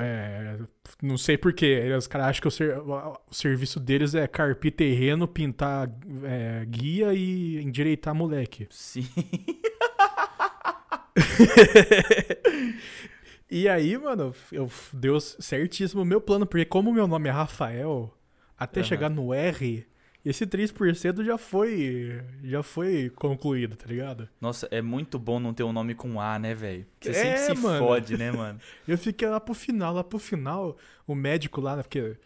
É, 0.00 0.58
não 1.02 1.16
sei 1.16 1.38
porquê. 1.38 1.90
Os 1.96 2.06
caras 2.06 2.28
acham 2.28 2.42
que 2.42 2.48
o, 2.48 2.50
ser- 2.50 2.78
o 2.78 3.18
serviço 3.32 3.80
deles 3.80 4.14
é 4.14 4.26
carpir 4.26 4.72
terreno, 4.72 5.26
pintar 5.26 5.88
é, 6.24 6.64
guia 6.66 7.14
e 7.14 7.60
endireitar 7.62 8.14
moleque. 8.14 8.66
Sim. 8.70 9.06
E 13.50 13.66
aí, 13.68 13.96
mano, 13.96 14.34
eu 14.52 14.70
deu 14.92 15.18
certíssimo 15.20 16.02
o 16.02 16.04
meu 16.04 16.20
plano, 16.20 16.46
porque 16.46 16.66
como 16.66 16.92
meu 16.92 17.06
nome 17.06 17.28
é 17.30 17.32
Rafael, 17.32 18.14
até 18.58 18.80
Aham. 18.80 18.86
chegar 18.86 19.08
no 19.08 19.32
R, 19.32 19.86
esse 20.28 20.46
3% 20.46 21.24
já 21.24 21.38
foi 21.38 22.22
já 22.44 22.62
foi 22.62 23.10
concluído, 23.14 23.76
tá 23.76 23.86
ligado? 23.86 24.28
Nossa, 24.40 24.68
é 24.70 24.82
muito 24.82 25.18
bom 25.18 25.38
não 25.40 25.54
ter 25.54 25.62
um 25.62 25.72
nome 25.72 25.94
com 25.94 26.20
A, 26.20 26.38
né, 26.38 26.54
velho? 26.54 26.86
Você 27.00 27.10
É, 27.10 27.36
sempre 27.36 27.56
se 27.56 27.62
mano. 27.62 27.78
fode, 27.86 28.16
né, 28.16 28.30
mano? 28.32 28.58
Eu 28.86 28.98
fiquei 28.98 29.28
lá 29.28 29.38
pro 29.40 29.54
final, 29.54 29.94
lá 29.94 30.04
pro 30.04 30.18
final, 30.18 30.76
o 31.06 31.14
médico 31.14 31.60
lá, 31.60 31.76
né, 31.76 31.82
porque 31.82 32.16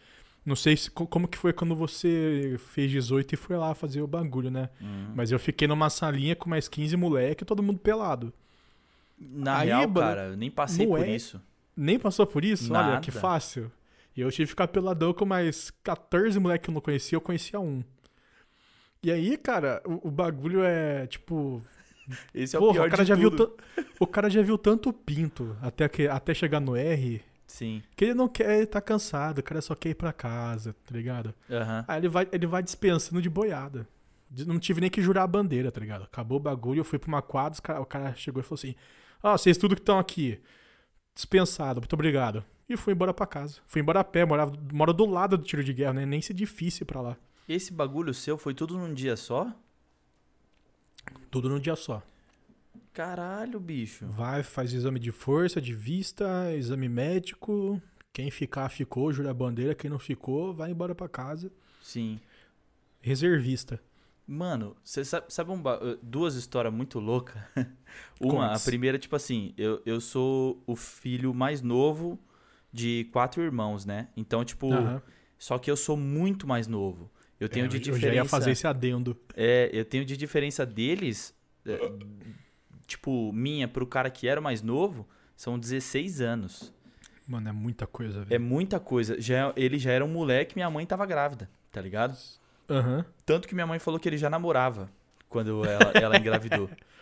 não 0.45 0.57
sei 0.57 0.77
se, 0.77 0.91
co- 0.91 1.07
como 1.07 1.29
que 1.29 1.39
foi 1.39 1.53
quando 1.53 1.75
você 1.77 2.57
fez 2.73 2.91
18 2.91 3.35
e 3.35 3.37
foi 3.37 3.57
lá 3.57 3.75
fazer 3.75 4.01
o 4.03 4.07
bagulho, 4.07 4.51
né? 4.51 4.69
Hum. 4.81 5.13
Mas 5.15 5.31
eu 5.31 5.39
fiquei 5.39 5.69
numa 5.69 5.89
salinha 5.89 6.35
com 6.35 6.51
mais 6.51 6.67
15 6.69 6.97
moleque, 6.97 7.45
todo 7.45 7.63
mundo 7.63 7.79
pelado. 7.79 8.33
Na 9.19 9.59
Aí, 9.59 9.69
real, 9.69 9.83
mano, 9.83 9.95
cara, 9.95 10.23
eu 10.31 10.37
nem 10.37 10.51
passei 10.51 10.87
por 10.87 10.99
é- 11.01 11.15
isso. 11.15 11.41
Nem 11.77 11.99
passou 11.99 12.27
por 12.27 12.45
isso? 12.45 12.73
Olha, 12.75 12.99
que 13.01 13.11
Nada. 13.11 13.21
fácil. 13.21 13.71
E 14.17 14.21
eu 14.21 14.31
tive 14.31 14.45
que 14.45 14.51
ficar 14.51 14.69
peladão 14.69 15.13
com 15.15 15.25
mais 15.25 15.71
14 15.83 16.39
moleques 16.39 16.65
que 16.65 16.71
eu 16.71 16.75
não 16.75 16.81
conhecia, 16.81 17.17
eu 17.17 17.21
conhecia 17.21 17.59
um. 17.61 17.83
E 19.03 19.11
aí, 19.11 19.37
cara, 19.37 19.83
o, 19.87 20.09
o 20.09 20.11
bagulho 20.11 20.63
é 20.63 21.07
tipo. 21.07 21.63
Esse 22.35 22.55
é 22.57 22.59
o 22.59 22.63
porra, 22.63 22.75
pior 22.75 22.89
o 22.89 22.91
cara 22.91 23.05
já 23.05 23.15
viu 23.15 23.31
tudo. 23.31 23.47
tan- 23.47 23.85
O 24.01 24.07
cara 24.07 24.29
já 24.31 24.43
viu 24.43 24.59
tanto 24.59 24.93
pinto 24.93 25.57
até, 25.63 25.89
que, 25.89 26.07
até 26.09 26.35
chegar 26.35 26.61
no 26.61 26.77
R 26.77 27.23
Sim. 27.47 27.83
que 27.97 28.05
ele 28.07 28.15
não 28.15 28.29
quer, 28.29 28.57
ele 28.59 28.67
tá 28.67 28.81
cansado, 28.81 29.39
o 29.39 29.43
cara 29.43 29.61
só 29.63 29.75
quer 29.75 29.91
ir 29.91 29.95
pra 29.95 30.13
casa, 30.13 30.75
tá 30.85 30.95
ligado? 30.95 31.33
Aham. 31.51 31.85
Aí 31.89 32.01
ele 32.01 32.09
vai, 32.09 32.29
ele 32.33 32.47
vai 32.47 32.63
dispensando 32.63 33.23
de 33.23 33.31
boiada. 33.31 33.87
Não 34.47 34.59
tive 34.59 34.81
nem 34.81 34.91
que 34.91 35.01
jurar 35.03 35.23
a 35.23 35.27
bandeira, 35.27 35.71
tá 35.71 35.81
ligado? 35.81 36.05
Acabou 36.05 36.39
o 36.39 36.41
bagulho, 36.41 36.81
eu 36.81 36.85
fui 36.85 36.99
pra 36.99 37.09
uma 37.09 37.23
quadra, 37.23 37.61
cara- 37.63 37.81
o 37.81 37.87
cara 37.87 38.15
chegou 38.15 38.41
e 38.41 38.45
falou 38.45 38.55
assim: 38.59 38.75
Ó, 39.23 39.37
vocês 39.37 39.57
tudo 39.57 39.75
que 39.77 39.81
estão 39.83 39.99
aqui, 39.99 40.41
dispensado, 41.15 41.81
muito 41.81 41.93
obrigado. 41.95 42.45
E 42.69 42.77
fui 42.77 42.93
embora 42.93 43.13
pra 43.13 43.27
casa. 43.27 43.61
Fui 43.67 43.81
embora 43.81 44.01
a 44.01 44.05
pé, 44.05 44.25
morava, 44.25 44.53
mora 44.73 44.93
do 44.93 45.05
lado 45.07 45.37
do 45.37 45.45
tiro 45.45 45.63
de 45.63 45.73
guerra, 45.73 45.95
né? 45.95 46.07
Nem 46.07 46.23
se 46.23 46.33
difícil 46.33 46.87
pra 46.87 47.01
lá. 47.01 47.17
Esse 47.49 47.73
bagulho 47.73 48.15
seu 48.15 48.39
foi 48.39 48.55
tudo 48.55 48.79
num 48.79 48.95
dia 48.95 49.17
só? 49.17 49.53
Tudo 51.31 51.49
num 51.49 51.59
dia 51.59 51.77
só. 51.77 52.03
Caralho, 52.93 53.59
bicho. 53.59 54.07
Vai, 54.07 54.43
faz 54.43 54.73
exame 54.73 54.99
de 54.99 55.11
força, 55.11 55.61
de 55.61 55.75
vista, 55.75 56.53
exame 56.55 56.89
médico. 56.89 57.81
Quem 58.13 58.31
ficar, 58.31 58.69
ficou, 58.69 59.13
jura 59.13 59.31
a 59.31 59.35
bandeira. 59.35 59.75
Quem 59.75 59.91
não 59.91 59.99
ficou, 59.99 60.53
vai 60.53 60.71
embora 60.71 60.95
pra 60.95 61.09
casa. 61.09 61.51
Sim. 61.83 62.21
Reservista. 63.01 63.81
Mano, 64.27 64.77
você 64.85 65.05
sabe, 65.05 65.27
sabe 65.31 65.51
um 65.51 65.59
uh, 65.59 65.99
duas 66.03 66.37
histórias 66.37 66.73
muito 66.73 67.01
loucas? 67.01 67.43
Uma, 68.21 68.47
a 68.47 68.53
Conte. 68.53 68.65
primeira, 68.65 68.99
tipo 68.99 69.17
assim, 69.17 69.53
eu, 69.59 69.83
eu 69.85 70.01
sou 70.01 70.63
o 70.67 70.77
filho 70.77 71.35
mais 71.35 71.61
novo 71.61 72.19
de 72.73 73.09
quatro 73.13 73.43
irmãos, 73.43 73.85
né? 73.85 74.09
Então, 74.17 74.45
tipo, 74.45 74.73
Aham. 74.73 75.03
só 75.39 75.59
que 75.59 75.71
eu 75.71 75.77
sou 75.77 75.97
muito 75.97 76.47
mais 76.47 76.67
novo. 76.67 77.11
Eu 77.39 77.49
tenho 77.49 77.67
É, 77.67 77.69
de 77.69 77.77
eu 77.77 77.81
diferença. 77.83 78.07
já 78.09 78.15
ia 78.15 78.25
fazer 78.25 78.51
esse 78.53 78.67
adendo. 78.67 79.17
É, 79.37 79.69
eu 79.73 79.85
tenho 79.85 80.05
de 80.05 80.17
diferença 80.17 80.65
deles, 80.65 81.35
é, 81.67 81.79
tipo, 82.87 83.33
minha 83.33 83.67
pro 83.69 83.87
cara 83.87 84.11
que 84.11 84.29
era 84.29 84.41
mais 84.41 84.63
novo, 84.63 85.09
são 85.37 85.59
16 85.59 86.21
anos. 86.21 86.73
Mano, 87.27 87.49
é 87.49 87.53
muita 87.53 87.87
coisa, 87.87 88.21
É 88.23 88.25
velho. 88.25 88.41
muita 88.41 88.79
coisa. 88.81 89.21
Já, 89.21 89.53
ele 89.57 89.79
já 89.79 89.91
era 89.93 90.05
um 90.05 90.09
moleque, 90.09 90.55
minha 90.57 90.71
mãe 90.71 90.85
tava 90.87 91.05
grávida, 91.07 91.49
tá 91.71 91.81
ligado? 91.81 92.17
Aham. 92.71 93.05
Tanto 93.27 93.47
que 93.49 93.55
minha 93.55 93.67
mãe 93.67 93.79
falou 93.79 93.99
que 93.99 94.09
ele 94.09 94.19
já 94.19 94.31
namorava 94.31 94.89
quando 95.29 95.65
ela, 95.65 95.93
ela 95.95 96.17
engravidou. 96.19 96.69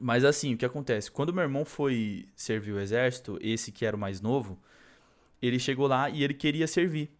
Mas 0.00 0.24
assim, 0.24 0.54
o 0.54 0.56
que 0.58 0.64
acontece? 0.64 1.10
Quando 1.10 1.32
meu 1.32 1.42
irmão 1.42 1.64
foi 1.64 2.26
servir 2.34 2.72
o 2.72 2.80
exército, 2.80 3.38
esse 3.40 3.70
que 3.72 3.84
era 3.86 3.96
o 3.96 3.98
mais 4.00 4.20
novo, 4.20 4.58
ele 5.40 5.58
chegou 5.58 5.86
lá 5.86 6.10
e 6.10 6.22
ele 6.22 6.34
queria 6.34 6.66
servir. 6.66 7.10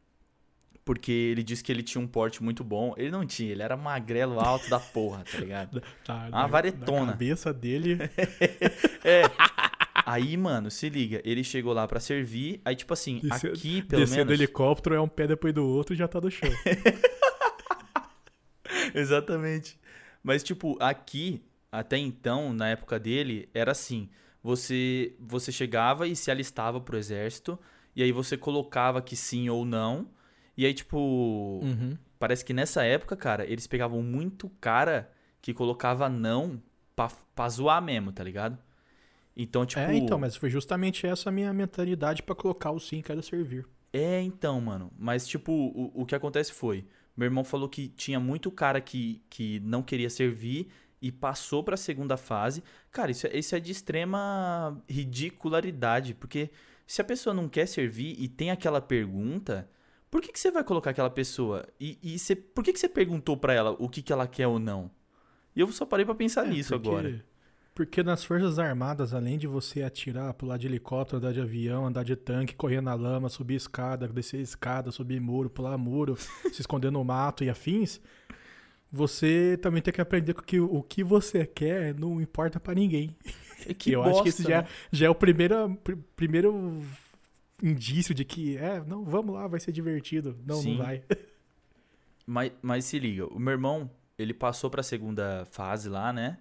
Porque 0.85 1.11
ele 1.11 1.43
disse 1.43 1.65
que 1.65 1.73
ele 1.73 1.83
tinha 1.83 2.01
um 2.03 2.07
porte 2.07 2.43
muito 2.43 2.63
bom. 2.63 2.95
Ele 2.97 3.11
não 3.11 3.27
tinha, 3.27 3.51
ele 3.51 3.63
era 3.63 3.77
magrelo 3.77 4.39
alto 4.39 4.71
da 4.71 4.79
porra, 4.79 5.25
tá 5.31 5.39
ligado? 5.39 5.83
Tá, 6.05 6.29
Uma 6.31 6.47
varetona. 6.47 7.07
Na 7.07 7.13
cabeça 7.13 7.53
dele. 7.53 7.99
É. 9.05 9.23
Aí, 10.07 10.37
mano, 10.37 10.71
se 10.71 10.89
liga, 10.89 11.21
ele 11.25 11.43
chegou 11.43 11.73
lá 11.73 11.85
pra 11.89 11.99
servir, 11.99 12.61
aí 12.65 12.77
tipo 12.77 12.93
assim, 12.93 13.19
Descer- 13.19 13.51
aqui 13.51 13.83
pelo 13.83 14.03
descer 14.03 14.25
do 14.25 14.29
menos... 14.29 14.41
helicóptero 14.41 14.95
é 14.95 15.01
um 15.01 15.09
pé 15.09 15.27
depois 15.27 15.53
do 15.53 15.67
outro 15.67 15.95
e 15.95 15.97
já 15.99 16.07
tá 16.07 16.21
no 16.21 16.31
chão. 16.31 16.49
Exatamente. 18.95 19.79
Mas, 20.23 20.43
tipo, 20.43 20.77
aqui, 20.81 21.43
até 21.79 21.97
então, 21.99 22.53
na 22.53 22.69
época 22.69 22.99
dele, 22.99 23.49
era 23.55 23.73
assim: 23.73 24.09
você, 24.43 25.15
você 25.19 25.51
chegava 25.53 26.07
e 26.07 26.15
se 26.17 26.31
alistava 26.31 26.81
pro 26.81 26.97
exército, 26.97 27.59
e 27.95 28.03
aí 28.03 28.13
você 28.13 28.37
colocava 28.37 29.01
que 29.03 29.17
sim 29.17 29.49
ou 29.49 29.65
não. 29.65 30.09
E 30.57 30.65
aí, 30.65 30.73
tipo, 30.73 30.99
Uhum. 31.63 31.97
parece 32.19 32.45
que 32.45 32.53
nessa 32.55 32.83
época, 32.85 33.17
cara, 33.17 33.45
eles 33.47 33.67
pegavam 33.67 34.03
muito 34.03 34.49
cara 34.61 35.11
que 35.43 35.53
colocava 35.53 36.09
não 36.09 36.63
pra, 36.95 37.09
pra 37.35 37.49
zoar 37.49 37.83
mesmo, 37.83 38.13
tá 38.13 38.25
ligado? 38.25 38.59
Então, 39.37 39.67
tipo. 39.67 39.81
É, 39.81 39.95
então, 39.97 40.19
mas 40.19 40.35
foi 40.37 40.49
justamente 40.49 41.07
essa 41.07 41.29
a 41.29 41.33
minha 41.33 41.53
mentalidade 41.53 42.23
pra 42.23 42.35
colocar 42.35 42.71
o 42.71 42.81
sim, 42.81 43.03
quero 43.03 43.23
servir. 43.23 43.67
É, 43.93 44.21
então, 44.21 44.61
mano. 44.61 44.91
Mas, 44.99 45.27
tipo, 45.27 45.53
o, 45.53 46.03
o 46.03 46.07
que 46.07 46.15
acontece 46.15 46.53
foi: 46.53 46.87
meu 47.17 47.27
irmão 47.27 47.45
falou 47.45 47.69
que 47.69 47.89
tinha 47.89 48.19
muito 48.19 48.51
cara 48.51 48.81
que, 48.81 49.23
que 49.29 49.61
não 49.61 49.83
queria 49.83 50.09
servir 50.11 50.69
e 51.01 51.13
passou 51.13 51.63
pra 51.63 51.77
segunda 51.77 52.17
fase. 52.17 52.63
Cara, 52.91 53.11
isso, 53.11 53.27
é- 53.27 53.37
isso 53.37 53.55
é 53.55 53.61
de 53.61 53.73
extrema 53.73 54.83
ridicularidade, 54.89 56.15
porque 56.15 56.51
se 56.87 57.01
a 57.01 57.05
pessoa 57.05 57.35
não 57.35 57.49
quer 57.49 57.67
servir 57.67 58.17
e 58.19 58.29
tem 58.29 58.51
aquela 58.51 58.81
pergunta, 58.81 59.69
por 60.11 60.21
que, 60.23 60.33
que 60.33 60.39
você 60.41 60.51
vai 60.51 60.63
colocar 60.65 60.91
aquela 60.91 61.11
pessoa? 61.11 61.67
E, 61.81 61.99
e 62.03 62.19
você, 62.19 62.35
por 62.37 62.63
que, 62.65 62.73
que 62.73 62.79
você 62.81 62.89
perguntou 62.89 63.37
pra 63.37 63.53
ela 63.53 63.71
o 63.79 63.89
que, 63.89 64.03
que 64.03 64.13
ela 64.13 64.27
quer 64.27 64.47
ou 64.47 64.59
não? 64.59 64.91
E 65.55 65.61
eu 65.61 65.71
só 65.73 65.85
parei 65.87 66.05
pra 66.05 66.15
pensar 66.15 66.47
É, 66.47 66.51
nisso 66.51 66.71
porque- 66.75 66.89
agora. 66.89 67.25
Porque 67.75 68.03
nas 68.03 68.25
Forças 68.25 68.59
Armadas, 68.59 69.13
além 69.13 69.37
de 69.37 69.47
você 69.47 69.83
atirar, 69.83 70.33
pular 70.33 70.57
de 70.57 70.67
helicóptero, 70.67 71.19
andar 71.19 71.35
de 71.35 71.43
avião, 71.43 71.85
andar 71.85 72.05
de 72.05 72.17
tanque, 72.17 72.55
correr 72.55 72.81
na 72.81 72.95
lama, 72.95 73.29
subir 73.29 73.55
escada, 73.57 74.09
descer 74.09 74.41
escada, 74.41 74.91
subir 74.91 75.21
muro, 75.21 75.51
pular 75.51 75.77
muro, 75.77 76.17
se 76.55 76.63
esconder 76.63 76.91
no 76.91 77.05
mato 77.05 77.45
e 77.45 77.51
afins, 77.51 78.01
você 78.91 79.59
também 79.61 79.83
tem 79.83 79.93
que 79.93 80.01
aprender 80.01 80.35
que 80.35 80.61
o 80.61 80.83
que 80.83 81.03
você 81.05 81.45
quer 81.47 81.95
não 81.95 82.21
importa 82.21 82.59
pra 82.61 82.75
ninguém. 82.75 83.17
Que 83.79 83.93
eu 83.93 84.03
acho 84.03 84.11
que 84.11 84.17
bosta, 84.25 84.29
esse 84.29 84.43
já, 84.45 84.63
né? 84.63 84.69
já 84.93 85.07
é 85.07 85.11
o 85.11 85.15
primeiro, 85.15 85.75
pr- 85.83 85.97
primeiro 86.15 86.85
indício 87.61 88.15
de 88.15 88.25
que, 88.25 88.57
é, 88.59 88.81
não, 88.87 89.03
vamos 89.03 89.35
lá, 89.35 89.49
vai 89.49 89.59
ser 89.59 89.73
divertido. 89.73 90.39
Não, 90.47 90.61
Sim. 90.61 90.77
não 90.77 90.85
vai. 90.85 91.03
Mas, 92.27 92.53
mas 92.61 92.85
se 92.85 92.99
liga, 92.99 93.27
o 93.29 93.39
meu 93.39 93.53
irmão, 93.53 93.89
ele 94.19 94.35
passou 94.35 94.69
pra 94.69 94.83
segunda 94.83 95.45
fase 95.51 95.89
lá, 95.89 96.13
né? 96.13 96.39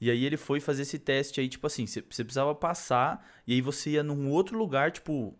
E 0.00 0.08
aí 0.10 0.24
ele 0.24 0.36
foi 0.36 0.60
fazer 0.60 0.82
esse 0.82 0.98
teste 1.00 1.40
aí, 1.40 1.48
tipo 1.48 1.66
assim, 1.66 1.84
você 1.86 2.00
precisava 2.00 2.54
passar, 2.54 3.28
e 3.46 3.52
aí 3.54 3.60
você 3.60 3.90
ia 3.90 4.04
num 4.04 4.30
outro 4.30 4.56
lugar, 4.56 4.92
tipo. 4.92 5.36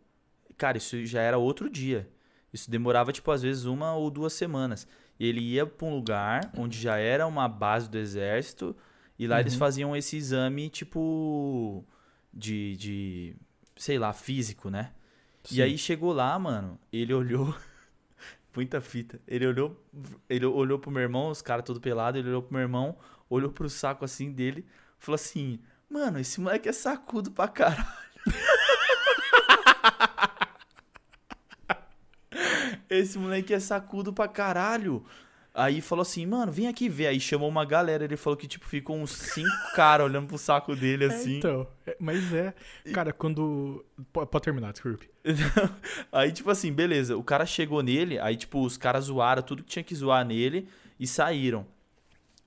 Cara, 0.59 0.77
isso 0.79 1.05
já 1.07 1.21
era 1.21 1.39
outro 1.39 1.71
dia. 1.71 2.09
Isso 2.53 2.69
demorava, 2.71 3.13
tipo, 3.13 3.31
às 3.31 3.43
vezes 3.43 3.65
uma 3.65 3.95
ou 3.95 4.11
duas 4.11 4.33
semanas. 4.33 4.89
E 5.19 5.27
ele 5.27 5.41
ia 5.41 5.65
pra 5.67 5.87
um 5.87 5.95
lugar 5.95 6.51
onde 6.57 6.79
já 6.79 6.97
era 6.99 7.27
uma 7.27 7.49
base 7.49 7.89
do 7.89 7.97
exército, 7.99 8.77
e 9.19 9.27
lá 9.27 9.41
eles 9.41 9.55
Uhum. 9.55 9.59
faziam 9.59 9.97
esse 9.97 10.17
exame, 10.17 10.69
tipo. 10.69 11.85
De. 12.33 12.77
de 12.77 13.37
sei 13.77 13.99
lá, 13.99 14.13
físico, 14.13 14.69
né? 14.71 14.93
E 15.51 15.57
Sim. 15.57 15.63
aí 15.63 15.79
chegou 15.79 16.13
lá, 16.13 16.39
mano, 16.39 16.79
ele 16.93 17.13
olhou. 17.15 17.55
Muita 18.55 18.81
fita. 18.81 19.21
Ele 19.29 19.47
olhou, 19.47 19.85
ele 20.31 20.47
olhou 20.47 20.79
pro 20.79 20.91
meu 20.91 21.03
irmão, 21.03 21.29
os 21.31 21.43
caras 21.43 21.65
todo 21.65 21.79
pelado, 21.81 22.17
ele 22.19 22.29
olhou 22.29 22.43
pro 22.43 22.53
meu 22.55 22.63
irmão, 22.63 22.97
olhou 23.29 23.51
pro 23.53 23.69
saco 23.69 24.03
assim 24.05 24.33
dele, 24.33 24.67
falou 24.99 25.15
assim: 25.17 25.61
"Mano, 25.91 26.19
esse 26.19 26.41
moleque 26.41 26.69
é 26.69 26.73
sacudo 26.73 27.31
pra 27.31 27.49
caralho". 27.49 27.87
esse 32.91 33.19
moleque 33.19 33.53
é 33.55 33.61
sacudo 33.61 34.13
pra 34.13 34.29
caralho. 34.29 35.05
Aí 35.59 35.81
falou 35.81 36.03
assim, 36.03 36.27
mano, 36.27 36.53
vem 36.53 36.69
aqui 36.69 36.87
ver. 36.87 37.07
Aí 37.07 37.19
chamou 37.19 37.49
uma 37.49 37.65
galera. 37.65 38.05
Ele 38.05 38.17
falou 38.17 38.37
que, 38.37 38.47
tipo, 38.47 38.67
ficou 38.67 38.95
uns 38.97 39.13
cinco 39.13 39.49
caras 39.75 40.07
olhando 40.07 40.27
pro 40.27 40.37
saco 40.37 40.77
dele 40.77 41.05
É, 41.05 41.07
assim. 41.09 41.39
então, 41.39 41.67
é, 41.87 41.97
mas 41.99 42.31
é. 42.35 42.53
Cara, 42.93 43.11
quando. 43.13 43.83
po- 44.13 44.27
Pode 44.27 44.45
terminar, 44.45 44.73
desculpe. 44.73 45.09
aí, 46.13 46.31
tipo 46.31 46.51
assim, 46.51 46.71
beleza. 46.73 47.17
O 47.17 47.23
cara 47.25 47.47
chegou 47.47 47.83
nele, 47.83 48.19
aí, 48.19 48.37
tipo, 48.37 48.63
os 48.65 48.77
caras 48.77 49.05
zoaram 49.05 49.43
tudo 49.43 49.63
que 49.63 49.71
tinha 49.71 49.83
que 49.83 49.95
zoar 49.95 50.25
nele 50.27 50.69
e 51.01 51.07
saíram. 51.07 51.67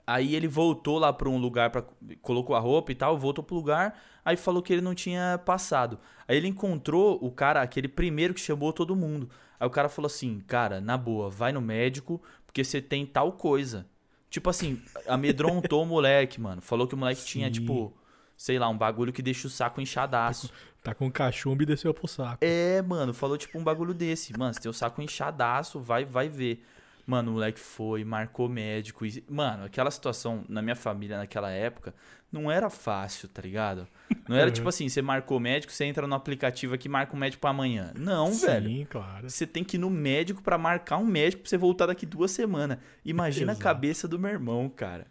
Aí 0.09 0.35
ele 0.35 0.47
voltou 0.47 0.97
lá 0.97 1.13
pra 1.13 1.29
um 1.29 1.37
lugar, 1.37 1.69
pra, 1.69 1.83
colocou 2.23 2.55
a 2.55 2.59
roupa 2.59 2.91
e 2.91 2.95
tal, 2.95 3.15
voltou 3.15 3.43
pro 3.43 3.55
lugar, 3.55 3.95
aí 4.25 4.35
falou 4.35 4.59
que 4.59 4.73
ele 4.73 4.81
não 4.81 4.95
tinha 4.95 5.39
passado. 5.45 5.99
Aí 6.27 6.35
ele 6.35 6.47
encontrou 6.47 7.23
o 7.23 7.29
cara, 7.31 7.61
aquele 7.61 7.87
primeiro 7.87 8.33
que 8.33 8.39
chamou 8.39 8.73
todo 8.73 8.95
mundo. 8.95 9.29
Aí 9.59 9.67
o 9.67 9.69
cara 9.69 9.87
falou 9.87 10.07
assim, 10.07 10.39
cara, 10.47 10.81
na 10.81 10.97
boa, 10.97 11.29
vai 11.29 11.51
no 11.51 11.61
médico, 11.61 12.19
porque 12.43 12.63
você 12.63 12.81
tem 12.81 13.05
tal 13.05 13.33
coisa. 13.33 13.85
Tipo 14.31 14.49
assim, 14.49 14.81
amedrontou 15.07 15.83
o 15.83 15.85
moleque, 15.87 16.41
mano. 16.41 16.59
Falou 16.59 16.87
que 16.87 16.95
o 16.95 16.97
moleque 16.97 17.23
tinha, 17.23 17.45
Sim. 17.45 17.53
tipo, 17.53 17.93
sei 18.35 18.57
lá, 18.57 18.67
um 18.67 18.77
bagulho 18.77 19.13
que 19.13 19.21
deixa 19.21 19.45
o 19.45 19.49
saco 19.51 19.79
inchadaço. 19.79 20.51
Tá 20.81 20.95
com 20.95 21.11
cachumba 21.11 21.61
e 21.61 21.67
desceu 21.67 21.93
pro 21.93 22.07
saco. 22.07 22.39
É, 22.41 22.81
mano, 22.81 23.13
falou 23.13 23.37
tipo 23.37 23.59
um 23.59 23.63
bagulho 23.63 23.93
desse. 23.93 24.35
Mano, 24.35 24.55
você 24.55 24.59
tem 24.59 24.71
o 24.71 24.73
saco 24.73 25.03
inchadaço, 25.03 25.79
vai, 25.79 26.03
vai 26.03 26.27
ver. 26.29 26.65
Mano, 27.09 27.31
o 27.31 27.33
moleque 27.33 27.59
foi, 27.59 28.03
marcou 28.03 28.47
médico. 28.47 29.03
E, 29.03 29.23
mano, 29.27 29.63
aquela 29.65 29.89
situação 29.89 30.43
na 30.47 30.61
minha 30.61 30.75
família 30.75 31.17
naquela 31.17 31.49
época 31.49 31.91
não 32.31 32.51
era 32.51 32.69
fácil, 32.69 33.27
tá 33.27 33.41
ligado? 33.41 33.87
Não 34.27 34.35
era 34.35 34.45
Uhum. 34.49 34.53
tipo 34.53 34.69
assim, 34.69 34.87
você 34.87 35.01
marcou 35.01 35.39
médico, 35.39 35.73
você 35.73 35.85
entra 35.85 36.05
no 36.05 36.13
aplicativo 36.13 36.75
aqui 36.75 36.87
e 36.87 36.91
marca 36.91 37.15
um 37.15 37.19
médico 37.19 37.41
pra 37.41 37.49
amanhã. 37.49 37.91
Não, 37.97 38.31
Sim, 38.31 38.45
velho. 38.45 38.87
claro. 38.87 39.27
Você 39.27 39.47
tem 39.47 39.63
que 39.63 39.75
ir 39.77 39.79
no 39.79 39.89
médico 39.89 40.43
pra 40.43 40.55
marcar 40.55 40.97
um 40.97 41.05
médico 41.05 41.41
pra 41.41 41.49
você 41.49 41.57
voltar 41.57 41.87
daqui 41.87 42.05
duas 42.05 42.29
semanas. 42.29 42.77
Imagina 43.03 43.53
Exato. 43.53 43.59
a 43.59 43.63
cabeça 43.73 44.07
do 44.07 44.19
meu 44.19 44.29
irmão, 44.29 44.69
cara. 44.69 45.07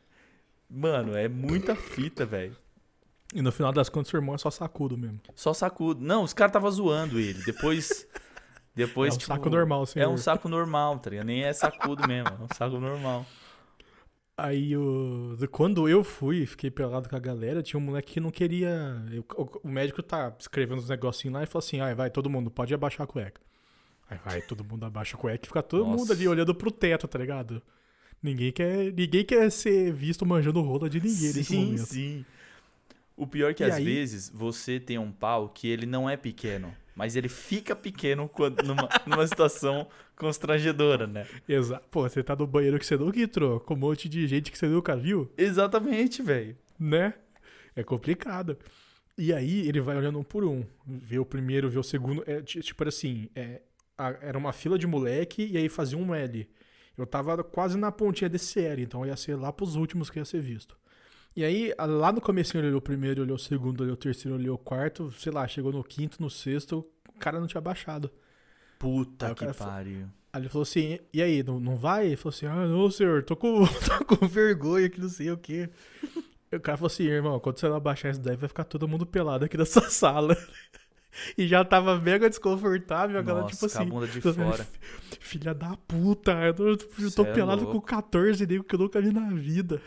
Mano, 0.71 1.17
é 1.17 1.27
muita 1.29 1.75
fita, 1.75 2.25
velho. 2.25 2.57
E 3.35 3.43
no 3.43 3.51
final 3.51 3.73
das 3.73 3.89
contas, 3.89 4.09
seu 4.11 4.19
irmão 4.21 4.37
é 4.37 4.39
só 4.39 4.51
sacudo 4.53 4.97
mesmo. 4.97 5.21
Só 5.35 5.53
sacudo. 5.53 6.01
Não, 6.01 6.23
os 6.23 6.33
caras 6.33 6.53
tava 6.53 6.71
zoando 6.71 7.19
ele. 7.19 7.43
Depois. 7.45 8.07
Depois, 8.79 9.13
é 9.13 9.17
um 9.17 9.19
tipo, 9.19 9.35
saco 9.35 9.51
normal, 9.51 9.85
senhor. 9.87 10.05
É 10.05 10.09
um 10.09 10.17
saco 10.17 10.49
normal, 10.49 10.99
tá 10.99 11.11
ligado? 11.11 11.27
Nem 11.27 11.43
é 11.45 11.53
sacudo 11.53 12.07
mesmo, 12.07 12.29
é 12.29 12.45
um 12.45 12.49
saco 12.57 12.79
normal. 12.79 13.27
Aí, 14.37 14.77
o... 14.77 15.37
quando 15.51 15.89
eu 15.89 16.05
fui, 16.05 16.47
fiquei 16.47 16.71
pelado 16.71 17.09
com 17.09 17.17
a 17.17 17.19
galera, 17.19 17.61
tinha 17.63 17.79
um 17.79 17.83
moleque 17.83 18.13
que 18.15 18.21
não 18.21 18.31
queria... 18.31 19.03
o- 19.37 19.69
médico 19.69 20.01
tá 20.03 20.33
escrevendo 20.39 20.79
uns 20.79 20.89
negocinhos 20.89 21.35
lá 21.35 21.43
e 21.43 21.47
falou 21.47 21.59
assim, 21.59 21.81
ai, 21.81 21.93
vai, 21.95 22.09
todo 22.09 22.31
mundo, 22.31 22.49
pode 22.51 22.73
abaixar 22.73 23.03
a 23.03 23.07
cueca. 23.07 23.41
Aí 24.09 24.19
vai, 24.25 24.41
todo 24.41 24.65
mundo 24.65 24.87
abaixa 24.87 25.17
a 25.17 25.21
cueca 25.21 25.45
e 25.45 25.49
fica 25.49 25.63
todo 25.63 25.85
Nossa. 25.85 25.97
mundo 25.99 26.13
ali 26.13 26.29
olhando 26.29 26.55
pro 26.55 26.71
teto, 26.71 27.07
tá 27.09 27.19
ligado? 27.19 27.61
Ninguém 28.23 28.53
quer, 28.53 28.93
ninguém 28.93 29.25
quer 29.25 29.51
ser 29.51 29.93
visto 29.93 30.25
manjando 30.25 30.61
rola 30.63 30.89
de 30.89 30.99
ninguém 31.01 31.27
nesse 31.33 31.45
sim, 31.45 31.65
momento. 31.67 31.87
sim. 31.87 32.25
O 33.17 33.27
pior 33.27 33.51
é 33.51 33.55
que 33.55 33.63
E 33.65 33.67
às 33.67 33.75
aí- 33.75 33.85
vezes 33.85 34.31
você 34.33 34.79
tem 34.79 34.99
um 34.99 35.11
pau 35.11 35.49
que 35.49 35.67
ele 35.69 35.85
não 35.85 36.09
é 36.09 36.17
pequeno, 36.17 36.73
mas 36.99 37.15
ele 37.15 37.29
fica 37.29 37.77
pequeno 37.77 38.29
quando, 38.29 38.61
numa, 38.65 38.89
numa 39.07 39.25
situação 39.27 39.87
constrangedora, 40.17 41.07
né? 41.07 41.27
Exato. 41.49 41.87
Pô, 41.91 42.03
você 42.03 42.23
tá 42.25 42.35
no 42.35 42.45
banheiro 42.47 42.77
que 42.79 42.85
você 42.85 42.97
nunca 42.97 43.21
entrou, 43.21 43.61
com 43.61 43.75
um 43.75 43.77
monte 43.79 44.09
de 44.09 44.27
gente 44.27 44.51
que 44.51 44.59
você 44.59 44.67
nunca 44.67 44.97
viu, 44.97 45.31
Exatamente, 45.39 46.21
velho. 46.23 46.57
né? 46.79 47.15
É 47.77 47.85
complicado. 47.85 48.59
E 49.17 49.33
aí 49.33 49.67
ele 49.69 49.81
vai 49.81 49.97
olhando 49.97 50.19
um 50.19 50.25
por 50.25 50.45
um. 50.45 50.65
Vê 50.85 51.19
o 51.21 51.25
primeiro, 51.25 51.71
vê 51.71 51.79
o 51.79 51.83
segundo. 51.85 52.23
É, 52.27 52.43
ti- 52.43 52.61
tipo 52.61 52.87
assim, 52.87 53.29
é, 53.35 53.63
a- 53.97 54.17
era 54.21 54.37
uma 54.37 54.53
fila 54.53 54.77
de 54.79 54.87
moleque 54.87 55.47
e 55.51 55.57
aí 55.57 55.69
fazia 55.69 55.97
um 55.97 56.13
L. 56.15 56.49
Eu 56.97 57.07
tava 57.07 57.43
quase 57.45 57.79
na 57.79 57.93
pontinha 57.93 58.29
desse 58.29 58.61
L, 58.61 58.83
então 58.83 59.07
ia 59.07 59.17
ser 59.17 59.37
lá 59.37 59.53
pros 59.53 59.77
últimos 59.77 60.11
que 60.11 60.19
ia 60.19 60.25
ser 60.25 60.41
visto. 60.41 60.77
E 61.37 61.45
aí, 61.45 61.75
lá 61.79 62.11
no 62.11 62.21
comecinho 62.21 62.61
ele 62.61 62.69
olhou 62.69 62.79
o 62.79 62.83
primeiro, 62.83 63.23
olhou 63.23 63.37
o 63.37 63.41
segundo, 63.41 63.83
olhou 63.83 63.95
o 63.95 63.97
terceiro, 63.97 64.37
olhou 64.37 64.57
o 64.57 64.59
quarto, 64.59 65.13
sei 65.19 65.33
lá, 65.33 65.47
chegou 65.47 65.73
no 65.73 65.85
quinto, 65.85 66.21
no 66.21 66.29
sexto, 66.29 66.85
o 67.09 67.19
cara 67.19 67.39
não 67.39 67.47
tinha 67.47 67.61
baixado. 67.61 68.11
Puta 68.79 69.35
que 69.35 69.53
pariu. 69.55 70.09
Aí 70.33 70.43
ele 70.43 70.49
falou 70.49 70.63
assim, 70.63 70.99
e 71.13 71.23
aí, 71.23 71.43
não, 71.43 71.59
não 71.59 71.77
vai? 71.77 72.07
Ele 72.07 72.17
falou 72.17 72.35
assim, 72.35 72.47
ah, 72.47 72.67
não, 72.67 72.91
senhor, 72.91 73.23
tô 73.23 73.35
com, 73.35 73.65
tô 74.07 74.17
com 74.17 74.27
vergonha 74.27 74.89
que 74.91 75.01
não 75.01 75.09
sei 75.09 75.31
o 75.31 75.39
quê. 75.39 75.71
E 76.51 76.57
o 76.57 76.61
cara 76.61 76.77
falou 76.77 76.89
assim, 76.89 77.05
irmão, 77.05 77.39
quando 77.41 77.59
você 77.59 77.69
não 77.69 77.77
abaixar 77.77 78.11
isso 78.11 78.21
daí, 78.21 78.37
vai 78.37 78.49
ficar 78.49 78.65
todo 78.65 78.89
mundo 78.89 79.07
pelado 79.07 79.45
aqui 79.45 79.57
nessa 79.57 79.83
sala. 79.91 80.37
E 81.37 81.49
já 81.49 81.65
tava 81.65 81.99
mega 81.99 82.29
desconfortável, 82.29 83.19
a 83.19 83.23
galera, 83.23 83.47
tipo 83.47 83.59
com 83.59 83.65
a 83.67 83.69
assim. 83.69 83.85
bunda 83.89 84.07
de 84.07 84.21
fora. 84.21 84.67
Filha 85.21 85.55
da 85.55 85.77
puta, 85.77 86.33
eu 86.45 86.55
tô, 86.55 86.69
eu 86.69 87.11
tô 87.11 87.25
é 87.25 87.33
pelado 87.33 87.63
louco. 87.65 87.81
com 87.81 87.87
14 87.87 88.47
nego 88.47 88.65
que 88.65 88.75
eu 88.75 88.79
nunca 88.79 89.01
vi 89.01 89.13
na 89.13 89.31
vida. 89.31 89.83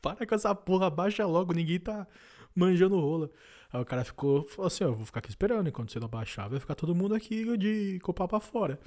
Para 0.00 0.26
com 0.26 0.34
essa 0.34 0.54
porra, 0.54 0.88
baixa 0.90 1.26
logo, 1.26 1.52
ninguém 1.52 1.78
tá 1.78 2.06
manjando 2.54 2.98
rola. 2.98 3.30
Aí 3.72 3.80
o 3.80 3.84
cara 3.84 4.04
ficou, 4.04 4.44
falou 4.46 4.66
assim, 4.66 4.84
ó, 4.84 4.88
eu 4.88 4.94
vou 4.94 5.04
ficar 5.04 5.20
aqui 5.20 5.28
esperando, 5.28 5.68
enquanto 5.68 5.92
você 5.92 6.00
não 6.00 6.06
abaixar, 6.06 6.48
vai 6.48 6.58
ficar 6.58 6.74
todo 6.74 6.94
mundo 6.94 7.14
aqui 7.14 7.56
de 7.56 8.00
pau 8.14 8.26
pra 8.26 8.40
fora. 8.40 8.78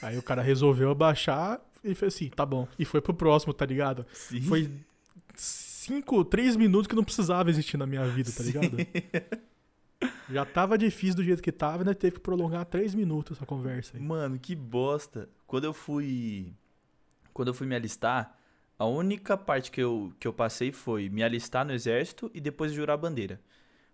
Aí 0.00 0.16
o 0.16 0.22
cara 0.22 0.40
resolveu 0.42 0.90
abaixar 0.90 1.60
e 1.82 1.94
fez 1.94 2.14
assim, 2.14 2.28
tá 2.28 2.46
bom. 2.46 2.68
E 2.78 2.84
foi 2.84 3.00
pro 3.00 3.12
próximo, 3.12 3.52
tá 3.52 3.66
ligado? 3.66 4.06
Sim. 4.12 4.42
Foi 4.42 4.70
cinco, 5.34 6.24
três 6.24 6.54
minutos 6.54 6.86
que 6.86 6.94
não 6.94 7.02
precisava 7.02 7.50
existir 7.50 7.76
na 7.76 7.86
minha 7.86 8.04
vida, 8.06 8.30
tá 8.30 8.42
ligado? 8.44 8.76
Já 10.30 10.44
tava 10.44 10.78
difícil 10.78 11.16
do 11.16 11.24
jeito 11.24 11.42
que 11.42 11.50
tava, 11.50 11.78
ainda 11.78 11.94
teve 11.94 12.16
que 12.16 12.20
prolongar 12.20 12.64
três 12.66 12.94
minutos 12.94 13.36
essa 13.36 13.46
conversa 13.46 13.96
aí. 13.96 14.02
Mano, 14.02 14.38
que 14.38 14.54
bosta. 14.54 15.28
Quando 15.46 15.64
eu 15.64 15.72
fui. 15.72 16.52
Quando 17.32 17.48
eu 17.48 17.54
fui 17.54 17.66
me 17.66 17.74
alistar, 17.74 18.37
a 18.78 18.86
única 18.86 19.36
parte 19.36 19.70
que 19.70 19.80
eu, 19.80 20.12
que 20.20 20.26
eu 20.28 20.32
passei 20.32 20.70
foi 20.72 21.08
me 21.08 21.22
alistar 21.22 21.64
no 21.66 21.72
exército 21.72 22.30
e 22.32 22.40
depois 22.40 22.72
jurar 22.72 22.94
a 22.94 22.96
bandeira. 22.96 23.40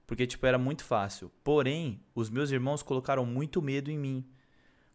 Porque, 0.06 0.26
tipo, 0.26 0.44
era 0.46 0.58
muito 0.58 0.84
fácil. 0.84 1.30
Porém, 1.42 1.98
os 2.14 2.28
meus 2.28 2.50
irmãos 2.50 2.82
colocaram 2.82 3.24
muito 3.24 3.62
medo 3.62 3.90
em 3.90 3.98
mim. 3.98 4.24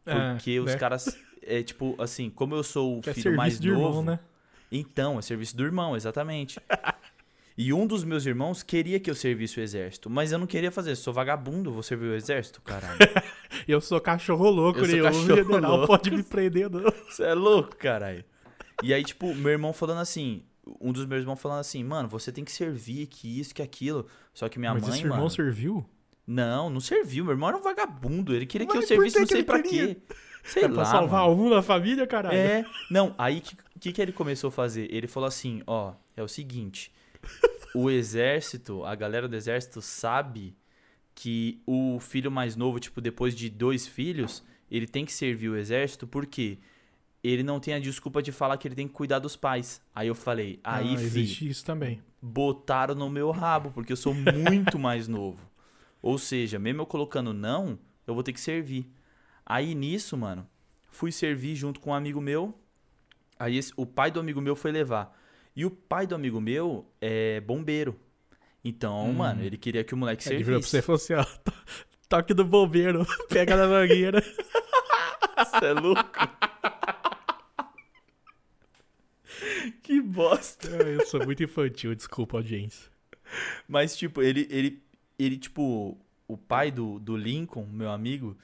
Porque 0.05 0.51
É, 0.51 0.59
os 0.59 0.67
né? 0.73 0.77
caras. 0.77 1.17
É 1.41 1.63
tipo, 1.63 1.95
assim, 1.99 2.29
como 2.29 2.53
eu 2.53 2.63
sou 2.63 2.99
o 2.99 3.01
Que 3.01 3.09
é 3.09 3.13
filho 3.13 3.23
serviço 3.23 3.37
mais 3.37 3.59
de 3.59 3.69
novo. 3.71 3.87
irmão, 3.99 4.03
né? 4.03 4.19
Então, 4.71 5.17
é 5.17 5.21
serviço 5.23 5.57
do 5.57 5.63
irmão, 5.63 5.95
exatamente. 5.95 6.59
e 7.57 7.73
um 7.73 7.87
dos 7.87 8.03
meus 8.03 8.25
irmãos 8.25 8.61
queria 8.61 8.99
que 8.99 9.09
eu 9.09 9.15
servisse 9.15 9.59
o 9.59 9.63
exército, 9.63 10.09
mas 10.09 10.31
eu 10.31 10.37
não 10.37 10.45
queria 10.45 10.71
fazer. 10.71 10.95
Sou 10.95 11.11
vagabundo, 11.13 11.71
vou 11.71 11.81
servir 11.81 12.05
o 12.07 12.13
exército, 12.15 12.61
caralho. 12.61 12.99
Eu 13.67 13.81
sou 13.81 13.99
cachorro 13.99 14.49
louco, 14.49 14.79
Eu 14.79 14.85
sou 14.85 14.95
né? 14.97 15.01
cachorro 15.03 15.23
o 15.23 15.35
general 15.35 15.71
louco. 15.77 15.87
pode 15.87 16.11
me 16.11 16.21
prender, 16.23 16.69
não. 16.69 16.83
Você 17.09 17.23
é 17.23 17.33
louco, 17.33 17.75
caralho. 17.75 18.23
E 18.83 18.93
aí, 18.93 19.03
tipo, 19.03 19.33
meu 19.35 19.51
irmão 19.51 19.73
falando 19.73 19.99
assim. 19.99 20.43
Um 20.79 20.91
dos 20.91 21.05
meus 21.05 21.21
irmãos 21.21 21.41
falando 21.41 21.59
assim, 21.61 21.83
mano, 21.83 22.07
você 22.07 22.31
tem 22.31 22.43
que 22.45 22.51
servir, 22.51 23.07
que 23.07 23.39
isso, 23.39 23.55
que 23.55 23.61
aquilo. 23.61 24.05
Só 24.33 24.47
que 24.47 24.59
minha 24.59 24.71
Mas 24.73 24.83
mãe, 24.83 24.91
esse 24.91 25.01
irmão 25.01 25.17
mano. 25.17 25.29
serviu? 25.31 25.83
Não, 26.27 26.69
não 26.69 26.79
serviu. 26.79 27.23
Meu 27.25 27.33
irmão 27.33 27.49
era 27.49 27.57
um 27.57 27.61
vagabundo. 27.61 28.35
Ele 28.35 28.45
queria 28.45 28.67
que 28.67 28.75
Mas 28.75 28.83
eu 28.91 28.97
por 28.97 29.09
servisse 29.09 29.13
que 29.15 29.19
não 29.19 29.27
que 29.27 29.33
sei 29.33 29.43
pra 29.43 29.61
queria? 29.63 29.95
quê. 29.95 30.01
Sei 30.43 30.63
é 30.65 30.67
lá. 30.67 30.73
pra 30.75 30.85
salvar 30.85 31.27
mano. 31.27 31.41
um 31.43 31.49
na 31.49 31.63
família, 31.63 32.05
caralho? 32.05 32.37
É, 32.37 32.63
não, 32.91 33.15
aí 33.17 33.39
o 33.39 33.41
que, 33.41 33.57
que, 33.79 33.91
que 33.93 34.01
ele 34.01 34.11
começou 34.11 34.49
a 34.49 34.51
fazer? 34.51 34.87
Ele 34.93 35.07
falou 35.07 35.25
assim, 35.27 35.63
ó, 35.65 35.93
é 36.15 36.21
o 36.21 36.27
seguinte, 36.27 36.91
o 37.73 37.89
exército, 37.89 38.85
a 38.85 38.93
galera 38.93 39.27
do 39.27 39.35
exército 39.35 39.81
sabe 39.81 40.55
que 41.15 41.61
o 41.65 41.99
filho 41.99 42.29
mais 42.31 42.55
novo, 42.55 42.79
tipo, 42.79 43.01
depois 43.01 43.33
de 43.35 43.49
dois 43.49 43.87
filhos, 43.87 44.43
ele 44.69 44.85
tem 44.87 45.03
que 45.05 45.11
servir 45.11 45.49
o 45.49 45.57
exército 45.57 46.05
porque 46.05 46.59
ele 47.23 47.43
não 47.43 47.59
tem 47.59 47.73
a 47.73 47.79
desculpa 47.79 48.21
de 48.21 48.31
falar 48.31 48.57
que 48.57 48.67
ele 48.67 48.75
tem 48.75 48.87
que 48.87 48.93
cuidar 48.93 49.19
dos 49.19 49.35
pais. 49.35 49.81
Aí 49.93 50.07
eu 50.07 50.15
falei, 50.15 50.59
aí, 50.63 50.89
ah, 50.89 50.93
existe 50.93 51.47
isso 51.49 51.65
também. 51.65 52.01
botaram 52.21 52.95
no 52.95 53.09
meu 53.09 53.31
rabo, 53.31 53.71
porque 53.71 53.91
eu 53.93 53.97
sou 53.97 54.13
muito 54.13 54.77
mais 54.79 55.07
novo. 55.07 55.39
Ou 56.01 56.17
seja, 56.17 56.57
mesmo 56.57 56.81
eu 56.81 56.85
colocando 56.85 57.33
não, 57.33 57.77
eu 58.07 58.13
vou 58.13 58.23
ter 58.23 58.31
que 58.33 58.39
servir. 58.39 58.89
Aí 59.45 59.75
nisso, 59.75 60.15
mano, 60.15 60.47
fui 60.91 61.11
servir 61.11 61.55
junto 61.55 61.79
com 61.79 61.89
um 61.89 61.93
amigo 61.93 62.21
meu. 62.21 62.57
Aí 63.37 63.57
esse- 63.57 63.73
o 63.75 63.85
pai 63.85 64.11
do 64.11 64.19
amigo 64.19 64.39
meu 64.41 64.55
foi 64.55 64.71
levar. 64.71 65.17
E 65.55 65.65
o 65.65 65.71
pai 65.71 66.07
do 66.07 66.15
amigo 66.15 66.39
meu 66.39 66.85
é 67.01 67.41
bombeiro. 67.41 67.99
Então, 68.63 69.11
mano, 69.13 69.41
ele 69.43 69.57
queria 69.57 69.83
que 69.83 69.93
o 69.93 69.97
moleque 69.97 70.27
Ele 70.29 70.43
virou 70.43 70.59
pra 70.59 70.67
você 70.69 70.77
e 70.79 70.81
servisse. 70.81 71.07
falou 71.09 71.23
assim, 71.23 71.31
ó, 71.33 71.39
to- 71.43 71.53
toque 72.07 72.33
do 72.33 72.45
bombeiro, 72.45 73.05
pega 73.29 73.55
na 73.57 73.67
mangueira. 73.67 74.21
Você 75.39 75.65
é 75.67 75.73
louco? 75.73 76.01
que 79.83 80.01
bosta. 80.01 80.69
Ah, 80.69 80.87
Eu 80.87 81.05
sou 81.05 81.23
muito 81.25 81.43
infantil, 81.43 81.93
desculpa, 81.95 82.37
audiência. 82.37 82.91
Mas, 83.67 83.95
tipo, 83.95 84.21
ele, 84.21 84.47
ele, 84.49 84.83
ele 85.17 85.37
tipo, 85.37 85.97
o 86.27 86.37
pai 86.37 86.71
do, 86.71 86.99
do 86.99 87.15
Lincoln, 87.15 87.65
meu 87.67 87.91
amigo, 87.91 88.37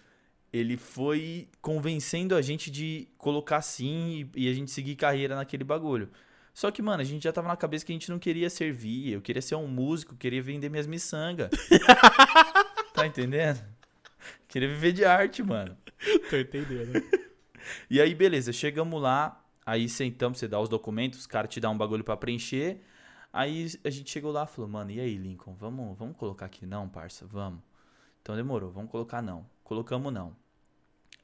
ele 0.51 0.77
foi 0.77 1.47
convencendo 1.61 2.35
a 2.35 2.41
gente 2.41 2.69
de 2.71 3.07
colocar 3.17 3.61
sim 3.61 4.29
e, 4.35 4.45
e 4.45 4.49
a 4.49 4.53
gente 4.53 4.71
seguir 4.71 4.95
carreira 4.95 5.35
naquele 5.35 5.63
bagulho. 5.63 6.09
Só 6.53 6.71
que, 6.71 6.81
mano, 6.81 7.01
a 7.01 7.05
gente 7.05 7.23
já 7.23 7.33
tava 7.33 7.49
na 7.49 7.57
cabeça 7.57 7.85
que 7.85 7.91
a 7.91 7.95
gente 7.95 8.09
não 8.09 8.17
queria 8.17 8.49
servir, 8.49 9.11
eu 9.11 9.21
queria 9.21 9.41
ser 9.41 9.55
um 9.55 9.67
músico, 9.67 10.15
queria 10.15 10.41
vender 10.41 10.69
minhas 10.69 10.87
miçangas. 10.87 11.49
tá 12.93 13.05
entendendo? 13.05 13.61
Queria 14.47 14.69
viver 14.69 14.93
de 14.93 15.03
arte, 15.03 15.43
mano. 15.43 15.77
Tô 16.29 16.37
entendendo. 16.37 17.03
E 17.89 17.99
aí, 17.99 18.15
beleza, 18.15 18.53
chegamos 18.53 19.01
lá, 19.01 19.44
aí 19.65 19.89
sentamos, 19.89 20.37
você 20.37 20.47
dá 20.47 20.59
os 20.59 20.69
documentos, 20.69 21.19
os 21.19 21.27
caras 21.27 21.49
te 21.49 21.59
dão 21.59 21.73
um 21.73 21.77
bagulho 21.77 22.03
pra 22.03 22.15
preencher. 22.15 22.81
Aí 23.33 23.67
a 23.83 23.89
gente 23.89 24.09
chegou 24.11 24.31
lá 24.31 24.43
e 24.43 24.47
falou, 24.47 24.69
mano, 24.69 24.91
e 24.91 24.99
aí, 24.99 25.17
Lincoln, 25.17 25.53
vamos, 25.55 25.97
vamos 25.97 26.15
colocar 26.15 26.45
aqui 26.45 26.65
não, 26.65 26.87
parça? 26.87 27.25
Vamos. 27.25 27.61
Então 28.21 28.35
demorou, 28.35 28.71
vamos 28.71 28.89
colocar 28.89 29.21
não. 29.21 29.45
Colocamos 29.63 30.13
não. 30.13 30.35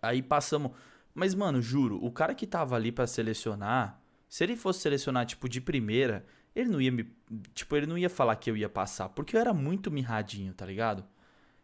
Aí 0.01 0.21
passamos. 0.21 0.71
Mas, 1.13 1.33
mano, 1.33 1.61
juro, 1.61 2.03
o 2.03 2.11
cara 2.11 2.33
que 2.33 2.47
tava 2.47 2.75
ali 2.75 2.91
pra 2.91 3.07
selecionar, 3.07 4.01
se 4.27 4.43
ele 4.43 4.55
fosse 4.55 4.79
selecionar, 4.81 5.25
tipo, 5.25 5.47
de 5.47 5.61
primeira, 5.61 6.25
ele 6.55 6.69
não 6.69 6.81
ia 6.81 6.91
me. 6.91 7.05
Tipo, 7.53 7.75
ele 7.75 7.85
não 7.85 7.97
ia 7.97 8.09
falar 8.09 8.35
que 8.35 8.49
eu 8.49 8.57
ia 8.57 8.69
passar, 8.69 9.09
porque 9.09 9.35
eu 9.35 9.39
era 9.39 9.53
muito 9.53 9.91
mirradinho, 9.91 10.53
tá 10.53 10.65
ligado? 10.65 11.03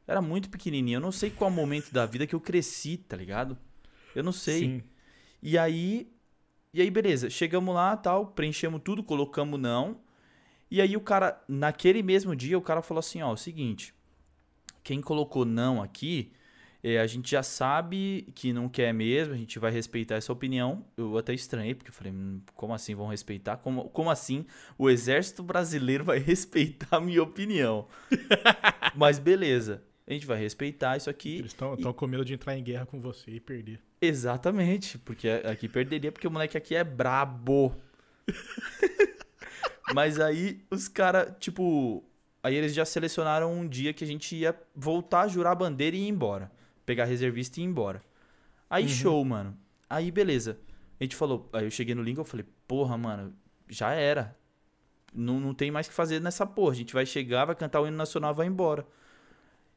Eu 0.08 0.14
era 0.14 0.22
muito 0.22 0.50
pequenininho. 0.50 0.98
Eu 0.98 1.02
não 1.02 1.12
sei 1.12 1.30
qual 1.30 1.52
momento 1.52 1.92
da 1.92 2.06
vida 2.06 2.26
que 2.26 2.36
eu 2.36 2.40
cresci, 2.40 2.98
tá 2.98 3.18
ligado? 3.18 3.58
Eu 4.16 4.24
não 4.24 4.32
sei. 4.32 4.60
Sim. 4.60 4.84
E 5.42 5.58
aí, 5.58 6.12
e 6.74 6.82
aí 6.82 6.90
beleza, 6.92 7.30
chegamos 7.30 7.74
lá, 7.74 7.96
tal, 7.98 8.28
preenchemos 8.28 8.82
tudo, 8.84 9.04
colocamos 9.04 9.60
não. 9.60 10.00
E 10.70 10.82
aí 10.82 10.98
o 10.98 11.02
cara, 11.02 11.42
naquele 11.48 12.04
mesmo 12.04 12.36
dia, 12.36 12.58
o 12.58 12.62
cara 12.62 12.82
falou 12.82 13.00
assim, 13.00 13.22
ó, 13.22 13.32
o 13.32 13.38
seguinte, 13.38 13.94
quem 14.84 15.02
colocou 15.02 15.46
não 15.46 15.82
aqui, 15.82 16.32
é, 16.84 17.00
a 17.00 17.08
gente 17.08 17.32
já 17.32 17.42
sabe 17.42 18.28
que 18.36 18.54
não 18.54 18.70
quer 18.70 18.94
mesmo, 18.94 19.34
a 19.34 19.38
gente 19.38 19.60
vai 19.60 19.72
respeitar 19.72 20.16
essa 20.16 20.32
opinião. 20.32 20.86
Eu 20.96 21.18
até 21.18 21.34
estranhei, 21.34 21.74
porque 21.74 21.90
eu 21.90 21.94
falei, 21.94 22.14
"Hum, 22.14 22.42
como 22.54 22.74
assim 22.74 22.94
vão 22.96 23.08
respeitar? 23.08 23.58
Como, 23.58 23.90
como 23.90 24.10
assim 24.10 24.46
o 24.78 24.90
exército 24.90 25.42
brasileiro 25.42 26.04
vai 26.04 26.20
respeitar 26.20 26.98
a 26.98 27.02
minha 27.02 27.24
opinião? 27.24 27.88
Mas 28.96 29.20
beleza, 29.20 29.84
a 30.06 30.14
gente 30.14 30.26
vai 30.26 30.40
respeitar 30.40 30.96
isso 30.98 31.10
aqui. 31.10 31.38
Eles 31.40 31.52
estão 31.52 31.94
com 31.94 32.08
medo 32.08 32.24
de 32.24 32.34
entrar 32.34 32.58
em 32.58 32.64
guerra 32.64 32.86
com 32.86 33.02
você 33.02 33.32
e 33.32 33.40
perder. 33.40 33.82
Exatamente, 34.00 34.98
porque 35.00 35.28
aqui 35.30 35.68
perderia, 35.68 36.12
porque 36.12 36.28
o 36.28 36.32
moleque 36.32 36.58
aqui 36.58 36.76
é 36.76 36.84
brabo. 36.84 37.76
Mas 39.94 40.20
aí 40.20 40.62
os 40.70 40.88
caras, 40.88 41.34
tipo. 41.40 42.04
Aí 42.44 42.56
eles 42.56 42.74
já 42.74 42.86
selecionaram 42.86 43.52
um 43.52 43.68
dia 43.68 43.94
que 43.94 44.04
a 44.04 44.08
gente 44.08 44.36
ia 44.36 44.56
voltar 44.76 45.22
a 45.22 45.28
jurar 45.28 45.52
a 45.52 45.56
bandeira 45.56 45.96
e 45.96 46.02
ir 46.02 46.08
embora. 46.08 46.52
Pegar 46.86 47.06
reservista 47.06 47.60
e 47.60 47.64
ir 47.64 47.66
embora. 47.66 48.02
Aí 48.70 48.88
show, 48.88 49.24
mano. 49.26 49.58
Aí 49.90 50.12
beleza. 50.12 50.58
A 51.00 51.04
gente 51.04 51.16
falou. 51.16 51.50
Aí 51.52 51.66
eu 51.66 51.72
cheguei 51.72 51.96
no 51.96 52.04
Lincoln 52.04 52.24
e 52.24 52.26
falei, 52.26 52.46
porra, 52.68 52.98
mano, 52.98 53.34
já 53.68 53.92
era. 53.92 54.36
Não, 55.14 55.40
não 55.40 55.54
tem 55.54 55.72
mais 55.72 55.88
o 55.88 55.90
que 55.90 55.96
fazer 55.96 56.22
nessa 56.22 56.46
porra. 56.46 56.72
A 56.72 56.76
gente 56.76 56.94
vai 56.94 57.06
chegar, 57.06 57.46
vai 57.46 57.56
cantar 57.56 57.82
o 57.82 57.88
hino 57.88 57.98
nacional 57.98 58.32
e 58.34 58.36
vai 58.36 58.48
embora. 58.48 58.86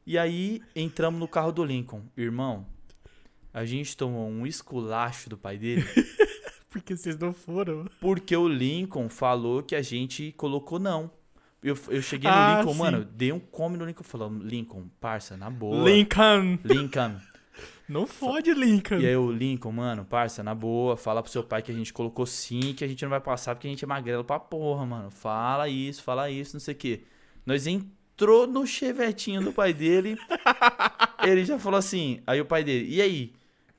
E 0.07 0.19
aí 0.19 0.63
entramos 0.75 1.19
no 1.19 1.29
carro 1.29 1.53
do 1.53 1.65
Lincoln. 1.65 2.03
Irmão, 2.17 2.67
a 3.53 3.65
gente 3.65 3.97
tomou 3.97 4.29
um 4.29 4.47
esculacho 4.47 5.29
do 5.31 5.37
pai 5.37 5.59
dele. 5.59 5.85
Porque 6.71 6.97
vocês 6.97 7.19
não 7.19 7.33
foram. 7.33 7.85
Porque 8.01 8.37
o 8.37 8.47
Lincoln 8.49 9.09
falou 9.09 9.63
que 9.63 9.75
a 9.75 9.83
gente 9.83 10.33
colocou 10.37 10.79
não. 10.79 11.11
Eu, 11.63 11.77
eu 11.89 12.01
cheguei 12.01 12.31
no 12.31 12.37
Ah, 12.37 12.59
Lincoln, 12.59 12.73
sim. 12.73 12.79
mano, 12.79 13.05
dei 13.05 13.33
um 13.33 13.41
come 13.41 13.77
no 13.77 13.85
Lincoln 13.85 14.05
falou, 14.05 14.31
Lincoln, 14.33 14.89
parça, 15.01 15.37
na 15.37 15.51
boa. 15.51 15.89
Lincoln! 15.91 16.59
Lincoln. 16.65 17.17
Não 17.89 18.07
fode, 18.07 18.55
Lincoln. 18.55 19.01
E 19.01 19.07
aí 19.07 19.17
o 19.17 19.31
Lincoln, 19.33 19.73
mano, 19.73 20.05
parça, 20.05 20.43
na 20.45 20.55
boa, 20.55 20.97
fala 20.97 21.21
pro 21.23 21.31
seu 21.31 21.43
pai 21.43 21.61
que 21.61 21.73
a 21.73 21.75
gente 21.75 21.93
colocou 21.93 22.25
sim, 22.25 22.73
que 22.73 22.85
a 22.85 22.89
gente 22.89 23.03
não 23.03 23.11
vai 23.11 23.21
passar 23.21 23.55
porque 23.55 23.67
a 23.67 23.71
gente 23.71 23.85
é 23.85 23.89
magrelo 23.89 24.25
pra 24.25 24.39
porra, 24.39 24.87
mano. 24.87 25.11
Fala 25.11 25.69
isso, 25.69 26.03
fala 26.03 26.31
isso, 26.31 26.55
não 26.55 26.61
sei 26.61 26.73
o 26.73 26.79
quê. 26.79 27.03
Nós 27.45 27.67
entrou 27.67 28.47
no 28.47 28.65
chevetinho 28.65 29.43
do 29.43 29.53
pai 29.53 29.75
dele, 29.75 30.17
ele 31.25 31.45
já 31.45 31.59
falou 31.59 31.79
assim, 31.79 32.21
aí 32.27 32.41
o 32.41 32.45
pai 32.47 32.63
dele, 32.63 32.87
e 32.95 33.03
aí? 33.03 33.33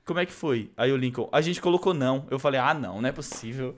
Como 0.06 0.20
é 0.20 0.26
que 0.26 0.32
foi? 0.32 0.72
Aí 0.76 0.92
o 0.92 0.98
Lincoln, 0.98 1.30
a 1.32 1.42
gente 1.42 1.62
colocou 1.62 1.94
não. 1.94 2.26
Eu 2.30 2.40
falei, 2.40 2.60
ah, 2.60 2.74
não, 2.74 3.02
não 3.02 3.10
é 3.10 3.12
possível. 3.12 3.78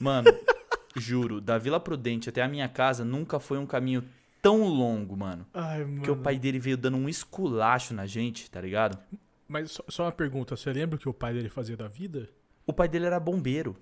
Mano, 0.00 0.28
juro, 0.96 1.40
da 1.40 1.58
Vila 1.58 1.78
Prudente 1.78 2.28
até 2.28 2.42
a 2.42 2.48
minha 2.48 2.68
casa 2.68 3.04
nunca 3.04 3.38
foi 3.38 3.58
um 3.58 3.66
caminho 3.66 4.04
tão 4.42 4.64
longo, 4.66 5.16
mano. 5.16 5.46
Ai, 5.54 5.80
mano. 5.80 5.96
Porque 5.96 6.10
o 6.10 6.16
pai 6.16 6.38
dele 6.38 6.58
veio 6.58 6.76
dando 6.76 6.96
um 6.96 7.08
esculacho 7.08 7.94
na 7.94 8.06
gente, 8.06 8.50
tá 8.50 8.60
ligado? 8.60 8.98
Mas 9.46 9.72
só, 9.72 9.84
só 9.88 10.04
uma 10.04 10.12
pergunta, 10.12 10.56
você 10.56 10.72
lembra 10.72 10.96
o 10.96 10.98
que 10.98 11.08
o 11.08 11.14
pai 11.14 11.32
dele 11.32 11.48
fazia 11.48 11.76
da 11.76 11.88
vida? 11.88 12.28
O 12.66 12.72
pai 12.72 12.88
dele 12.88 13.06
era 13.06 13.18
bombeiro. 13.18 13.76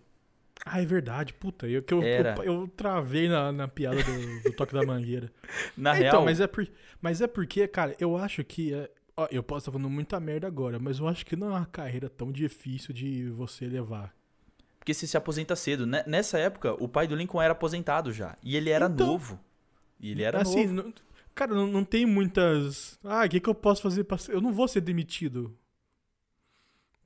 Ah, 0.65 0.83
é 0.83 0.85
verdade, 0.85 1.33
puta. 1.33 1.69
Eu, 1.69 1.83
que 1.83 1.95
eu, 1.95 2.03
eu, 2.03 2.43
eu 2.43 2.69
travei 2.77 3.29
na, 3.29 3.53
na 3.53 3.69
piada 3.69 4.03
do, 4.03 4.43
do 4.43 4.53
toque 4.53 4.75
da 4.75 4.83
mangueira. 4.85 5.31
Na 5.77 5.95
É, 5.95 5.99
real, 6.01 6.09
Então, 6.09 6.25
mas 6.25 6.41
é, 6.41 6.47
por, 6.47 6.69
mas 7.01 7.21
é 7.21 7.27
porque, 7.27 7.67
cara, 7.69 7.95
eu 8.01 8.17
acho 8.17 8.43
que 8.43 8.75
é, 8.75 8.91
Ó, 9.19 9.27
eu 9.33 9.43
posso 9.43 9.63
estar 9.63 9.73
falando 9.73 9.91
muita 9.91 10.21
merda 10.21 10.47
agora, 10.47 10.79
mas 10.79 11.01
eu 11.01 11.09
acho 11.09 11.27
que 11.27 11.35
não 11.35 11.49
é 11.49 11.51
uma 11.51 11.67
carreira 11.67 12.09
tão 12.09 12.31
difícil 12.31 12.95
de 12.95 13.29
você 13.31 13.67
levar. 13.67 14.15
Porque 14.79 14.95
você 14.95 15.09
se 15.09 15.17
aposenta 15.17 15.57
cedo. 15.57 15.85
Né? 15.85 16.05
Nessa 16.07 16.39
época, 16.39 16.73
o 16.83 16.89
pai 16.89 17.09
do 17.09 17.17
Lincoln 17.17 17.43
era 17.43 17.53
aposentado 17.53 18.13
já. 18.13 18.39
E 18.43 18.57
ele 18.57 18.71
era 18.71 18.87
Então- 18.87 19.07
novo. 19.09 19.41
E 19.99 20.13
ele 20.13 20.23
era 20.23 20.41
assim, 20.41 20.67
novo. 20.69 20.75
não- 20.89 20.95
cara, 21.35 21.53
não, 21.53 21.67
não 21.67 21.85
tem 21.85 22.07
muitas. 22.07 22.97
Ah, 23.03 23.25
o 23.25 23.29
que, 23.29 23.41
que 23.41 23.49
eu 23.49 23.55
posso 23.57 23.83
fazer 23.83 24.05
pra. 24.05 24.17
Eu 24.29 24.41
não 24.41 24.53
vou 24.53 24.69
ser 24.69 24.81
demitido. 24.83 25.53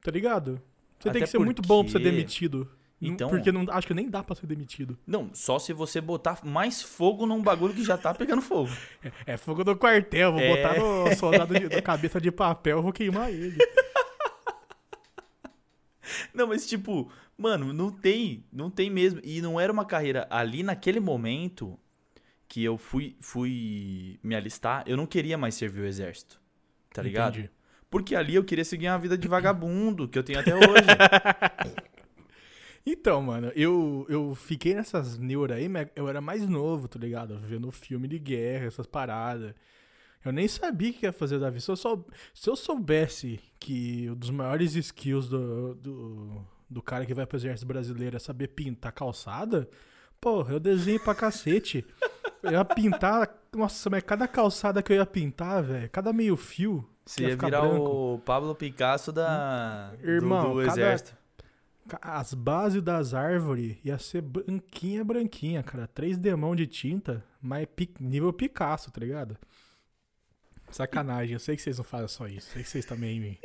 Tá 0.03 0.11
ligado? 0.11 0.61
Você 0.99 1.05
tem 1.05 1.11
Até 1.11 1.21
que 1.21 1.27
ser 1.27 1.39
muito 1.39 1.63
bom 1.63 1.83
pra 1.83 1.93
ser 1.93 1.99
porque- 1.99 2.11
demitido. 2.11 2.69
Então- 3.05 3.29
Porque 3.29 3.51
não, 3.51 3.65
acho 3.69 3.87
que 3.87 3.95
nem 3.95 4.09
dá 4.09 4.23
pra 4.23 4.37
ser 4.37 4.47
demitido. 4.47 4.97
Não, 5.07 5.31
só 5.35 5.59
se 5.59 5.73
você 5.73 6.01
botar 6.01 6.39
mais 6.45 6.81
fogo 6.83 7.27
num 7.27 7.43
bagulho 7.43 7.75
que 7.75 7.83
já 7.85 7.99
tá 7.99 8.15
pegando 8.15 8.41
fogo. 8.43 8.71
É 9.27 9.37
fogo 9.37 9.65
no 9.65 9.77
quartel, 9.77 10.33
vou 10.33 10.41
É. 10.41 10.57
botar 10.57 10.79
no 10.79 11.13
soldado 11.17 11.53
de, 11.59 11.69
na 11.75 11.83
cabeça 11.83 12.21
de 12.21 12.31
papel, 12.31 12.81
vou 12.83 12.93
queimar 12.93 13.31
ele. 13.31 13.57
Não, 16.35 16.47
mas 16.47 16.67
tipo, 16.67 17.11
mano, 17.37 17.73
não 17.73 17.91
tem, 17.91 18.45
não 18.53 18.71
tem 18.71 18.91
mesmo. 18.91 19.21
E 19.23 19.41
não 19.41 19.59
era 19.61 19.73
uma 19.73 19.85
carreira 19.85 20.27
ali 20.31 20.63
naquele 20.63 21.01
momento 21.01 21.79
que 22.49 22.63
eu 22.63 22.77
fui, 22.77 23.17
fui 23.21 24.19
me 24.23 24.35
alistar, 24.35 24.83
eu 24.87 24.97
não 24.97 25.07
queria 25.07 25.39
mais 25.39 25.55
servir 25.55 25.81
o 25.81 25.87
exército. 25.87 26.41
Tá 26.93 27.03
ligado? 27.03 27.39
Entendi. 27.39 27.51
Porque 27.91 28.15
ali 28.15 28.35
eu 28.35 28.45
queria 28.45 28.65
seguir 28.65 28.89
uma 28.89 28.99
vida 28.99 29.17
de 29.17 29.27
vagabundo, 29.29 30.09
que 30.09 30.19
eu 30.19 30.23
tenho 30.23 30.41
até 30.41 30.55
hoje. 30.55 30.87
Então, 32.85 33.23
mano, 33.23 33.53
eu, 33.55 34.05
eu 34.09 34.35
fiquei 34.35 34.75
nessas 34.75 35.17
neuras 35.19 35.57
aí, 35.57 35.69
mas 35.69 35.89
eu 35.95 36.09
era 36.09 36.21
mais 36.21 36.49
novo, 36.49 36.89
tá 36.89 36.99
ligado? 36.99 37.39
Vendo 37.39 37.71
filme 37.71 38.09
de 38.09 38.19
guerra, 38.19 38.67
essas 38.67 38.87
paradas. 38.87 39.55
Eu 40.25 40.33
nem 40.33 40.47
sabia 40.49 40.91
o 40.91 40.95
que 40.95 41.07
ia 41.07 41.13
fazer 41.13 41.39
da 41.39 41.49
vida. 41.49 41.61
Se 41.61 41.71
eu, 41.71 41.77
sou, 41.77 42.07
se 42.35 42.49
eu 42.51 42.57
soubesse 42.57 43.41
que 43.59 44.09
um 44.11 44.15
dos 44.15 44.31
maiores 44.31 44.75
skills 44.75 45.29
do, 45.29 45.75
do, 45.77 46.47
do 46.69 46.83
cara 46.83 47.05
que 47.07 47.15
vai 47.15 47.27
pro 47.27 47.37
exército 47.37 47.67
brasileiro 47.67 48.17
é 48.17 48.21
saber 48.21 48.49
pintar 48.49 48.93
calçada, 48.93 49.69
porra, 50.21 50.55
eu 50.55 50.61
desenho 50.61 51.01
pra 51.01 51.15
cacete. 51.15 51.85
Eu 52.43 52.53
ia 52.53 52.65
pintar. 52.65 53.33
Nossa, 53.55 53.91
mas 53.91 54.03
cada 54.03 54.27
calçada 54.27 54.83
que 54.83 54.93
eu 54.93 54.97
ia 54.97 55.07
pintar, 55.07 55.63
velho, 55.63 55.91
cada 55.91 56.13
meio 56.13 56.37
fio. 56.37 56.89
Você 57.05 57.23
ia 57.23 57.29
ia 57.31 57.37
virar 57.37 57.61
branco. 57.63 58.15
o 58.15 58.19
Pablo 58.21 58.55
Picasso 58.55 59.13
da, 59.13 59.91
do- 59.93 60.09
Irmão, 60.09 60.55
do, 60.55 60.65
cada- 60.65 60.73
exército. 60.81 61.17
As 62.01 62.33
bases 62.33 62.83
das 62.83 63.13
árvores 63.13 63.77
ia 63.85 63.99
ser 63.99 64.23
branquinha, 64.23 65.05
branquinha, 65.05 65.63
cara. 65.63 65.87
Três 65.87 66.17
demão 66.17 66.55
de 66.55 66.67
tinta, 66.67 67.25
mas 67.41 67.67
nível 67.99 68.33
Picasso, 68.33 68.91
tá 68.91 69.01
ligado? 69.01 69.37
Sacanagem, 70.71 71.35
eu 71.35 71.41
sei 71.41 71.57
que 71.57 71.63
vocês 71.63 71.77
não 71.77 71.85
fazem 71.85 72.09
só 72.09 72.27
isso. 72.27 72.53
Sei 72.53 72.63
que 72.63 72.69
vocês 72.69 72.85
também 72.85 73.39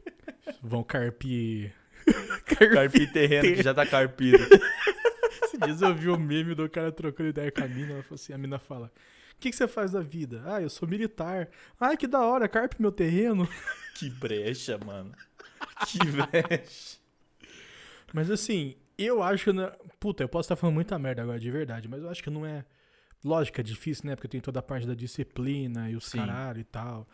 vão 0.62 0.82
carpir. 0.82 1.72
Carpir 2.72 3.12
terreno, 3.12 3.56
que 3.56 3.62
já 3.62 3.74
tá 3.74 3.84
carpido. 3.84 4.38
Esses 5.42 5.58
dias 5.58 5.82
eu 5.82 5.94
vi 5.94 6.08
o 6.08 6.18
meme 6.18 6.54
do 6.54 6.68
cara 6.68 6.92
trocando 6.92 7.30
ideia 7.30 7.50
com 7.50 7.64
a 7.64 7.68
mina. 7.68 7.94
Ela 7.94 8.02
falou 8.02 8.14
assim, 8.14 8.32
a 8.32 8.38
mina 8.38 8.58
fala: 8.58 8.86
O 9.32 9.40
que, 9.40 9.50
que 9.50 9.56
você 9.56 9.66
faz 9.66 9.92
da 9.92 10.00
vida? 10.00 10.42
Ah, 10.46 10.62
eu 10.62 10.70
sou 10.70 10.88
militar. 10.88 11.48
Ah, 11.80 11.96
que 11.96 12.06
da 12.06 12.20
hora, 12.20 12.48
carpe 12.48 12.76
meu 12.78 12.92
terreno. 12.92 13.48
que 13.96 14.08
brecha, 14.08 14.78
mano. 14.78 15.12
Que 15.86 15.98
brecha. 15.98 16.98
Mas 18.16 18.30
assim, 18.30 18.76
eu 18.96 19.22
acho 19.22 19.44
que. 19.44 19.52
Não... 19.52 19.70
Puta, 20.00 20.24
eu 20.24 20.28
posso 20.28 20.46
estar 20.46 20.56
falando 20.56 20.74
muita 20.74 20.98
merda 20.98 21.20
agora, 21.20 21.38
de 21.38 21.50
verdade, 21.50 21.86
mas 21.86 22.02
eu 22.02 22.08
acho 22.08 22.22
que 22.22 22.30
não 22.30 22.46
é. 22.46 22.64
Lógico, 23.22 23.60
é 23.60 23.62
difícil, 23.62 24.06
né? 24.06 24.16
Porque 24.16 24.26
tem 24.26 24.40
toda 24.40 24.58
a 24.58 24.62
parte 24.62 24.86
da 24.86 24.94
disciplina 24.94 25.90
e 25.90 26.00
Sim. 26.00 26.16
caralho 26.16 26.58
e 26.58 26.64
tal. 26.64 27.06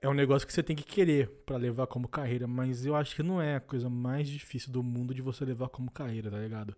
É 0.00 0.08
um 0.08 0.14
negócio 0.14 0.46
que 0.48 0.52
você 0.54 0.62
tem 0.62 0.74
que 0.74 0.82
querer 0.82 1.28
pra 1.44 1.58
levar 1.58 1.86
como 1.88 2.08
carreira, 2.08 2.46
mas 2.46 2.86
eu 2.86 2.96
acho 2.96 3.14
que 3.14 3.22
não 3.22 3.38
é 3.38 3.56
a 3.56 3.60
coisa 3.60 3.90
mais 3.90 4.26
difícil 4.26 4.72
do 4.72 4.82
mundo 4.82 5.12
de 5.12 5.20
você 5.20 5.44
levar 5.44 5.68
como 5.68 5.90
carreira, 5.90 6.30
tá 6.30 6.38
ligado? 6.38 6.74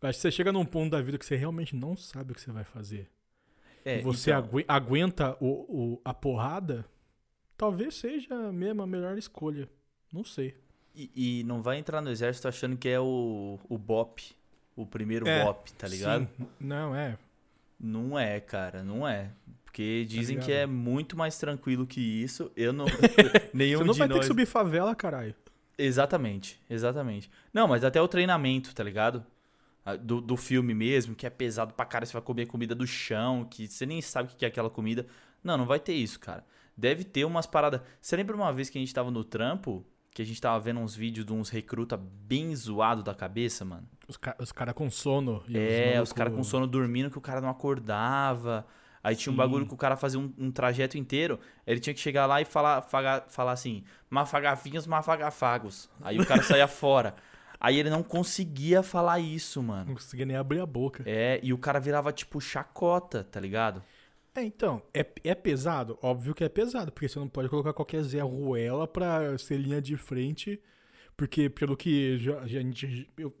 Eu 0.00 0.08
acho 0.08 0.16
que 0.18 0.22
você 0.22 0.30
chega 0.30 0.50
num 0.50 0.64
ponto 0.64 0.92
da 0.92 1.02
vida 1.02 1.18
que 1.18 1.26
você 1.26 1.36
realmente 1.36 1.76
não 1.76 1.94
sabe 1.94 2.32
o 2.32 2.34
que 2.34 2.40
você 2.40 2.50
vai 2.50 2.64
fazer. 2.64 3.10
É, 3.84 3.98
e 3.98 4.02
você 4.02 4.30
então, 4.30 4.44
agui- 4.44 4.64
aguenta 4.66 5.36
o, 5.40 5.46
o- 5.96 6.00
a 6.02 6.14
porrada, 6.14 6.86
talvez 7.54 7.96
seja 7.96 8.50
mesmo 8.50 8.80
a 8.80 8.86
melhor 8.86 9.18
escolha. 9.18 9.68
Não 10.10 10.24
sei. 10.24 10.56
E, 10.94 11.40
e 11.40 11.44
não 11.44 11.62
vai 11.62 11.78
entrar 11.78 12.00
no 12.00 12.10
exército 12.10 12.48
achando 12.48 12.76
que 12.76 12.88
é 12.88 13.00
o, 13.00 13.58
o 13.68 13.78
BOP. 13.78 14.20
O 14.74 14.86
primeiro 14.86 15.28
É, 15.28 15.44
BOP, 15.44 15.72
tá 15.72 15.86
ligado? 15.86 16.28
Sim. 16.36 16.46
Não, 16.58 16.94
é. 16.94 17.18
Não 17.78 18.18
é, 18.18 18.40
cara, 18.40 18.82
não 18.82 19.06
é. 19.06 19.30
Porque 19.64 20.04
dizem 20.06 20.36
ligado? 20.36 20.46
que 20.46 20.52
é 20.52 20.66
muito 20.66 21.16
mais 21.16 21.38
tranquilo 21.38 21.86
que 21.86 22.00
isso. 22.00 22.50
Eu 22.56 22.72
não. 22.72 22.86
nenhum 23.52 23.78
Você 23.78 23.84
não 23.84 23.94
vai 23.94 24.08
ter 24.08 24.14
nós. 24.14 24.20
que 24.20 24.26
subir 24.26 24.46
favela, 24.46 24.94
caralho. 24.94 25.34
Exatamente, 25.76 26.60
exatamente. 26.68 27.30
Não, 27.52 27.66
mas 27.66 27.82
até 27.82 28.00
o 28.00 28.06
treinamento, 28.06 28.74
tá 28.74 28.84
ligado? 28.84 29.24
Do, 30.00 30.20
do 30.20 30.36
filme 30.36 30.72
mesmo, 30.74 31.14
que 31.14 31.26
é 31.26 31.30
pesado 31.30 31.74
pra 31.74 31.84
cara, 31.84 32.06
você 32.06 32.12
vai 32.12 32.22
comer 32.22 32.46
comida 32.46 32.72
do 32.72 32.86
chão, 32.86 33.44
que 33.50 33.66
você 33.66 33.84
nem 33.84 34.00
sabe 34.00 34.32
o 34.32 34.36
que 34.36 34.44
é 34.44 34.48
aquela 34.48 34.70
comida. 34.70 35.06
Não, 35.42 35.56
não 35.56 35.66
vai 35.66 35.80
ter 35.80 35.94
isso, 35.94 36.20
cara. 36.20 36.44
Deve 36.76 37.02
ter 37.02 37.24
umas 37.24 37.46
paradas. 37.46 37.80
Você 38.00 38.14
lembra 38.14 38.36
uma 38.36 38.52
vez 38.52 38.70
que 38.70 38.78
a 38.78 38.80
gente 38.80 38.94
tava 38.94 39.10
no 39.10 39.24
trampo, 39.24 39.84
que 40.14 40.20
a 40.22 40.24
gente 40.26 40.40
tava 40.40 40.60
vendo 40.60 40.78
uns 40.80 40.94
vídeos 40.94 41.24
de 41.24 41.32
uns 41.32 41.48
recruta 41.48 41.96
bem 41.96 42.54
zoado 42.54 43.02
da 43.02 43.14
cabeça, 43.14 43.64
mano? 43.64 43.88
Os, 44.06 44.16
ca 44.16 44.36
os 44.38 44.52
caras 44.52 44.74
com 44.74 44.90
sono. 44.90 45.42
É, 45.52 45.92
os 45.92 45.94
maluco- 46.10 46.14
caras 46.14 46.34
com 46.34 46.44
sono 46.44 46.66
dormindo 46.66 47.10
que 47.10 47.18
o 47.18 47.20
cara 47.20 47.40
não 47.40 47.48
acordava. 47.48 48.66
Aí 49.02 49.16
tinha 49.16 49.32
um 49.32 49.34
Sim. 49.34 49.38
bagulho 49.38 49.66
que 49.66 49.74
o 49.74 49.76
cara 49.76 49.96
fazia 49.96 50.20
um, 50.20 50.32
um 50.38 50.50
trajeto 50.50 50.96
inteiro. 50.98 51.40
Ele 51.66 51.80
tinha 51.80 51.92
que 51.94 52.00
chegar 52.00 52.26
lá 52.26 52.40
e 52.40 52.44
falar, 52.44 52.82
faga- 52.82 53.24
falar 53.28 53.52
assim: 53.52 53.82
mafagafinhos, 54.10 54.86
mafagafagos. 54.86 55.88
Aí 56.00 56.18
o 56.18 56.26
cara 56.26 56.42
saía 56.42 56.68
fora. 56.68 57.14
Aí 57.58 57.78
ele 57.78 57.90
não 57.90 58.02
conseguia 58.02 58.82
falar 58.82 59.18
isso, 59.20 59.62
mano. 59.62 59.86
Não 59.86 59.94
conseguia 59.94 60.26
nem 60.26 60.36
abrir 60.36 60.60
a 60.60 60.66
boca. 60.66 61.04
É, 61.06 61.38
e 61.42 61.52
o 61.52 61.58
cara 61.58 61.78
virava 61.80 62.12
tipo 62.12 62.40
chacota, 62.40 63.24
tá 63.24 63.38
ligado? 63.40 63.82
É, 64.34 64.42
então, 64.42 64.82
é, 64.94 65.04
é 65.24 65.34
pesado? 65.34 65.98
Óbvio 66.02 66.34
que 66.34 66.42
é 66.42 66.48
pesado, 66.48 66.90
porque 66.90 67.08
você 67.08 67.18
não 67.18 67.28
pode 67.28 67.48
colocar 67.50 67.72
qualquer 67.72 68.02
Zé 68.02 68.20
Ruela 68.22 68.88
pra 68.88 69.36
ser 69.38 69.58
linha 69.58 69.80
de 69.80 69.96
frente, 69.96 70.58
porque 71.16 71.50
pelo 71.50 71.76
que 71.76 72.16
já, 72.18 72.46
já- 72.46 72.58
a 72.60 72.62
gente... 72.62 73.10
Eu, 73.18 73.32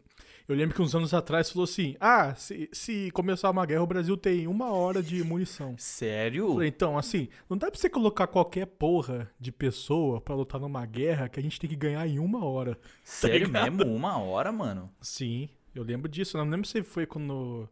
eu 0.46 0.54
lembro 0.54 0.74
que 0.74 0.82
uns 0.82 0.94
anos 0.94 1.14
atrás 1.14 1.50
falou 1.50 1.64
assim, 1.64 1.96
ah, 1.98 2.34
se, 2.34 2.68
se 2.72 3.10
começar 3.12 3.48
uma 3.48 3.64
guerra, 3.64 3.82
o 3.82 3.86
Brasil 3.86 4.16
tem 4.18 4.46
uma 4.46 4.70
hora 4.70 5.02
de 5.02 5.24
munição. 5.24 5.74
Sério? 5.78 6.52
Falei, 6.52 6.68
então, 6.68 6.98
assim, 6.98 7.28
não 7.48 7.56
dá 7.56 7.70
pra 7.70 7.80
você 7.80 7.88
colocar 7.88 8.26
qualquer 8.26 8.66
porra 8.66 9.30
de 9.40 9.50
pessoa 9.50 10.20
pra 10.20 10.34
lutar 10.34 10.60
numa 10.60 10.84
guerra 10.84 11.26
que 11.28 11.40
a 11.40 11.42
gente 11.42 11.58
tem 11.58 11.70
que 11.70 11.76
ganhar 11.76 12.06
em 12.06 12.18
uma 12.18 12.44
hora. 12.44 12.78
Sério 13.02 13.46
ligado? 13.46 13.78
mesmo? 13.78 13.94
Uma 13.94 14.18
hora, 14.18 14.52
mano? 14.52 14.90
Sim, 15.00 15.48
eu 15.74 15.82
lembro 15.82 16.06
disso. 16.10 16.36
Eu 16.36 16.44
não 16.44 16.50
lembro 16.50 16.66
se 16.68 16.82
foi 16.82 17.06
quando. 17.06 17.66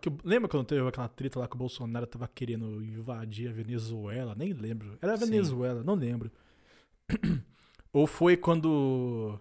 Que 0.00 0.12
lembra 0.24 0.48
quando 0.48 0.64
teve 0.66 0.86
aquela 0.86 1.08
treta 1.08 1.38
lá 1.40 1.48
que 1.48 1.54
o 1.54 1.58
Bolsonaro 1.58 2.06
tava 2.06 2.28
querendo 2.28 2.82
invadir 2.84 3.48
a 3.48 3.52
Venezuela? 3.52 4.34
Nem 4.36 4.52
lembro. 4.52 4.96
Era 5.02 5.14
a 5.14 5.16
Sim. 5.16 5.26
Venezuela, 5.26 5.82
não 5.82 5.94
lembro. 5.94 6.30
Ou 7.92 8.06
foi 8.06 8.36
quando 8.36 9.38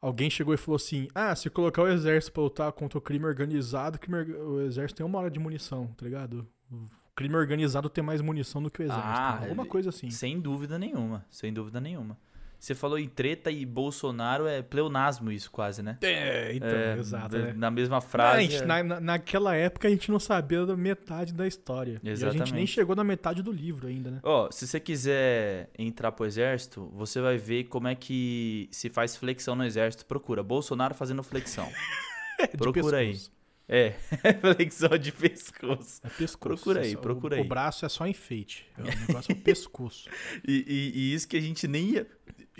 alguém 0.00 0.30
chegou 0.30 0.54
e 0.54 0.56
falou 0.56 0.76
assim: 0.76 1.08
Ah, 1.14 1.34
se 1.34 1.48
colocar 1.50 1.82
o 1.82 1.88
exército 1.88 2.32
pra 2.32 2.42
lutar 2.42 2.72
contra 2.72 2.98
o 2.98 3.00
crime 3.00 3.24
organizado, 3.24 3.98
o, 4.40 4.60
exército 4.60 4.98
tem 4.98 5.06
uma 5.06 5.18
hora 5.18 5.30
de 5.30 5.38
munição, 5.38 5.86
tá 5.96 6.04
ligado? 6.04 6.46
O 6.70 7.14
crime 7.14 7.34
organizado 7.36 7.88
tem 7.88 8.04
mais 8.04 8.20
munição 8.20 8.62
do 8.62 8.70
que 8.70 8.80
o 8.80 8.84
exército. 8.84 9.06
Ah, 9.08 9.40
Alguma 9.40 9.66
coisa 9.66 9.88
assim. 9.90 10.10
Sem 10.10 10.40
dúvida 10.40 10.78
nenhuma. 10.78 11.24
Sem 11.30 11.52
dúvida 11.52 11.80
nenhuma. 11.80 12.16
Você 12.58 12.74
falou 12.74 12.98
em 12.98 13.06
treta 13.08 13.50
e 13.52 13.64
Bolsonaro 13.64 14.46
é 14.46 14.62
pleonasmo 14.62 15.30
isso 15.30 15.48
quase, 15.50 15.80
né? 15.82 15.96
É, 16.02 16.52
então, 16.54 16.68
É, 16.68 16.98
exato. 16.98 17.38
né? 17.38 17.52
Na 17.56 17.70
mesma 17.70 18.00
frase. 18.00 18.42
gente- 18.42 18.62
é- 18.62 18.66
na- 18.66 18.82
na- 18.82 19.00
naquela 19.00 19.54
época 19.54 19.86
a 19.86 19.90
gente 19.90 20.10
não 20.10 20.18
sabia 20.18 20.66
da 20.66 20.76
metade 20.76 21.32
da 21.32 21.46
história. 21.46 22.00
E 22.02 22.10
a 22.10 22.14
gente 22.16 22.24
nem 22.24 22.34
Exatamente. 22.40 22.72
chegou 22.72 22.96
na 22.96 23.04
metade 23.04 23.42
do 23.42 23.52
livro 23.52 23.86
ainda, 23.86 24.10
né? 24.10 24.20
Ó, 24.24 24.50
se 24.50 24.66
você 24.66 24.80
quiser 24.80 25.70
entrar 25.78 26.10
pro 26.12 26.26
exército, 26.26 26.90
você 26.94 27.20
vai 27.20 27.36
ver 27.38 27.64
como 27.64 27.86
é 27.86 27.94
que 27.94 28.68
se 28.72 28.90
faz 28.90 29.14
flexão 29.14 29.54
no 29.54 29.64
exército. 29.64 30.04
Procura 30.04 30.42
Bolsonaro 30.42 30.94
fazendo 30.94 31.22
flexão. 31.22 31.68
É, 32.40 32.46
Procura 32.46 32.98
aí. 32.98 33.08
pescoço. 33.08 33.32
É, 33.68 33.90
flexão 34.40 34.96
de 34.96 35.10
pescoço. 35.10 36.00
É 36.04 36.08
pescoço. 36.08 36.38
Procura 36.38 36.82
aí, 36.82 36.92
É 36.92 36.96
procura 36.96 37.34
o, 37.34 37.38
aí. 37.40 37.44
O 37.44 37.48
braço 37.48 37.84
é 37.84 37.88
só 37.88 38.06
enfeite. 38.06 38.64
É, 38.78 38.82
o 38.82 39.06
negócio 39.08 39.32
é 39.32 39.34
o 39.34 39.38
pescoço. 39.40 40.08
E, 40.46 40.64
e- 40.66 40.92
e 40.98 41.14
isso 41.14 41.26
que 41.26 41.36
a 41.36 41.40
gente 41.40 41.66
nem 41.66 41.90
ia. 41.90 42.06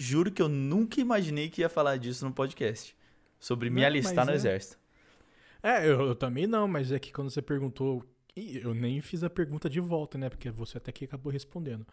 Juro 0.00 0.30
que 0.30 0.40
eu 0.40 0.48
nunca 0.48 1.00
imaginei 1.00 1.50
que 1.50 1.60
ia 1.60 1.68
falar 1.68 1.96
disso 1.96 2.24
no 2.24 2.32
podcast. 2.32 2.96
Sobre 3.40 3.68
me 3.68 3.80
Não, 3.80 3.88
alistar 3.88 4.14
mas 4.14 4.26
no 4.26 4.32
é. 4.32 4.34
exército. 4.36 4.78
É, 5.60 5.84
eu, 5.84 6.00
eu 6.06 6.14
também 6.14 6.46
não, 6.46 6.68
mas 6.68 6.92
é 6.92 6.98
que 6.98 7.12
quando 7.12 7.30
você 7.30 7.42
perguntou. 7.42 8.04
Eu 8.36 8.72
nem 8.72 9.00
fiz 9.00 9.24
a 9.24 9.30
pergunta 9.30 9.68
de 9.68 9.80
volta, 9.80 10.16
né? 10.16 10.30
Porque 10.30 10.48
você 10.48 10.78
até 10.78 10.92
que 10.92 11.04
acabou 11.04 11.32
respondendo. 11.32 11.84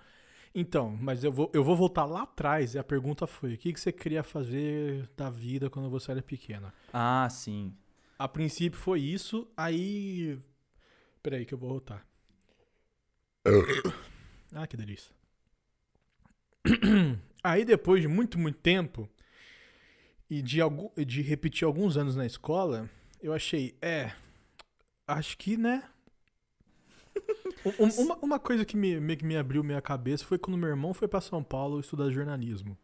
Então, 0.53 0.95
mas 1.01 1.23
eu 1.23 1.31
vou, 1.31 1.51
eu 1.51 1.63
vou 1.63 1.75
voltar 1.75 2.05
lá 2.05 2.21
atrás 2.21 2.75
e 2.75 2.79
a 2.79 2.83
pergunta 2.83 3.25
foi: 3.25 3.55
o 3.55 3.57
que, 3.57 3.73
que 3.73 3.79
você 3.79 3.91
queria 3.91 4.23
fazer 4.23 5.09
da 5.17 5.29
vida 5.29 5.69
quando 5.69 5.89
você 5.89 6.11
era 6.11 6.21
pequena? 6.21 6.71
Ah, 6.93 7.27
sim. 7.31 7.75
A 8.19 8.27
princípio 8.27 8.79
foi 8.79 9.01
isso, 9.01 9.47
aí. 9.57 10.39
Peraí 11.23 11.43
que 11.43 11.53
eu 11.55 11.57
vou 11.57 11.69
voltar. 11.69 12.05
ah, 14.53 14.67
que 14.67 14.77
delícia. 14.77 15.11
Aí 17.45 17.63
depois 17.63 18.01
de 18.01 18.07
muito, 18.07 18.39
muito 18.39 18.57
tempo 18.57 19.07
e 20.27 20.41
de, 20.41 20.59
algum, 20.59 20.89
de 21.05 21.21
repetir 21.21 21.63
alguns 21.63 21.95
anos 21.95 22.15
na 22.15 22.25
escola, 22.25 22.89
eu 23.21 23.31
achei, 23.33 23.77
é, 23.79 24.11
acho 25.07 25.37
que, 25.37 25.55
né? 25.55 25.83
Um- 27.79 28.01
uma, 28.03 28.15
uma 28.17 28.39
coisa 28.39 28.65
que 28.65 28.75
me, 28.75 29.15
que 29.15 29.23
me 29.23 29.37
abriu 29.37 29.63
minha 29.63 29.79
cabeça 29.79 30.25
foi 30.25 30.39
quando 30.39 30.57
meu 30.57 30.69
irmão 30.69 30.91
foi 30.91 31.07
pra 31.07 31.21
São 31.21 31.43
Paulo 31.43 31.79
estudar 31.79 32.09
jornalismo. 32.09 32.75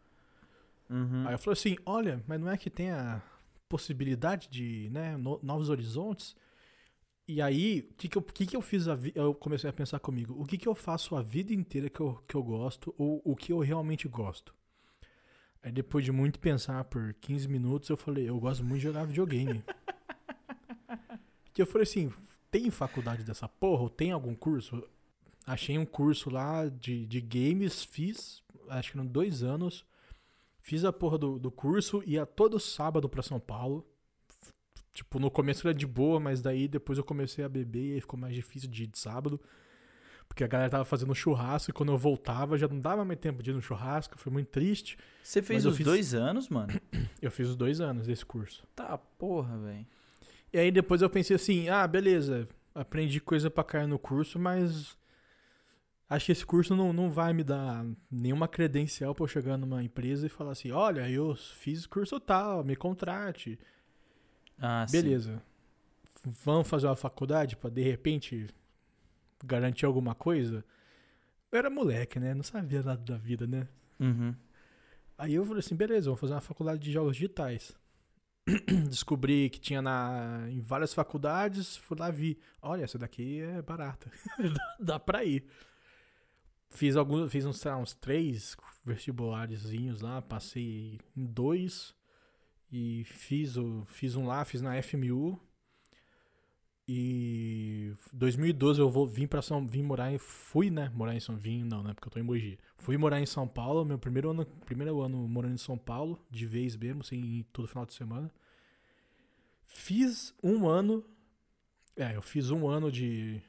Uhum. 0.88 1.28
Aí 1.28 1.34
eu 1.34 1.40
falei 1.40 1.54
assim, 1.58 1.76
olha, 1.84 2.24
mas 2.28 2.40
não 2.40 2.52
é 2.52 2.56
que 2.56 2.70
tem 2.70 2.92
a 2.92 3.20
possibilidade 3.68 4.48
de, 4.48 4.90
né, 4.92 5.18
no- 5.18 5.40
novos 5.42 5.70
horizontes? 5.70 6.36
E 7.32 7.42
aí, 7.42 7.88
o 7.90 7.94
que 7.94 8.10
que 8.10 8.18
eu, 8.18 8.22
que 8.22 8.46
que 8.46 8.58
eu 8.58 8.62
fiz 8.62 8.88
Eu 9.16 9.34
comecei 9.34 9.70
a 9.70 9.72
pensar 9.72 10.00
comigo, 10.00 10.36
o 10.38 10.46
que 10.46 10.58
que 10.58 10.68
eu 10.68 10.76
faço 10.76 11.16
a 11.16 11.22
vida 11.22 11.54
inteira 11.54 11.90
que 11.90 12.02
eu, 12.02 12.22
que 12.28 12.36
eu 12.36 12.44
gosto, 12.44 12.94
ou 12.98 13.22
o 13.24 13.38
que 13.38 13.54
eu 13.54 13.60
realmente 13.60 14.06
gosto? 14.06 14.54
Aí 15.64 15.72
depois 15.72 16.04
de 16.04 16.12
muito 16.12 16.40
pensar 16.40 16.84
por 16.84 17.14
15 17.14 17.48
minutos, 17.48 17.88
eu 17.88 17.96
falei, 17.96 18.28
eu 18.28 18.38
gosto 18.38 18.66
muito 18.66 18.80
de 18.80 18.84
jogar 18.84 19.06
videogame. 19.06 19.64
que 21.54 21.62
eu 21.62 21.66
falei 21.66 21.84
assim, 21.84 22.12
tem 22.52 22.70
faculdade 22.70 23.24
dessa 23.24 23.48
porra? 23.48 23.84
Ou 23.84 23.90
tem 23.90 24.12
algum 24.12 24.36
curso? 24.36 24.86
Achei 25.48 25.78
um 25.78 25.86
curso 25.86 26.30
lá 26.30 26.68
de, 26.68 27.06
de 27.06 27.22
games, 27.22 27.82
fiz, 27.82 28.44
acho 28.68 28.92
que 28.92 28.98
eram 28.98 29.08
dois 29.08 29.42
anos. 29.42 29.86
Fiz 30.60 30.84
a 30.84 30.92
porra 30.92 31.18
do, 31.18 31.40
do 31.40 31.50
curso, 31.50 32.04
ia 32.06 32.26
todo 32.26 32.60
sábado 32.60 33.08
pra 33.08 33.24
São 33.24 33.40
Paulo. 33.40 33.88
Tipo, 34.94 35.20
no 35.20 35.32
começo 35.32 35.68
era 35.68 35.74
de 35.74 35.88
boa, 35.88 36.20
mas 36.20 36.42
daí 36.42 36.68
depois 36.68 36.98
eu 36.98 37.04
comecei 37.04 37.44
a 37.46 37.50
beber 37.50 37.92
e 37.92 37.94
aí 37.94 38.02
ficou 38.02 38.20
mais 38.20 38.36
difícil 38.36 38.70
de 38.70 38.84
ir 38.84 38.88
de 38.88 39.00
sábado. 39.00 39.40
Porque 40.28 40.44
a 40.44 40.48
galera 40.48 40.70
tava 40.70 40.86
fazendo 40.86 41.14
churrasco 41.14 41.72
e 41.72 41.74
quando 41.74 41.92
eu 41.92 41.98
voltava 41.98 42.58
já 42.58 42.68
não 42.68 42.80
dava 42.80 43.04
mais 43.04 43.20
tempo 43.20 43.44
de 43.44 43.52
ir 43.52 43.54
no 43.54 43.62
churrasco, 43.62 44.18
foi 44.18 44.32
muito 44.32 44.48
triste. 44.48 44.98
Você 45.24 45.42
fez 45.42 45.66
os 45.66 45.76
fiz- 45.76 45.86
dois 45.86 46.14
anos, 46.14 46.48
mano? 46.50 46.74
Eu 47.22 47.30
fiz 47.32 47.50
os 47.50 47.56
dois 47.56 47.80
anos 47.82 48.08
desse 48.08 48.26
curso. 48.26 48.66
Tá, 48.76 48.98
porra, 48.98 49.58
velho. 49.58 49.86
E 50.54 50.58
aí 50.58 50.72
depois 50.72 51.02
eu 51.02 51.10
pensei 51.10 51.36
assim, 51.36 51.70
ah, 51.70 51.86
beleza, 51.88 52.48
aprendi 52.76 53.20
coisa 53.22 53.50
pra 53.50 53.64
cair 53.64 53.88
no 53.88 53.98
curso, 54.00 54.38
mas 54.40 54.98
acho 56.10 56.26
que 56.26 56.32
esse 56.34 56.46
curso 56.46 56.76
não, 56.76 56.92
não 56.92 57.10
vai 57.10 57.32
me 57.34 57.44
dar 57.44 57.86
nenhuma 58.10 58.48
credencial 58.48 59.14
pra 59.16 59.24
eu 59.24 59.28
chegar 59.30 59.58
numa 59.58 59.82
empresa 59.84 60.26
e 60.26 60.30
falar 60.30 60.52
assim, 60.52 60.72
olha, 60.72 61.10
eu 61.10 61.36
fiz 61.36 61.86
curso 61.86 62.20
tal, 62.20 62.64
me 62.66 62.76
contrate. 62.76 63.58
Ah, 64.62 64.86
sim. 64.88 65.02
Beleza. 65.02 65.42
Vamos 66.24 66.68
fazer 66.68 66.86
uma 66.86 66.96
faculdade 66.96 67.56
pra 67.56 67.70
de 67.70 67.82
repente 67.82 68.48
garantir 69.44 69.86
alguma 69.86 70.14
coisa? 70.14 70.64
Eu 71.52 71.58
era 71.58 71.70
moleque, 71.70 72.20
né? 72.20 72.34
Não 72.34 72.44
sabia 72.44 72.84
nada 72.84 73.02
da 73.02 73.18
vida, 73.18 73.48
né? 73.48 73.68
Uhum. 74.00 74.36
Aí 75.18 75.34
eu 75.34 75.46
falei 75.46 75.60
assim, 75.60 75.76
beleza, 75.76 76.10
vou 76.10 76.18
fazer 76.18 76.34
uma 76.34 76.42
faculdade 76.42 76.80
de 76.80 76.92
jogos 76.92 77.16
digitais. 77.16 77.76
Descobri 78.90 79.50
que 79.50 79.60
tinha 79.60 79.82
na, 79.82 80.48
em 80.50 80.60
várias 80.60 80.94
faculdades, 80.94 81.78
fui 81.78 81.98
lá 82.00 82.10
vi. 82.10 82.40
Olha, 82.62 82.84
essa 82.84 82.98
daqui 82.98 83.42
é 83.42 83.62
barata. 83.62 84.12
dá, 84.80 85.00
pra 85.00 85.24
ir. 85.24 85.46
Fiz 86.70 86.96
alguns, 86.96 87.32
fiz 87.32 87.46
uns, 87.46 87.64
lá, 87.64 87.78
uns 87.78 87.94
três 87.94 88.56
vestibularzinhos 88.86 90.02
lá, 90.02 90.22
passei 90.22 91.00
em 91.16 91.26
dois. 91.26 91.94
E 92.72 93.04
fiz, 93.04 93.56
fiz 93.88 94.16
um 94.16 94.26
lá, 94.26 94.46
fiz 94.46 94.62
na 94.62 94.82
FMU. 94.82 95.40
E 96.88 97.94
2012 98.12 98.80
eu 98.80 98.90
vou 98.90 99.08
vim 99.08 99.28
para 99.28 99.42
São, 99.42 99.66
vim 99.66 99.84
morar 99.84 100.12
em, 100.12 100.18
fui, 100.18 100.70
né, 100.70 100.92
morar 100.94 101.16
em 101.16 101.20
São 101.20 101.38
Vim, 101.38 101.64
não, 101.64 101.84
né, 101.84 101.94
porque 101.94 102.08
eu 102.08 102.12
tô 102.12 102.20
em 102.20 102.24
Mogi. 102.24 102.60
Fui 102.78 102.98
morar 102.98 103.22
em 103.22 103.26
São 103.26 103.48
Paulo, 103.48 103.86
meu 103.86 103.98
primeiro 103.98 104.32
ano, 104.32 104.46
primeiro 104.66 105.00
ano 105.02 105.28
morando 105.28 105.54
em 105.54 105.58
São 105.58 105.78
Paulo, 105.78 106.20
de 106.30 106.46
vez 106.46 106.76
mesmo, 106.76 107.04
sem 107.04 107.46
todo 107.54 107.68
final 107.68 107.86
de 107.86 107.94
semana. 107.94 108.30
Fiz 109.66 110.34
um 110.44 110.68
ano, 110.68 111.06
é, 111.96 112.16
eu 112.16 112.22
fiz 112.22 112.52
um 112.52 112.68
ano 112.68 112.92
de, 112.92 113.42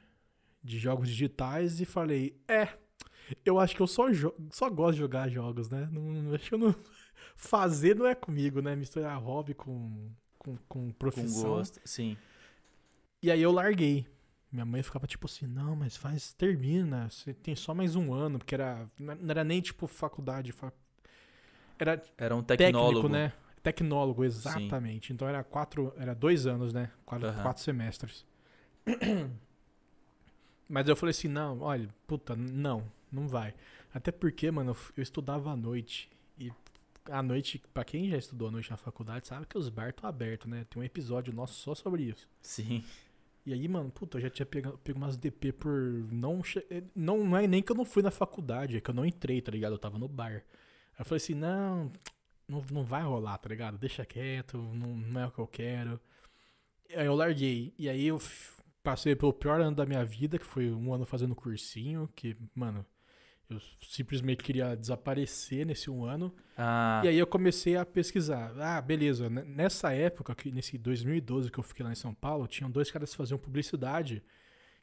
de 0.63 0.79
jogos 0.79 1.09
digitais 1.09 1.81
e 1.81 1.85
falei, 1.85 2.39
é, 2.47 2.69
eu 3.43 3.59
acho 3.59 3.75
que 3.75 3.81
eu 3.81 3.87
só, 3.87 4.05
só 4.51 4.69
gosto 4.69 4.93
de 4.93 4.99
jogar 4.99 5.29
jogos, 5.29 5.69
né? 5.69 5.89
Não, 5.91 6.33
acho 6.33 6.47
que 6.49 6.53
eu 6.55 6.59
não. 6.59 6.75
Fazer 7.35 7.95
não 7.95 8.05
é 8.07 8.15
comigo, 8.15 8.61
né? 8.61 8.75
Misturar 8.75 9.17
hobby 9.21 9.53
com, 9.53 10.09
com, 10.37 10.57
com 10.67 10.91
Com 11.13 11.31
profissão. 11.31 11.31
gosto. 11.31 11.79
Sim. 11.85 12.17
E 13.21 13.31
aí 13.31 13.41
eu 13.41 13.51
larguei. 13.51 14.05
Minha 14.51 14.65
mãe 14.65 14.83
ficava 14.83 15.07
tipo 15.07 15.25
assim, 15.25 15.47
não, 15.47 15.75
mas 15.75 15.97
faz, 15.97 16.31
termina, 16.33 17.09
você 17.09 17.33
tem 17.33 17.55
só 17.55 17.73
mais 17.73 17.95
um 17.95 18.13
ano, 18.13 18.37
porque 18.37 18.53
era, 18.53 18.87
não 18.99 19.17
era 19.31 19.43
nem 19.43 19.59
tipo 19.61 19.87
faculdade, 19.87 20.51
fa- 20.51 20.71
era 21.79 22.01
Era 22.17 22.35
um 22.35 22.43
técnico, 22.55 23.07
tecnólogo. 23.07 23.09
né? 23.09 23.33
Tecnólogo, 23.61 24.23
exatamente. 24.23 25.13
Então 25.13 25.27
era 25.27 25.43
quatro, 25.43 25.93
era 25.97 26.13
dois 26.13 26.45
anos, 26.45 26.73
né? 26.73 26.91
Quatro, 27.05 27.27
Aham. 27.27 27.43
quatro 27.43 27.63
semestres. 27.63 28.25
Mas 30.67 30.87
eu 30.87 30.95
falei 30.95 31.11
assim, 31.11 31.27
não, 31.27 31.61
olha, 31.61 31.89
puta, 32.07 32.35
não, 32.35 32.91
não 33.11 33.27
vai. 33.27 33.53
Até 33.93 34.11
porque, 34.11 34.49
mano, 34.49 34.75
eu 34.97 35.03
estudava 35.03 35.51
à 35.51 35.55
noite. 35.55 36.09
À 37.09 37.21
noite, 37.21 37.61
pra 37.73 37.83
quem 37.83 38.09
já 38.09 38.17
estudou 38.17 38.47
à 38.47 38.51
noite 38.51 38.71
na 38.71 38.77
faculdade, 38.77 39.27
sabe 39.27 39.45
que 39.45 39.57
os 39.57 39.69
bar 39.69 39.89
estão 39.89 40.09
abertos, 40.09 40.49
né? 40.49 40.65
Tem 40.69 40.81
um 40.81 40.85
episódio 40.85 41.33
nosso 41.33 41.53
só 41.55 41.75
sobre 41.75 42.03
isso. 42.03 42.29
Sim. 42.41 42.83
E 43.45 43.53
aí, 43.53 43.67
mano, 43.67 43.91
puta, 43.91 44.17
eu 44.17 44.21
já 44.21 44.29
tinha 44.29 44.45
pego, 44.45 44.77
pego 44.77 44.97
umas 44.97 45.17
DP 45.17 45.51
por 45.51 45.73
não, 46.11 46.41
eh, 46.69 46.83
não. 46.95 47.25
Não 47.25 47.37
é 47.37 47.45
nem 47.45 47.61
que 47.61 47.71
eu 47.71 47.75
não 47.75 47.83
fui 47.83 48.01
na 48.01 48.11
faculdade, 48.11 48.77
é 48.77 48.81
que 48.81 48.89
eu 48.89 48.93
não 48.93 49.05
entrei, 49.05 49.41
tá 49.41 49.51
ligado? 49.51 49.73
Eu 49.73 49.79
tava 49.79 49.97
no 49.99 50.07
bar. 50.07 50.31
Aí 50.31 50.43
eu 50.99 51.05
falei 51.05 51.17
assim, 51.17 51.33
não, 51.33 51.91
não, 52.47 52.63
não 52.71 52.83
vai 52.85 53.03
rolar, 53.03 53.37
tá 53.37 53.49
ligado? 53.49 53.77
Deixa 53.77 54.05
quieto, 54.05 54.57
não, 54.57 54.95
não 54.95 55.21
é 55.21 55.27
o 55.27 55.31
que 55.31 55.39
eu 55.39 55.47
quero. 55.47 55.99
Aí 56.95 57.05
eu 57.05 57.15
larguei. 57.15 57.73
E 57.77 57.89
aí 57.89 58.05
eu 58.07 58.21
passei 58.81 59.15
pelo 59.15 59.33
pior 59.33 59.61
ano 59.61 59.75
da 59.75 59.85
minha 59.85 60.05
vida, 60.05 60.37
que 60.39 60.45
foi 60.45 60.71
um 60.71 60.93
ano 60.93 61.05
fazendo 61.05 61.35
cursinho, 61.35 62.09
que, 62.15 62.37
mano, 62.55 62.85
eu 63.53 63.61
simplesmente 63.81 64.43
queria 64.43 64.75
desaparecer 64.75 65.65
nesse 65.65 65.89
um 65.89 66.03
ano. 66.05 66.33
Ah, 66.57 67.01
E 67.03 67.07
aí 67.09 67.17
eu 67.17 67.27
comecei 67.27 67.75
a 67.75 67.85
pesquisar. 67.85 68.53
Ah, 68.59 68.81
beleza. 68.81 69.27
N- 69.29 69.43
Nessa 69.43 69.91
época, 69.93 70.35
nesse 70.51 70.77
2012 70.77 71.51
que 71.51 71.57
eu 71.59 71.63
fiquei 71.63 71.85
lá 71.85 71.91
em 71.91 71.95
São 71.95 72.13
Paulo, 72.13 72.47
tinham 72.47 72.69
dois 72.69 72.89
caras 72.91 73.11
que 73.11 73.17
faziam 73.17 73.37
publicidade. 73.37 74.23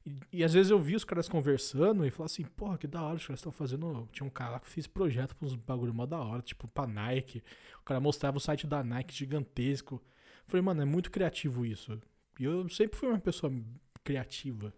E, 0.07 0.13
e 0.33 0.45
às 0.45 0.55
vezes 0.55 0.71
eu 0.71 0.79
vi 0.79 0.97
os 0.97 1.05
caras 1.05 1.29
conversando 1.29 2.07
e 2.07 2.11
falava 2.11 2.33
assim, 2.33 2.45
porra, 2.45 2.79
que 2.79 2.87
da 2.87 3.03
hora, 3.03 3.17
os 3.17 3.27
caras 3.27 3.41
estão 3.41 3.53
fazendo. 3.53 4.09
Tinha 4.13 4.27
um 4.27 4.31
cara 4.31 4.53
lá 4.53 4.61
que 4.61 4.69
fez 4.69 4.87
projeto 4.87 5.37
pra 5.37 5.47
uns 5.47 5.55
bagulho 5.55 5.93
mó 5.93 6.07
da 6.07 6.19
hora, 6.19 6.41
tipo 6.43 6.67
pra 6.69 6.87
Nike. 6.87 7.43
O 7.81 7.85
cara 7.85 8.01
mostrava 8.01 8.39
o 8.39 8.41
site 8.41 8.67
da 8.67 8.83
Nike 8.83 9.15
gigantesco. 9.15 10.03
Falei, 10.47 10.63
mano, 10.63 10.81
é 10.83 10.85
muito 10.87 11.11
criativo 11.11 11.65
isso. 11.67 12.01
E 12.39 12.45
eu 12.45 12.69
sempre 12.71 12.99
fui 12.99 13.09
uma 13.11 13.21
pessoa 13.21 13.53
criativa. 14.03 14.73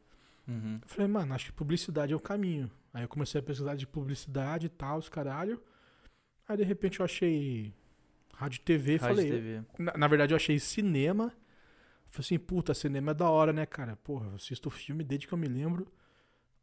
uhum. 0.48 0.78
Eu 0.82 0.88
Falei, 0.88 1.06
mano, 1.08 1.32
acho 1.34 1.46
que 1.46 1.52
publicidade 1.52 2.12
é 2.12 2.16
o 2.16 2.20
caminho. 2.20 2.70
Aí 2.92 3.02
eu 3.02 3.08
comecei 3.08 3.40
a 3.40 3.42
pesquisar 3.42 3.74
de 3.74 3.86
publicidade 3.86 4.66
e 4.66 4.68
tal, 4.68 4.98
os 4.98 5.08
caralho. 5.08 5.62
Aí 6.46 6.56
de 6.56 6.64
repente 6.64 7.00
eu 7.00 7.04
achei 7.04 7.72
rádio 8.34 8.58
e 8.58 8.60
TV 8.60 8.96
Rádio 8.96 9.16
falei. 9.16 9.30
TV. 9.30 9.64
Na, 9.78 9.92
na 9.96 10.08
verdade 10.08 10.32
eu 10.32 10.36
achei 10.36 10.58
cinema. 10.58 11.32
Falei 12.08 12.26
assim, 12.26 12.38
puta, 12.38 12.74
cinema 12.74 13.12
é 13.12 13.14
da 13.14 13.30
hora, 13.30 13.52
né, 13.52 13.64
cara? 13.64 13.96
Porra, 13.96 14.26
eu 14.26 14.34
assisto 14.34 14.68
filme 14.68 15.02
desde 15.02 15.26
que 15.26 15.32
eu 15.32 15.38
me 15.38 15.48
lembro. 15.48 15.86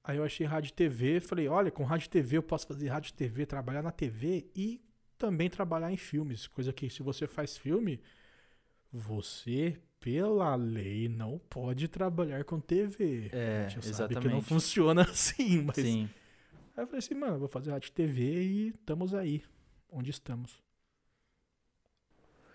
Aí 0.04 0.18
eu 0.18 0.24
achei 0.24 0.46
rádio 0.46 0.70
e 0.70 0.74
TV, 0.74 1.20
falei, 1.20 1.48
olha, 1.48 1.72
com 1.72 1.84
rádio 1.84 2.06
e 2.06 2.10
TV 2.10 2.38
eu 2.38 2.44
posso 2.44 2.68
fazer 2.68 2.88
rádio 2.88 3.10
e 3.10 3.14
TV, 3.14 3.46
trabalhar 3.46 3.82
na 3.82 3.92
TV 3.92 4.50
e 4.56 4.82
também 5.18 5.50
trabalhar 5.50 5.92
em 5.92 5.98
filmes. 5.98 6.48
Coisa 6.48 6.72
que 6.72 6.90
se 6.90 7.04
você 7.04 7.28
faz 7.28 7.58
filme, 7.58 8.00
você, 8.92 9.80
pela 10.00 10.56
lei, 10.56 11.10
não 11.10 11.40
pode 11.50 11.88
trabalhar 11.88 12.44
com 12.44 12.60
TV. 12.60 13.30
É, 13.32 13.66
A 13.66 13.70
gente 13.70 13.88
sabe 13.94 14.16
que 14.16 14.22
não 14.22 14.38
exatamente. 14.38 14.48
funciona 14.48 15.02
assim, 15.10 15.62
mas. 15.64 15.76
Sim. 15.76 16.10
Aí 16.76 16.84
eu 16.84 16.88
falei 16.88 17.00
assim, 17.00 17.16
mano, 17.16 17.40
vou 17.40 17.48
fazer 17.48 17.72
rádio 17.72 17.92
TV 17.92 18.42
e 18.44 18.68
estamos 18.70 19.14
aí. 19.14 19.44
Onde 19.92 20.12
estamos? 20.12 20.62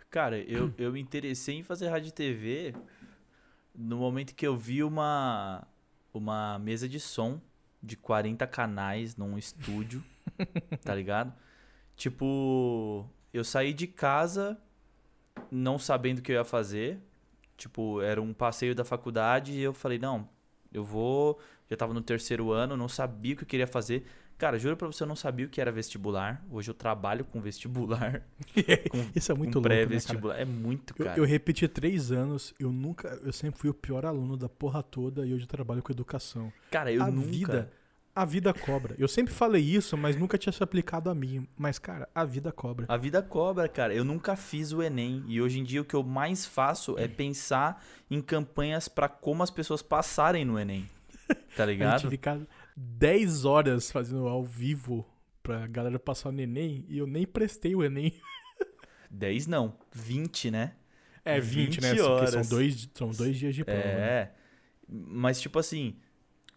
Cara, 0.09 0.39
eu, 0.39 0.73
eu 0.79 0.93
me 0.93 1.01
interessei 1.01 1.57
em 1.57 1.63
fazer 1.63 1.89
rádio 1.89 2.13
TV 2.13 2.75
no 3.75 3.97
momento 3.99 4.35
que 4.35 4.47
eu 4.47 4.57
vi 4.57 4.83
uma, 4.85 5.67
uma 6.13 6.59
mesa 6.61 6.89
de 6.89 7.01
som 7.01 7.41
de 7.83 7.97
40 7.97 8.47
canais 8.47 9.17
num 9.17 9.37
estúdio, 9.37 10.03
tá 10.83 10.95
ligado? 10.95 11.35
Tipo, 11.97 13.05
eu 13.33 13.45
saí 13.45 13.75
de 13.75 13.87
casa 13.89 14.57
não 15.51 15.79
sabendo 15.79 16.21
o 16.21 16.23
que 16.23 16.33
eu 16.33 16.37
ia 16.37 16.45
fazer. 16.45 17.01
Tipo, 17.57 18.01
era 18.03 18.21
um 18.21 18.33
passeio 18.33 18.75
da 18.75 18.85
faculdade 18.85 19.53
e 19.53 19.61
eu 19.61 19.73
falei, 19.73 19.99
não, 19.99 20.29
eu 20.73 20.83
vou. 20.85 21.39
Já 21.71 21.77
tava 21.77 21.95
no 21.95 22.03
terceiro 22.03 22.51
ano, 22.53 22.77
não 22.77 22.89
sabia 22.89 23.35
o 23.35 23.37
que 23.37 23.45
eu 23.45 23.49
queria 23.49 23.67
fazer. 23.67 24.05
Cara, 24.37 24.59
juro 24.59 24.77
pra 24.77 24.89
você, 24.89 25.05
eu 25.05 25.07
não 25.07 25.15
sabia 25.15 25.47
o 25.47 25.49
que 25.49 25.61
era 25.61 25.71
vestibular. 25.71 26.45
Hoje 26.51 26.69
eu 26.69 26.75
trabalho 26.75 27.25
com 27.25 27.41
vestibular. 27.41 28.21
Com- 28.91 29.07
Isso 29.15 29.31
é 29.31 29.35
muito 29.35 29.53
com 29.53 29.59
louco, 29.61 29.69
né, 29.69 29.77
pré-vestibular. 29.77 30.41
é 30.41 30.45
muito, 30.45 30.93
Eu, 30.99 31.05
cara. 31.05 31.19
eu 31.19 31.25
repeti 31.25 31.69
três 31.69 32.11
anos, 32.11 32.53
eu 32.59 32.73
nunca, 32.73 33.09
eu 33.25 33.33
sempre 33.33 33.61
fui 33.61 33.71
o 33.71 33.75
pior 33.75 34.05
aluno 34.05 34.37
da 34.37 34.49
porra 34.49 34.83
toda 34.83 35.25
e 35.25 35.33
hoje 35.33 35.45
eu 35.45 35.49
trabalho 35.49 35.83
com 35.83 35.93
educação. 35.93 36.53
Cara, 36.71 36.91
eu 36.93 37.01
a 37.03 37.11
nunca. 37.11 37.29
vida, 37.29 37.73
A 38.15 38.25
vida 38.25 38.55
cobra. 38.55 38.95
Eu 38.97 39.09
sempre 39.09 39.35
falei 39.35 39.61
isso, 39.63 39.97
mas 39.97 40.15
nunca 40.17 40.39
tinha 40.39 40.53
se 40.53 40.63
aplicado 40.63 41.11
a 41.11 41.15
mim. 41.15 41.49
Mas, 41.57 41.79
cara, 41.81 42.09
a 42.15 42.25
vida 42.25 42.53
cobra. 42.53 42.87
A 42.89 42.97
vida 42.97 43.21
cobra, 43.23 43.69
cara. 43.69 43.93
Eu 43.93 44.05
nunca 44.05 44.37
fiz 44.37 44.73
o 44.73 44.81
Enem. 44.83 45.25
E 45.27 45.43
hoje 45.43 45.59
em 45.59 45.65
dia 45.65 45.81
o 45.83 45.85
que 45.85 45.95
eu 45.95 46.03
mais 46.05 46.47
faço 46.47 46.97
é 46.99 47.09
pensar 47.09 47.85
em 48.09 48.21
campanhas 48.21 48.87
pra 48.89 49.09
como 49.09 49.43
as 49.43 49.51
pessoas 49.51 49.83
passarem 49.83 50.45
no 50.45 50.59
Enem. 50.59 50.89
Tá 51.57 51.63
A 51.63 51.67
ligado? 51.67 52.01
gente 52.03 52.11
fica 52.11 52.47
10 52.77 53.45
horas 53.45 53.91
fazendo 53.91 54.29
ao 54.29 54.45
vivo 54.45 55.07
pra 55.43 55.67
galera 55.67 55.99
passar 55.99 56.29
o 56.31 56.39
Enem 56.41 56.85
e 56.89 56.99
eu 56.99 57.07
nem 57.07 57.25
prestei 57.27 57.75
o 57.75 57.83
Enem. 57.83 58.13
10 59.11 59.47
não, 59.47 59.75
20, 59.93 60.51
né? 60.51 60.75
É 61.25 61.41
20, 61.41 61.81
né? 61.81 61.91
20 61.95 61.97
Porque 61.97 62.03
são 62.03 62.13
horas. 62.13 62.49
dois, 62.49 62.89
são 62.95 63.11
dois 63.11 63.37
dias 63.39 63.55
de 63.55 63.65
prova. 63.65 63.81
né? 63.81 63.85
É. 63.95 64.33
Mas, 64.89 65.41
tipo 65.41 65.59
assim, 65.59 65.97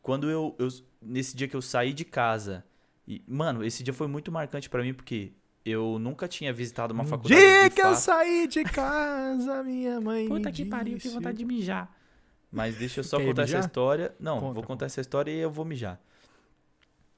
quando 0.01 0.29
eu, 0.29 0.55
eu. 0.59 0.67
Nesse 1.07 1.35
dia 1.35 1.47
que 1.47 1.55
eu 1.55 1.61
saí 1.61 1.93
de 1.93 2.03
casa. 2.05 2.63
E, 3.07 3.23
mano, 3.27 3.63
esse 3.63 3.83
dia 3.83 3.93
foi 3.93 4.07
muito 4.07 4.31
marcante 4.31 4.69
pra 4.69 4.83
mim 4.83 4.93
porque 4.93 5.31
eu 5.65 5.97
nunca 5.99 6.27
tinha 6.27 6.51
visitado 6.53 6.93
uma 6.93 7.03
Um 7.03 7.07
faculdade. 7.07 7.39
dia 7.41 7.69
de 7.69 7.75
que 7.75 7.81
eu 7.81 7.85
fato. 7.91 7.97
saí 7.99 8.47
de 8.47 8.63
casa, 8.63 9.63
minha 9.63 9.99
mãe. 10.01 10.27
Puta 10.27 10.51
que 10.51 10.65
pariu, 10.65 10.97
que 10.97 11.07
vontade 11.09 11.37
de 11.37 11.45
mijar. 11.45 11.89
Mas 12.51 12.75
deixa 12.77 12.99
eu 13.01 13.03
só 13.03 13.17
Quer 13.17 13.25
contar 13.25 13.43
essa 13.43 13.55
mijar? 13.57 13.65
história. 13.67 14.15
Não, 14.19 14.35
Conta, 14.35 14.45
vou 14.45 14.53
conta. 14.55 14.67
contar 14.67 14.85
essa 14.87 15.01
história 15.01 15.31
e 15.31 15.37
eu 15.39 15.51
vou 15.51 15.63
mijar. 15.65 15.99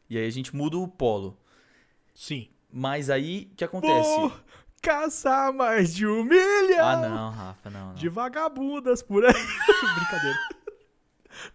E 0.09 0.17
aí 0.17 0.25
a 0.25 0.29
gente 0.31 0.55
muda 0.55 0.77
o 0.77 0.87
polo. 0.87 1.37
Sim. 2.13 2.49
Mas 2.71 3.09
aí, 3.09 3.49
o 3.51 3.55
que 3.55 3.63
acontece? 3.63 4.09
Vou 4.19 4.31
caçar 4.81 5.51
mais 5.53 5.93
de 5.93 6.05
um 6.07 6.23
milhão 6.23 6.85
Ah, 6.87 6.97
não, 7.09 7.29
Rafa, 7.31 7.69
não, 7.69 7.87
não. 7.89 7.93
de 7.95 8.07
vagabundas 8.09 9.01
por 9.03 9.25
aí. 9.25 9.33
Brincadeira. 9.95 10.37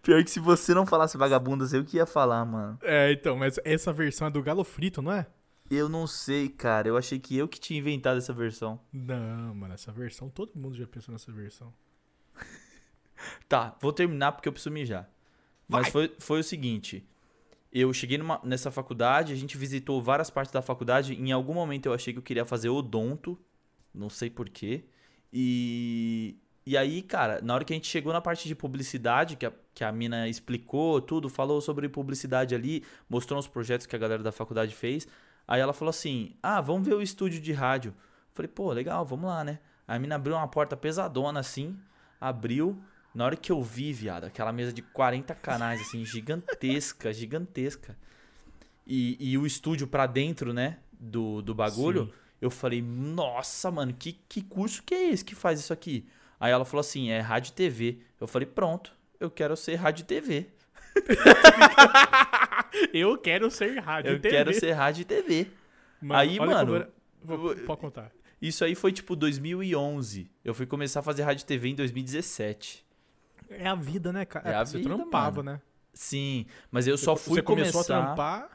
Pior 0.01 0.23
que 0.23 0.29
se 0.31 0.39
você 0.39 0.73
não 0.73 0.85
falasse 0.85 1.17
vagabundas, 1.17 1.73
eu 1.73 1.83
que 1.85 1.97
ia 1.97 2.05
falar, 2.05 2.43
mano. 2.45 2.77
É, 2.81 3.11
então, 3.11 3.35
mas 3.35 3.59
essa 3.63 3.91
versão 3.93 4.27
é 4.27 4.31
do 4.31 4.41
Galo 4.43 4.63
Frito, 4.63 5.01
não 5.01 5.11
é? 5.11 5.27
Eu 5.69 5.89
não 5.89 6.05
sei, 6.05 6.47
cara. 6.49 6.87
Eu 6.87 6.95
achei 6.97 7.19
que 7.19 7.35
eu 7.37 7.47
que 7.47 7.59
tinha 7.59 7.79
inventado 7.79 8.17
essa 8.17 8.31
versão. 8.33 8.79
Não, 8.93 9.55
mano, 9.55 9.73
essa 9.73 9.91
versão, 9.91 10.29
todo 10.29 10.51
mundo 10.55 10.75
já 10.75 10.85
pensou 10.87 11.11
nessa 11.11 11.31
versão. 11.31 11.73
Tá, 13.47 13.75
vou 13.81 13.93
terminar 13.93 14.33
porque 14.33 14.47
eu 14.47 14.53
preciso 14.53 14.73
mijar. 14.73 15.09
Mas 15.67 15.83
Vai. 15.83 15.91
foi, 15.91 16.15
foi 16.19 16.39
o 16.41 16.43
seguinte. 16.43 17.07
Eu 17.71 17.91
cheguei 17.93 18.17
numa- 18.17 18.41
nessa 18.43 18.69
faculdade, 18.71 19.33
a 19.33 19.35
gente 19.35 19.57
visitou 19.57 20.01
várias 20.01 20.29
partes 20.29 20.51
da 20.51 20.61
faculdade. 20.61 21.13
Em 21.15 21.31
algum 21.31 21.53
momento 21.53 21.85
eu 21.87 21.93
achei 21.93 22.13
que 22.13 22.19
eu 22.19 22.23
queria 22.23 22.45
fazer 22.45 22.69
odonto. 22.69 23.39
Não 23.93 24.09
sei 24.09 24.29
porquê. 24.29 24.85
E, 25.31 26.37
e 26.65 26.75
aí, 26.75 27.03
cara, 27.03 27.39
na 27.43 27.53
hora 27.53 27.63
que 27.63 27.71
a 27.71 27.75
gente 27.75 27.87
chegou 27.87 28.11
na 28.11 28.19
parte 28.19 28.47
de 28.47 28.55
publicidade, 28.55 29.35
que 29.35 29.45
a, 29.45 29.53
que 29.73 29.83
a 29.83 29.91
mina 29.91 30.27
explicou 30.27 30.99
tudo, 30.99 31.29
falou 31.29 31.61
sobre 31.61 31.87
publicidade 31.87 32.55
ali, 32.55 32.83
mostrou 33.07 33.37
uns 33.37 33.47
projetos 33.47 33.85
que 33.85 33.95
a 33.95 33.99
galera 33.99 34.23
da 34.23 34.31
faculdade 34.31 34.73
fez. 34.73 35.07
Aí 35.47 35.61
ela 35.61 35.73
falou 35.73 35.91
assim: 35.91 36.35
Ah, 36.41 36.59
vamos 36.61 36.87
ver 36.87 36.95
o 36.95 37.01
estúdio 37.03 37.39
de 37.39 37.53
rádio. 37.53 37.93
Falei, 38.33 38.49
pô, 38.49 38.71
legal, 38.73 39.05
vamos 39.05 39.27
lá, 39.27 39.43
né? 39.43 39.59
A 39.87 39.99
mina 39.99 40.15
abriu 40.15 40.35
uma 40.35 40.47
porta 40.47 40.75
pesadona 40.75 41.39
assim, 41.39 41.77
abriu. 42.19 42.81
Na 43.13 43.23
hora 43.25 43.37
que 43.37 43.49
eu 43.49 43.63
vi, 43.63 43.93
viado, 43.93 44.25
aquela 44.25 44.51
mesa 44.51 44.73
de 44.73 44.81
40 44.81 45.33
canais, 45.35 45.79
assim, 45.79 46.03
gigantesca, 46.03 47.13
gigantesca. 47.13 47.97
E, 48.85 49.15
e 49.19 49.37
o 49.37 49.45
estúdio 49.45 49.87
pra 49.87 50.05
dentro, 50.05 50.51
né, 50.51 50.79
do, 50.99 51.41
do 51.41 51.55
bagulho, 51.55 52.07
Sim. 52.07 52.13
eu 52.41 52.49
falei, 52.49 52.81
nossa, 52.81 53.71
mano, 53.71 53.93
que, 53.93 54.19
que 54.27 54.41
curso 54.41 54.83
que 54.83 54.93
é 54.93 55.11
esse 55.11 55.23
que 55.23 55.33
faz 55.33 55.61
isso 55.61 55.71
aqui? 55.71 56.05
Aí 56.39 56.51
ela 56.51 56.65
falou 56.65 56.81
assim, 56.81 57.09
é 57.09 57.19
rádio 57.19 57.49
e 57.51 57.53
TV. 57.53 57.99
Eu 58.19 58.27
falei, 58.27 58.45
pronto, 58.45 58.91
eu 59.19 59.29
quero 59.31 59.55
ser 59.55 59.75
rádio 59.75 60.03
e 60.03 60.05
TV. 60.05 60.47
Eu 62.93 63.17
quero 63.17 63.49
ser 63.51 63.79
rádio 63.79 64.11
Eu 64.11 64.15
e 64.17 64.19
TV. 64.19 64.35
quero 64.35 64.53
ser 64.53 64.71
rádio 64.71 65.01
e 65.01 65.05
TV. 65.05 65.47
Aí, 66.09 66.39
mano, 66.39 66.51
como 66.59 66.75
era- 66.75 66.89
Vou, 67.21 67.55
pode 67.55 67.81
contar. 67.81 68.11
Isso 68.41 68.63
aí 68.63 68.75
foi 68.75 68.91
tipo 68.91 69.15
2011. 69.15 70.29
Eu 70.43 70.53
fui 70.53 70.65
começar 70.65 70.99
a 70.99 71.03
fazer 71.03 71.23
rádio 71.23 71.43
e 71.43 71.45
TV 71.45 71.69
em 71.69 71.75
2017. 71.75 72.85
É 73.49 73.67
a 73.67 73.75
vida, 73.75 74.11
né, 74.13 74.25
cara? 74.25 74.49
É 74.49 74.55
a 74.55 74.65
você 74.65 74.77
vida, 74.77 74.89
trampava, 74.89 75.37
mano. 75.43 75.53
né? 75.57 75.61
Sim, 75.93 76.45
mas 76.69 76.87
eu 76.87 76.97
só 76.97 77.15
Você- 77.15 77.23
fui 77.23 77.35
você 77.35 77.41
começou 77.41 77.73
começar... 77.83 77.97
a 77.99 78.05
trampar, 78.07 78.54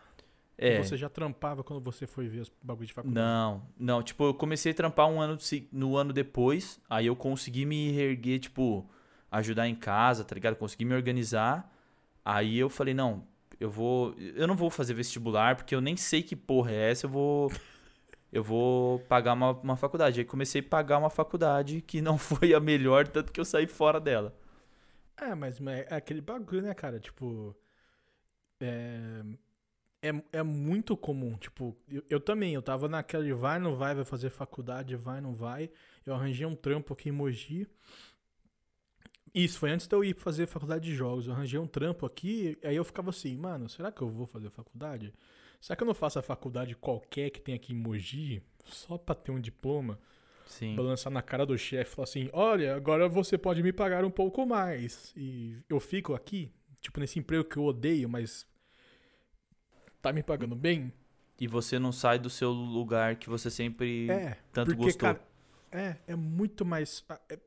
É. 0.63 0.83
você 0.83 0.95
já 0.97 1.09
trampava 1.09 1.65
quando 1.65 1.83
você 1.83 2.07
foi 2.07 2.29
ver 2.29 2.41
os 2.41 2.53
bagulho 2.63 2.87
de 2.87 2.93
faculdade. 2.93 3.27
Não, 3.27 3.63
não, 3.79 4.03
tipo, 4.03 4.25
eu 4.25 4.35
comecei 4.35 4.73
a 4.73 4.75
trampar 4.75 5.09
um 5.09 5.19
ano 5.19 5.39
no 5.73 5.97
ano 5.97 6.13
depois, 6.13 6.79
aí 6.89 7.07
eu 7.07 7.17
consegui 7.17 7.65
me 7.65 7.91
reerguer, 7.91 8.39
tipo, 8.39 8.89
ajudar 9.31 9.67
em 9.67 9.75
casa, 9.75 10.23
tá 10.23 10.35
ligado? 10.35 10.57
Consegui 10.57 10.85
me 10.85 10.95
organizar. 10.95 11.75
Aí 12.23 12.59
eu 12.59 12.69
falei, 12.69 12.93
não, 12.93 13.27
eu 13.59 13.71
vou, 13.71 14.15
eu 14.19 14.47
não 14.47 14.55
vou 14.55 14.69
fazer 14.69 14.93
vestibular, 14.93 15.57
porque 15.57 15.75
eu 15.75 15.81
nem 15.81 15.97
sei 15.97 16.23
que 16.23 16.37
porra 16.37 16.73
é 16.73 16.91
essa, 16.91 17.07
eu 17.07 17.11
vou 17.11 17.51
eu 18.33 18.45
vou 18.45 19.01
pagar 19.01 19.33
uma, 19.33 19.53
uma 19.53 19.77
faculdade. 19.77 20.21
Aí 20.21 20.27
comecei 20.27 20.61
a 20.61 20.65
pagar 20.65 20.99
uma 20.99 21.11
faculdade 21.11 21.81
que 21.81 22.01
não 22.01 22.17
foi 22.19 22.55
a 22.55 22.61
melhor, 22.61 23.09
tanto 23.09 23.33
que 23.33 23.41
eu 23.41 23.45
saí 23.45 23.67
fora 23.67 24.01
dela. 24.01 24.37
É, 25.17 25.35
mas, 25.35 25.59
mas 25.59 25.87
é 25.89 25.95
aquele 25.95 26.21
bagulho, 26.21 26.63
né, 26.63 26.75
cara? 26.75 27.01
Tipo. 27.01 27.57
É, 28.61 29.23
é, 30.03 30.39
é 30.39 30.43
muito 30.43 30.97
comum. 30.97 31.37
Tipo, 31.37 31.77
eu, 31.89 32.03
eu 32.09 32.21
também, 32.21 32.55
eu 32.55 32.63
tava 32.63 32.89
naquela 32.89 33.25
de 33.25 33.33
vai, 33.33 33.59
não 33.59 33.75
vai, 33.75 33.95
vai 33.95 34.05
fazer 34.05 34.31
faculdade, 34.31 34.97
vai, 34.97 35.21
não 35.21 35.35
vai. 35.35 35.71
Eu 36.05 36.15
arranjei 36.15 36.47
um 36.47 36.57
trampo 36.57 36.93
aqui 36.93 37.09
em 37.09 37.13
Mogi. 37.13 37.67
Isso, 39.35 39.59
foi 39.59 39.71
antes 39.71 39.87
de 39.87 39.95
eu 39.95 40.03
ir 40.03 40.17
fazer 40.17 40.47
faculdade 40.47 40.85
de 40.85 40.95
jogos. 40.95 41.27
Eu 41.27 41.33
arranjei 41.33 41.59
um 41.59 41.67
trampo 41.67 42.05
aqui, 42.05 42.59
aí 42.65 42.75
eu 42.75 42.85
ficava 42.85 43.11
assim, 43.11 43.37
mano, 43.37 43.69
será 43.69 43.93
que 43.93 44.03
eu 44.03 44.09
vou 44.09 44.27
fazer 44.27 44.51
faculdade? 44.51 45.13
Será 45.61 45.77
que 45.77 45.83
eu 45.83 45.87
não 45.87 45.95
faço 45.95 46.19
a 46.19 46.23
faculdade 46.23 46.75
qualquer 46.75 47.31
que 47.31 47.41
tem 47.41 47.55
aqui 47.55 47.73
em 47.73 47.77
Mogi, 47.77 48.43
só 48.65 48.97
pra 48.97 49.15
ter 49.15 49.31
um 49.31 49.41
diploma? 49.41 50.01
Sim. 50.47 50.75
Pra 50.75 50.83
lançar 50.83 51.11
na 51.11 51.23
cara 51.23 51.47
do 51.47 51.57
chefe 51.57 51.93
e 51.93 51.95
falar 51.95 52.05
assim: 52.05 52.29
olha, 52.33 52.75
agora 52.75 53.09
você 53.09 53.39
pode 53.39 53.63
me 53.63 53.73
pagar 53.73 54.05
um 54.05 54.11
pouco 54.11 54.45
mais. 54.45 55.13
E 55.17 55.57
eu 55.69 55.79
fico 55.79 56.13
aqui, 56.13 56.51
tipo, 56.81 56.99
nesse 56.99 57.21
emprego 57.21 57.45
que 57.45 57.57
eu 57.57 57.65
odeio, 57.65 58.09
mas 58.09 58.45
tá 60.03 60.13
me 60.13 60.23
pagando 60.23 60.55
bem? 60.57 60.93
E 61.39 61.47
você 61.49 61.79
não 61.79 61.93
sai 61.93 62.19
do 62.19 62.29
seu 62.31 62.51
lugar 62.51 63.17
que 63.17 63.29
você 63.29 63.51
sempre 63.51 64.07
É, 64.11 64.37
tanto 64.53 64.77
porque, 64.77 64.85
gostou. 64.85 65.09
cara, 65.09 65.21
é, 65.73 65.97
é 66.07 66.15
muito 66.17 66.65
mais. 66.65 67.05
é- 67.29 67.39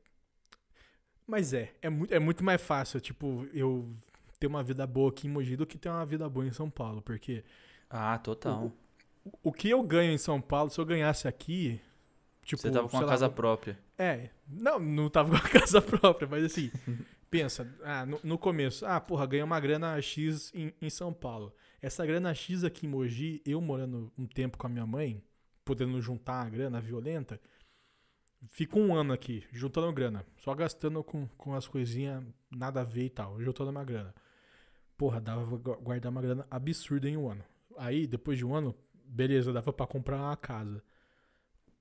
mas 1.26 1.52
é, 1.54 1.72
é 1.80 1.88
muito, 1.88 2.14
é 2.14 2.18
muito 2.18 2.44
mais 2.44 2.60
fácil, 2.60 3.00
tipo, 3.00 3.46
eu 3.52 3.88
ter 4.38 4.46
uma 4.46 4.62
vida 4.62 4.86
boa 4.86 5.10
aqui 5.10 5.26
em 5.26 5.30
Mogi 5.30 5.56
do 5.56 5.66
que 5.66 5.78
ter 5.78 5.88
uma 5.88 6.04
vida 6.04 6.28
boa 6.28 6.46
em 6.46 6.52
São 6.52 6.68
Paulo, 6.68 7.00
porque 7.00 7.42
Ah, 7.88 8.18
total. 8.18 8.72
o 9.42 9.52
que 9.52 9.70
eu 9.70 9.82
ganho 9.82 10.12
em 10.12 10.18
São 10.18 10.40
Paulo, 10.40 10.70
se 10.70 10.78
eu 10.80 10.84
ganhasse 10.84 11.26
aqui, 11.26 11.80
tipo, 12.44 12.60
você 12.62 12.70
tava 12.70 12.88
com 12.88 12.96
uma 12.96 13.04
lá, 13.04 13.10
casa 13.10 13.28
própria. 13.30 13.78
É, 13.96 14.30
não, 14.48 14.78
não 14.78 15.10
tava 15.10 15.30
com 15.30 15.46
a 15.46 15.50
casa 15.50 15.80
própria, 15.80 16.28
mas 16.28 16.44
assim, 16.44 16.70
pensa, 17.30 17.66
ah, 17.84 18.04
no, 18.06 18.20
no 18.22 18.38
começo, 18.38 18.84
ah, 18.86 19.00
porra, 19.00 19.26
ganhei 19.26 19.42
uma 19.44 19.60
grana 19.60 20.00
X 20.02 20.52
em, 20.54 20.72
em 20.80 20.90
São 20.90 21.12
Paulo. 21.12 21.54
Essa 21.84 22.06
grana 22.06 22.34
X 22.34 22.64
aqui 22.64 22.86
em 22.86 22.88
Mogi, 22.88 23.42
eu 23.44 23.60
morando 23.60 24.10
um 24.18 24.26
tempo 24.26 24.56
com 24.56 24.66
a 24.66 24.70
minha 24.70 24.86
mãe, 24.86 25.22
podendo 25.66 26.00
juntar 26.00 26.40
a 26.40 26.48
grana 26.48 26.80
violenta, 26.80 27.38
fico 28.48 28.80
um 28.80 28.94
ano 28.94 29.12
aqui, 29.12 29.44
juntando 29.52 29.92
grana, 29.92 30.24
só 30.38 30.54
gastando 30.54 31.04
com, 31.04 31.28
com 31.36 31.52
as 31.52 31.68
coisinhas 31.68 32.24
nada 32.50 32.80
a 32.80 32.84
ver 32.84 33.04
e 33.04 33.10
tal, 33.10 33.38
juntando 33.38 33.68
uma 33.70 33.84
grana. 33.84 34.14
Porra, 34.96 35.20
dava 35.20 35.46
pra 35.46 35.58
gu- 35.58 35.82
guardar 35.82 36.10
uma 36.10 36.22
grana 36.22 36.46
absurda 36.50 37.06
em 37.06 37.18
um 37.18 37.30
ano. 37.30 37.44
Aí, 37.76 38.06
depois 38.06 38.38
de 38.38 38.46
um 38.46 38.54
ano, 38.54 38.74
beleza, 39.04 39.52
dava 39.52 39.70
pra 39.70 39.86
comprar 39.86 40.16
uma 40.16 40.36
casa. 40.38 40.82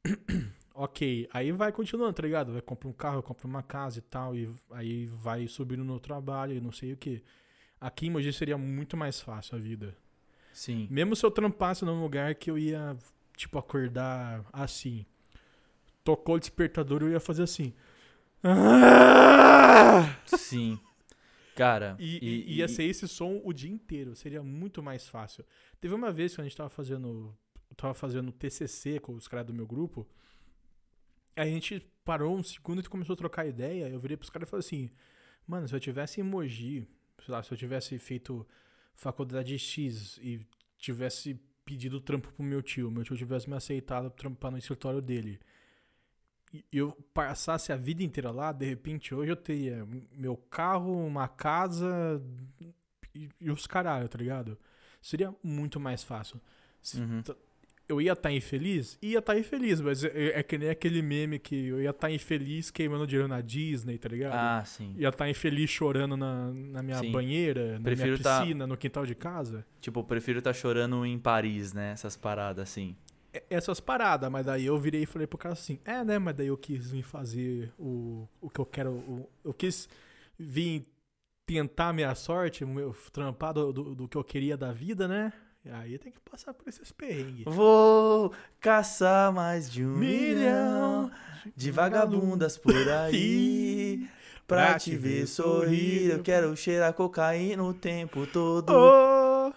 Ok, 0.75 1.29
aí 1.31 1.51
vai 1.51 1.71
continuando, 1.71 2.13
tá 2.13 2.23
ligado? 2.23 2.51
Vai 2.51 2.61
comprar 2.61 2.89
um 2.89 2.93
carro, 2.93 3.21
compra 3.21 3.45
uma 3.47 3.61
casa 3.61 3.99
e 3.99 4.01
tal, 4.01 4.35
e 4.35 4.51
aí 4.71 5.05
vai 5.05 5.47
subindo 5.47 5.83
no 5.83 5.99
trabalho 5.99 6.55
e 6.55 6.59
não 6.59 6.71
sei 6.71 6.93
o 6.93 6.97
que. 6.97 7.23
Aqui 7.85 8.07
em 8.07 8.09
Mogi 8.09 8.31
seria 8.31 8.57
muito 8.57 8.95
mais 8.95 9.19
fácil 9.19 9.57
a 9.57 9.59
vida. 9.59 9.95
Sim. 10.53 10.87
Mesmo 10.89 11.15
se 11.15 11.25
eu 11.25 11.31
trampasse 11.31 11.83
num 11.83 12.01
lugar 12.01 12.33
que 12.35 12.49
eu 12.49 12.57
ia, 12.57 12.95
tipo, 13.35 13.57
acordar 13.59 14.45
assim. 14.53 15.05
Tocou 16.03 16.35
o 16.35 16.39
despertador, 16.39 17.01
eu 17.01 17.09
ia 17.11 17.19
fazer 17.19 17.43
assim. 17.43 17.73
Sim. 20.37 20.79
Cara, 21.55 21.95
E, 21.99 22.17
e- 22.17 22.51
e 22.51 22.55
ia 22.57 22.65
e- 22.65 22.69
ser 22.69 22.83
esse 22.83 23.07
som 23.07 23.39
o 23.43 23.53
dia 23.53 23.69
inteiro, 23.71 24.15
seria 24.15 24.41
muito 24.41 24.81
mais 24.81 25.07
fácil. 25.07 25.45
Teve 25.79 25.93
uma 25.93 26.11
vez 26.11 26.33
que 26.33 26.41
a 26.41 26.43
gente 26.43 26.55
tava 26.57 26.69
fazendo, 26.69 27.35
tava 27.77 27.93
fazendo 27.93 28.31
TCC 28.31 28.99
com 28.99 29.13
os 29.13 29.27
caras 29.27 29.45
do 29.45 29.53
meu 29.53 29.67
grupo, 29.67 30.07
aí 31.35 31.49
a 31.49 31.51
gente 31.51 31.85
parou 32.03 32.35
um 32.35 32.41
segundo 32.43 32.79
e 32.81 32.83
começou 32.89 33.13
a 33.13 33.17
trocar 33.17 33.45
ideia, 33.45 33.87
eu 33.87 33.99
virei 33.99 34.17
pros 34.17 34.29
caras 34.31 34.47
e 34.47 34.49
falei 34.49 34.65
assim, 34.65 34.89
mano, 35.47 35.67
se 35.67 35.75
eu 35.75 35.79
tivesse 35.79 36.19
em 36.21 36.23
Mogi, 36.23 36.87
sei 37.25 37.31
lá, 37.33 37.41
se 37.43 37.51
eu 37.51 37.57
tivesse 37.57 37.97
feito 37.99 38.45
faculdade 38.95 39.57
X 39.57 40.17
e 40.21 40.45
tivesse 40.77 41.39
pedido 41.65 41.99
trampo 42.01 42.31
pro 42.31 42.43
meu 42.43 42.61
tio, 42.61 42.91
meu 42.91 43.03
tio 43.03 43.15
tivesse 43.17 43.49
me 43.49 43.55
aceitado 43.55 44.09
trampar 44.09 44.51
no 44.51 44.57
escritório 44.57 45.01
dele, 45.01 45.39
e 46.53 46.63
eu 46.71 46.91
passasse 47.13 47.71
a 47.71 47.75
vida 47.75 48.03
inteira 48.03 48.29
lá, 48.29 48.51
de 48.51 48.65
repente 48.65 49.13
hoje 49.15 49.31
eu 49.31 49.35
teria 49.35 49.87
meu 50.11 50.37
carro, 50.37 50.91
uma 51.05 51.27
casa 51.27 52.21
e, 53.15 53.27
e 53.41 53.49
os 53.51 53.65
caralho, 53.65 54.07
tá 54.07 54.17
ligado? 54.17 54.57
seria 55.01 55.33
muito 55.43 55.79
mais 55.79 56.03
fácil. 56.03 56.39
Se- 56.81 56.99
Uhum. 56.99 57.21
Eu 57.93 58.01
ia 58.01 58.13
estar 58.13 58.31
infeliz? 58.31 58.97
Ia 59.01 59.19
estar 59.19 59.37
infeliz, 59.37 59.79
mas 59.79 60.03
é, 60.03 60.39
é 60.39 60.43
que 60.43 60.57
nem 60.57 60.69
aquele 60.69 61.01
meme 61.01 61.37
que 61.39 61.67
eu 61.67 61.81
ia 61.81 61.91
estar 61.91 62.11
infeliz 62.11 62.71
queimando 62.71 63.05
dinheiro 63.07 63.27
na 63.27 63.39
Disney, 63.41 63.97
tá 63.97 64.09
ligado? 64.09 64.33
Ah, 64.33 64.63
sim. 64.65 64.93
Ia 64.97 65.09
estar 65.09 65.29
infeliz 65.29 65.69
chorando 65.69 66.17
na, 66.17 66.51
na 66.51 66.81
minha 66.83 66.97
Sim. 66.97 67.11
banheira, 67.11 67.73
na 67.77 67.83
Prefiro 67.85 68.11
minha 68.13 68.23
tá- 68.23 68.41
piscina, 68.41 68.65
no 68.67 68.75
quintal 68.75 69.05
de 69.05 69.15
casa. 69.15 69.65
Tipo, 69.79 69.99
eu 69.99 70.03
prefiro 70.03 70.39
estar 70.39 70.53
chorando 70.53 71.05
em 71.05 71.17
Paris, 71.19 71.71
né? 71.73 71.91
Essas 71.91 72.17
paradas 72.17 72.63
assim. 72.69 72.95
É- 73.31 73.43
Essas 73.49 73.79
paradas, 73.79 74.29
mas 74.31 74.45
daí 74.45 74.65
eu 74.65 74.77
virei 74.77 75.03
e 75.03 75.05
falei 75.05 75.27
pro 75.27 75.37
cara 75.37 75.53
assim, 75.53 75.79
é, 75.85 76.03
né, 76.03 76.17
mas 76.19 76.35
daí 76.35 76.47
eu 76.47 76.57
quis 76.57 76.91
vir 76.91 77.03
fazer 77.03 77.71
o, 77.79 78.27
o 78.41 78.49
que 78.49 78.59
eu 78.59 78.65
quero, 78.65 78.91
o- 78.91 79.29
eu 79.43 79.53
quis 79.53 79.87
vir 80.37 80.85
tentar 81.45 81.89
a 81.89 81.93
minha 81.93 82.15
sorte, 82.15 82.63
meu 82.65 82.95
trampar 83.11 83.53
do, 83.53 83.73
do, 83.73 83.95
do 83.95 84.07
que 84.07 84.15
eu 84.17 84.23
queria 84.23 84.55
da 84.55 84.71
vida, 84.71 85.07
né? 85.07 85.33
Aí 85.71 85.97
tem 85.97 86.11
que 86.11 86.19
passar 86.29 86.53
por 86.53 86.67
esses 86.67 86.91
perrengues. 86.91 87.45
Vou 87.45 88.33
caçar 88.59 89.31
mais 89.31 89.71
de 89.71 89.83
um 89.85 89.95
Milhão 89.95 91.03
milhão 91.03 91.11
de 91.55 91.71
vagabundas 91.71 92.57
por 92.57 92.75
aí. 92.89 94.07
Pra 94.45 94.77
te 94.77 94.95
ver 94.97 95.25
sorrir, 95.25 96.11
eu 96.11 96.21
quero 96.21 96.55
cheirar 96.55 96.91
cocaína 96.93 97.63
o 97.63 97.73
tempo 97.73 98.27
todo. 98.27 98.71
Oh! 98.73 99.53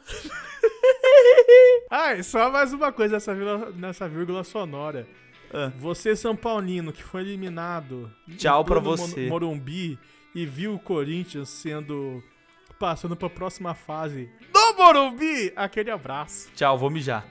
Ai, 1.90 2.22
só 2.24 2.50
mais 2.50 2.72
uma 2.72 2.92
coisa 2.92 3.14
nessa 3.14 3.34
vírgula, 3.34 3.72
nessa 3.72 4.09
vírgula 4.09 4.44
sonora. 4.44 5.07
Ah. 5.52 5.72
Você, 5.78 6.14
São 6.14 6.36
Paulino, 6.36 6.92
que 6.92 7.02
foi 7.02 7.22
eliminado. 7.22 8.11
Tchau 8.36 8.64
pra 8.64 8.78
você. 8.78 9.24
Mo- 9.24 9.30
Morumbi 9.30 9.98
e 10.34 10.46
viu 10.46 10.74
o 10.74 10.78
Corinthians 10.78 11.48
sendo. 11.48 12.22
Passando 12.79 13.16
pra 13.16 13.29
próxima 13.31 13.74
fase 13.74 14.29
do 14.53 14.74
Morumbi. 14.77 15.53
Aquele 15.57 15.91
abraço. 15.91 16.51
Tchau, 16.55 16.79
vou 16.79 16.91
mijar. 16.91 17.27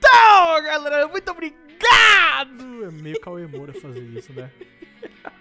Tchau, 0.00 0.62
galera. 0.62 1.08
Muito 1.08 1.30
obrigado. 1.30 2.84
É 2.84 2.90
meio 2.90 3.20
Cauê 3.20 3.46
Moura 3.46 3.72
fazer 3.74 4.00
isso, 4.00 4.32
né? 4.32 4.50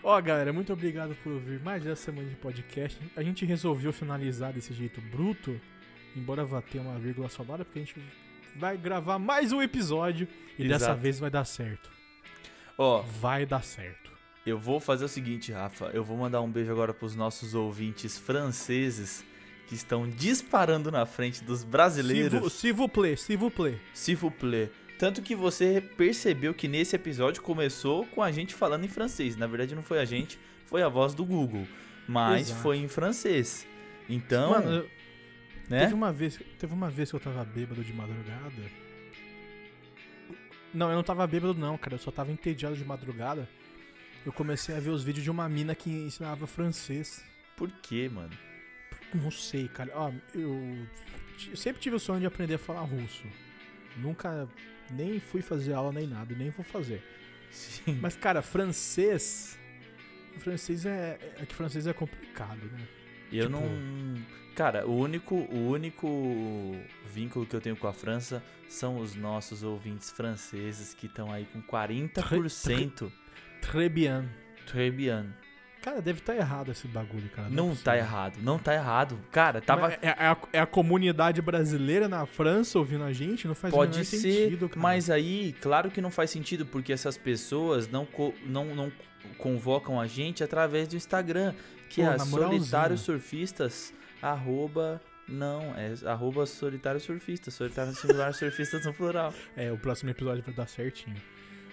Ó, 0.03 0.19
galera, 0.21 0.53
muito 0.53 0.71
obrigado 0.71 1.15
por 1.23 1.33
ouvir 1.33 1.59
mais 1.61 1.85
essa 1.85 2.03
semana 2.05 2.29
de 2.29 2.35
podcast. 2.35 2.97
A 3.15 3.21
gente 3.23 3.45
resolveu 3.45 3.91
finalizar 3.91 4.53
desse 4.53 4.73
jeito 4.73 5.01
bruto, 5.01 5.59
embora 6.15 6.45
vá 6.45 6.61
ter 6.61 6.79
uma 6.79 6.97
vírgula 6.97 7.27
sonora, 7.29 7.65
porque 7.65 7.79
a 7.79 7.81
gente 7.81 7.95
vai 8.55 8.77
gravar 8.77 9.19
mais 9.19 9.51
um 9.51 9.61
episódio 9.61 10.27
e 10.57 10.67
dessa 10.67 10.85
Exato. 10.85 11.01
vez 11.01 11.19
vai 11.19 11.29
dar 11.29 11.45
certo. 11.45 11.89
Ó, 12.77 13.01
Vai 13.01 13.45
dar 13.45 13.61
certo. 13.63 14.09
eu 14.45 14.57
vou 14.57 14.79
fazer 14.79 15.03
o 15.03 15.09
seguinte, 15.09 15.51
Rafa. 15.51 15.85
Eu 15.93 16.03
vou 16.03 16.15
mandar 16.17 16.41
um 16.41 16.49
beijo 16.49 16.71
agora 16.71 16.93
pros 16.93 17.13
nossos 17.15 17.53
ouvintes 17.53 18.17
franceses 18.17 19.23
que 19.69 19.75
estão 19.75 20.09
disparando 20.09 20.89
na 20.91 21.05
frente 21.05 21.43
dos 21.43 21.63
brasileiros. 21.63 22.53
S'il 22.53 22.73
vous 22.73 22.89
plaît, 22.89 23.15
s'il 23.15 23.37
vous 23.37 23.51
plaît. 23.51 23.77
S'il 23.93 24.15
vous 24.17 24.31
plaît. 24.31 24.71
Tanto 24.97 25.21
que 25.21 25.35
você 25.35 25.79
percebeu 25.95 26.55
que 26.55 26.67
nesse 26.67 26.95
episódio 26.95 27.43
começou 27.43 28.03
com 28.07 28.23
a 28.23 28.31
gente 28.31 28.55
falando 28.55 28.83
em 28.83 28.87
francês. 28.87 29.37
Na 29.37 29.45
verdade, 29.45 29.75
não 29.75 29.83
foi 29.83 29.99
a 29.99 30.05
gente, 30.05 30.39
foi 30.65 30.81
a 30.81 30.89
voz 30.89 31.13
do 31.13 31.23
Google. 31.23 31.67
Mas 32.07 32.47
Exato. 32.49 32.61
foi 32.63 32.77
em 32.79 32.87
francês. 32.87 33.67
Então, 34.09 34.49
Mano, 34.49 34.71
eu- 34.71 34.89
né? 35.69 35.81
teve, 35.81 35.93
uma 35.93 36.11
vez, 36.11 36.39
teve 36.57 36.73
uma 36.73 36.89
vez 36.89 37.11
que 37.11 37.15
eu 37.15 37.19
tava 37.19 37.45
bêbado 37.45 37.83
de 37.83 37.93
madrugada. 37.93 38.63
Não, 40.73 40.89
eu 40.89 40.95
não 40.95 41.03
tava 41.03 41.25
bêbado 41.27 41.53
não, 41.53 41.77
cara. 41.77 41.93
Eu 41.95 41.99
só 41.99 42.09
tava 42.09 42.31
entediado 42.31 42.75
de 42.75 42.83
madrugada. 42.83 43.47
Eu 44.25 44.33
comecei 44.33 44.75
a 44.75 44.79
ver 44.79 44.89
os 44.89 45.03
vídeos 45.03 45.23
de 45.23 45.29
uma 45.29 45.47
mina 45.47 45.75
que 45.75 45.89
ensinava 45.91 46.47
francês. 46.47 47.23
Por 47.55 47.69
quê, 47.83 48.09
mano? 48.11 48.31
Não 49.13 49.31
sei, 49.31 49.67
cara. 49.67 49.91
Ó, 49.95 50.11
eu 50.35 50.87
t- 51.37 51.55
sempre 51.57 51.81
tive 51.81 51.95
o 51.95 51.99
sonho 51.99 52.19
de 52.19 52.25
aprender 52.25 52.55
a 52.55 52.59
falar 52.59 52.81
russo. 52.81 53.23
Nunca 53.97 54.47
nem 54.91 55.19
fui 55.19 55.41
fazer 55.41 55.73
aula 55.73 55.91
nem 55.91 56.07
nada, 56.07 56.33
nem 56.35 56.49
vou 56.51 56.63
fazer. 56.63 57.03
Sim. 57.51 57.97
Mas, 58.01 58.15
cara, 58.15 58.41
francês. 58.41 59.57
Francês 60.37 60.85
é. 60.85 61.17
É 61.39 61.45
que 61.45 61.55
francês 61.55 61.87
é 61.87 61.93
complicado, 61.93 62.63
né? 62.71 62.87
Eu 63.31 63.47
tipo- 63.47 63.59
não. 63.59 64.39
Cara, 64.55 64.85
o 64.85 64.93
único, 64.97 65.35
o 65.35 65.69
único 65.69 66.75
vínculo 67.13 67.45
que 67.45 67.55
eu 67.55 67.61
tenho 67.61 67.77
com 67.77 67.87
a 67.87 67.93
França 67.93 68.43
são 68.67 68.97
os 68.99 69.15
nossos 69.15 69.63
ouvintes 69.63 70.11
franceses 70.11 70.93
que 70.93 71.05
estão 71.07 71.31
aí 71.31 71.45
com 71.45 71.61
40%. 71.61 73.11
Très 73.61 73.89
bien. 73.91 74.29
Très 74.65 74.93
bien. 74.93 75.33
Cara, 75.81 76.01
deve 76.01 76.19
estar 76.19 76.35
errado 76.35 76.71
esse 76.71 76.87
bagulho, 76.87 77.29
cara. 77.29 77.49
Não 77.49 77.67
é 77.67 77.69
tá 77.69 77.73
possível. 77.75 77.95
errado, 77.95 78.39
não 78.41 78.59
tá 78.59 78.73
errado. 78.73 79.19
Cara, 79.31 79.61
tava. 79.61 79.93
É, 79.93 79.99
é 80.01 80.11
a, 80.11 80.37
é 80.53 80.59
a 80.59 80.65
comunidade 80.65 81.41
brasileira 81.41 82.09
na 82.09 82.25
França 82.25 82.77
ouvindo 82.77 83.03
a 83.05 83.13
gente? 83.13 83.47
Não 83.47 83.55
faz 83.55 83.73
Pode 83.73 84.03
ser, 84.03 84.17
sentido, 84.17 84.67
cara. 84.67 84.81
mas 84.81 85.09
aí, 85.09 85.55
claro 85.61 85.89
que 85.89 86.01
não 86.01 86.11
faz 86.11 86.31
sentido, 86.31 86.65
porque 86.65 86.91
essas 86.91 87.17
pessoas 87.17 87.87
não, 87.87 88.05
não, 88.45 88.75
não 88.75 88.91
convocam 89.37 89.99
a 89.99 90.05
gente 90.05 90.43
através 90.43 90.87
do 90.89 90.97
Instagram, 90.97 91.53
que 91.89 92.01
Pô, 92.01 92.09
é 92.09 92.19
solitários 92.19 93.01
surfistas, 93.01 93.93
arroba, 94.21 95.01
não, 95.27 95.61
é 95.77 95.93
arroba 96.05 96.45
solitários 96.45 97.03
surfistas, 97.03 97.53
solitários 97.53 97.99
singular 97.99 98.33
surfistas 98.33 98.85
no 98.85 98.93
plural. 98.93 99.33
É, 99.55 99.71
o 99.71 99.77
próximo 99.77 100.09
episódio 100.09 100.43
vai 100.43 100.53
dar 100.53 100.67
certinho. 100.67 101.15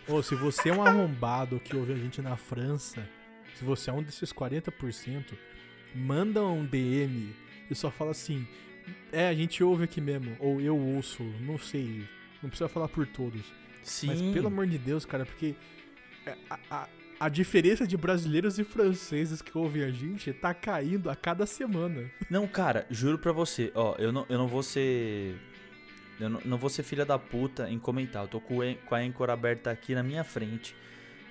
Ô, 0.09 0.23
se 0.23 0.37
você 0.37 0.69
é 0.69 0.73
um 0.73 0.85
arrombado 0.85 1.59
que 1.59 1.77
ouve 1.77 1.93
a 1.93 1.97
gente 1.97 2.23
na 2.23 2.37
França, 2.37 3.03
se 3.57 3.65
você 3.65 3.91
é 3.91 3.93
um 3.93 4.03
desses 4.03 4.33
40%, 4.33 5.33
manda 5.95 6.45
um 6.45 6.65
DM 6.65 7.35
e 7.71 7.75
só 7.75 7.91
fala 7.91 8.11
assim: 8.11 8.47
É, 9.11 9.29
a 9.29 9.35
gente 9.35 9.65
ouve 9.65 9.85
aqui 9.85 10.01
mesmo, 10.01 10.37
ou 10.39 10.61
eu 10.61 10.77
ouço, 10.77 11.23
não 11.41 11.59
sei. 11.59 12.07
Não 12.43 12.51
precisa 12.51 12.69
falar 12.69 12.89
por 12.89 13.07
todos. 13.07 13.43
Sim, 13.83 14.09
Mas 14.09 14.21
pelo 14.21 14.49
amor 14.49 14.67
de 14.67 14.77
Deus, 14.77 15.07
cara, 15.07 15.25
porque 15.25 15.55
é, 16.27 16.37
a, 16.51 16.59
a, 16.71 16.89
a 17.19 17.29
diferença 17.29 17.87
de 17.87 17.97
brasileiros 17.97 18.59
e 18.59 18.65
franceses 18.65 19.41
que 19.41 19.57
ouvem 19.57 19.85
a 19.85 19.91
gente 19.91 20.33
tá 20.35 20.53
caindo 20.53 21.09
a 21.09 21.17
cada 21.17 21.47
semana. 21.47 22.11
não, 22.29 22.47
cara, 22.47 22.87
juro 22.91 23.19
pra 23.19 23.33
você, 23.33 23.73
ó, 23.75 23.95
eu 23.99 24.13
não, 24.13 24.27
eu 24.29 24.39
não 24.39 24.49
vou 24.49 24.63
ser... 24.63 25.35
Eu 26.19 26.31
não, 26.31 26.41
não 26.45 26.57
vou 26.59 26.71
ser 26.71 26.83
filha 26.83 27.05
da 27.05 27.19
puta 27.19 27.71
em 27.71 27.79
comentar. 27.79 28.25
Eu 28.25 28.29
tô 28.29 28.41
com, 28.41 28.63
a 28.63 28.97
Anchor 28.97 29.29
aberta 29.29 29.71
aqui 29.71 29.95
na 29.95 30.03
minha 30.03 30.25
frente. 30.25 30.75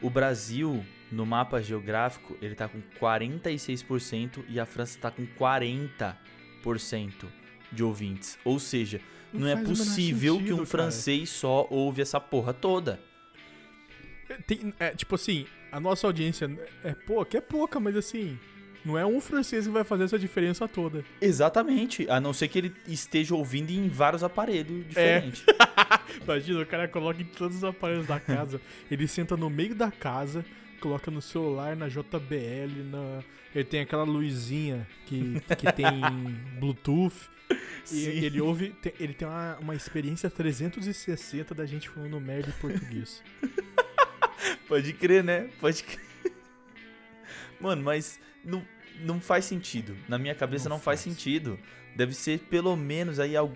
O 0.02 0.10
Brasil, 0.10 0.86
no 1.12 1.26
mapa 1.26 1.62
geográfico, 1.62 2.38
ele 2.41 2.56
tá 2.56 2.68
com 2.68 2.82
46% 3.00 4.43
e 4.48 4.60
a 4.60 4.66
França 4.66 5.00
tá 5.00 5.12
com 5.12 5.26
40% 5.26 6.16
de 7.72 7.84
ouvintes. 7.84 8.38
Ou 8.43 8.60
seja, 8.60 9.02
não, 9.34 9.48
é 9.48 9.56
faz 9.56 9.68
o 9.68 9.72
menor 9.72 9.78
possível 9.78 10.34
que 10.36 10.39
sentido, 10.39 10.54
um 10.54 10.58
cara. 10.58 10.70
francês 10.70 11.30
só 11.30 11.68
ouve 11.70 12.02
essa 12.02 12.20
porra 12.20 12.54
toda. 12.54 13.00
Tem, 14.48 14.74
é, 14.80 14.89
tipo 14.91 15.16
assim, 15.16 15.46
a 15.72 15.80
nossa 15.80 16.08
audiência 16.08 16.50
é 16.84 16.93
pouca, 16.93 17.38
é 17.38 17.41
pouca, 17.41 17.80
mas 17.80 17.96
assim, 17.96 18.39
não 18.86 18.97
é 18.97 19.05
um 19.05 19.19
francês 19.19 19.65
que 19.65 19.73
vai 19.73 19.83
fazer 19.83 20.03
essa 20.03 20.19
diferença 20.19 20.67
toda. 20.67 21.03
Exatamente, 21.19 22.07
a 22.09 22.21
não 22.21 22.31
ser 22.31 22.47
que 22.47 22.59
ele 22.59 22.75
esteja 22.88 23.33
ouvindo 23.33 23.71
em 23.71 23.89
vários 23.89 24.23
aparelhos 24.23 24.88
diferentes. 24.88 25.43
Imagina, 26.23 26.61
o 26.61 26.65
cara 26.65 26.88
coloca 26.88 27.21
em 27.21 27.25
todos 27.25 27.57
os 27.57 27.63
aparelhos 27.63 28.05
da 28.05 28.19
casa, 28.19 28.61
ele 28.89 29.07
senta 29.07 29.36
no 29.36 29.49
meio 29.49 29.73
da 29.73 29.89
casa, 29.89 30.45
coloca 30.79 31.09
no 31.09 31.21
celular, 31.21 31.75
na 31.75 31.88
JBL, 31.88 32.83
na... 32.91 33.23
ele 33.53 33.63
tem 33.63 33.81
aquela 33.81 34.03
luzinha 34.03 34.88
que, 35.07 35.41
que 35.57 35.71
tem 35.73 35.86
Bluetooth. 36.59 37.29
E 37.49 37.86
Sim. 37.86 38.09
ele 38.09 38.41
ouve, 38.41 38.75
ele 38.99 39.13
tem 39.13 39.27
uma, 39.27 39.57
uma 39.57 39.75
experiência 39.75 40.29
360 40.29 41.53
da 41.53 41.65
gente 41.65 41.88
falando 41.88 42.19
merda 42.19 42.49
em 42.49 42.59
português. 42.59 43.23
Pode 44.67 44.93
crer, 44.93 45.23
né? 45.23 45.49
Pode 45.59 45.83
crer. 45.83 46.05
Mano, 47.59 47.83
mas 47.83 48.19
não, 48.43 48.65
não 49.02 49.20
faz 49.20 49.46
sentido. 49.46 49.96
Na 50.08 50.18
minha 50.18 50.36
cabeça 50.36 50.70
não, 50.70 50.78
Não 50.78 50.82
faz. 50.84 51.02
faz. 51.04 51.14
sentido. 51.16 51.60
Deve 51.96 52.14
ser 52.14 52.39
pelo 52.39 52.76
menos 52.76 53.20
aí. 53.20 53.36
al- 53.36 53.54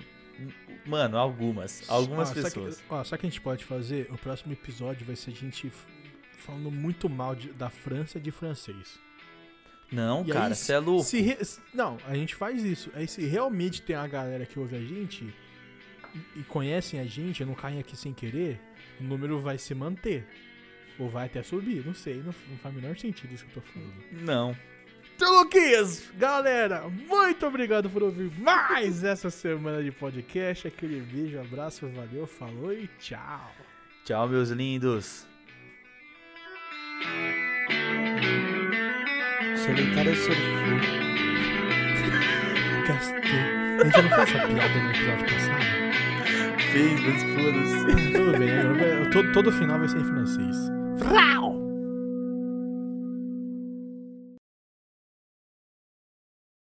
Mano, 0.85 1.17
algumas. 1.17 1.83
Algumas 1.89 2.29
Ah, 2.31 2.33
sabe 2.35 2.43
pessoas. 2.45 2.77
que- 2.77 2.83
ó, 2.89 3.03
sabe 3.03 3.15
o 3.15 3.19
que 3.19 3.27
a 3.27 3.29
gente 3.29 3.41
pode 3.41 3.65
fazer? 3.65 4.07
O 4.09 4.17
próximo 4.17 4.53
episódio 4.53 5.05
vai 5.05 5.15
ser 5.15 5.31
a 5.31 5.33
gente 5.33 5.71
falando 6.37 6.71
muito 6.71 7.09
mal 7.09 7.35
de- 7.35 7.49
da 7.49 7.69
França 7.69 8.19
de 8.19 8.31
francês. 8.31 8.97
Não, 9.91 10.23
E 10.25 10.31
cara, 10.31 10.53
você 10.55 10.73
é 10.73 10.79
louco. 10.79 11.03
Se 11.03 11.19
re- 11.19 11.37
não, 11.73 11.97
a 12.07 12.15
gente 12.15 12.35
faz 12.35 12.63
isso. 12.63 12.89
Aí 12.93 13.07
se 13.07 13.25
realmente 13.25 13.81
tem 13.81 13.95
uma 13.95 14.07
galera 14.07 14.45
que 14.45 14.57
ouve 14.59 14.75
a 14.75 14.79
gente 14.79 15.25
e- 16.35 16.39
e 16.39 16.43
conhecem 16.43 16.99
a 16.99 17.05
gente, 17.05 17.43
não 17.43 17.53
caem 17.55 17.79
aqui 17.79 17.97
sem 17.97 18.13
querer, 18.13 18.61
o 18.99 19.03
número 19.03 19.39
vai 19.41 19.57
se 19.57 19.73
manter. 19.75 20.25
Ou 20.97 21.09
vai 21.09 21.25
até 21.25 21.41
subir, 21.43 21.83
não 21.85 21.93
sei. 21.93 22.17
Não, 22.17 22.33
não 22.49 22.57
faz 22.61 22.73
o 22.75 22.79
menor 22.79 22.97
sentido 22.97 23.33
isso 23.33 23.45
que 23.45 23.57
eu 23.57 23.61
tô 23.63 23.67
falando. 23.69 23.93
Não. 24.11 24.55
Então, 25.19 25.37
Luquinhas, 25.39 26.09
galera, 26.17 26.87
muito 26.87 27.45
obrigado 27.45 27.89
por 27.89 28.01
ouvir 28.01 28.31
mais 28.39 29.03
essa 29.03 29.29
semana 29.29 29.83
de 29.83 29.91
podcast. 29.91 30.65
Aquele 30.69 31.01
beijo, 31.01 31.37
abraço, 31.37 31.85
valeu, 31.89 32.25
falou 32.25 32.71
e 32.71 32.89
tchau. 32.97 33.51
Tchau, 34.05 34.29
meus 34.29 34.47
lindos. 34.47 35.27
Solitário 39.57 40.15
surfou. 40.15 40.39
Gastou 42.87 43.19
gente 43.83 44.01
não 44.01 44.09
fez 44.09 44.21
essa 44.21 44.47
piada 44.47 44.79
no 44.79 44.89
episódio 44.89 45.25
passado? 45.25 45.65
Fez, 46.71 47.01
mas 47.01 47.23
foda-se. 47.23 48.13
Tudo 48.13 48.39
bem, 48.39 48.57
agora 48.57 49.09
todo, 49.11 49.31
todo 49.33 49.51
final 49.51 49.79
vai 49.79 49.89
ser 49.89 49.97
em 49.97 50.05
francês. 50.05 50.55
Frau! 50.97 51.58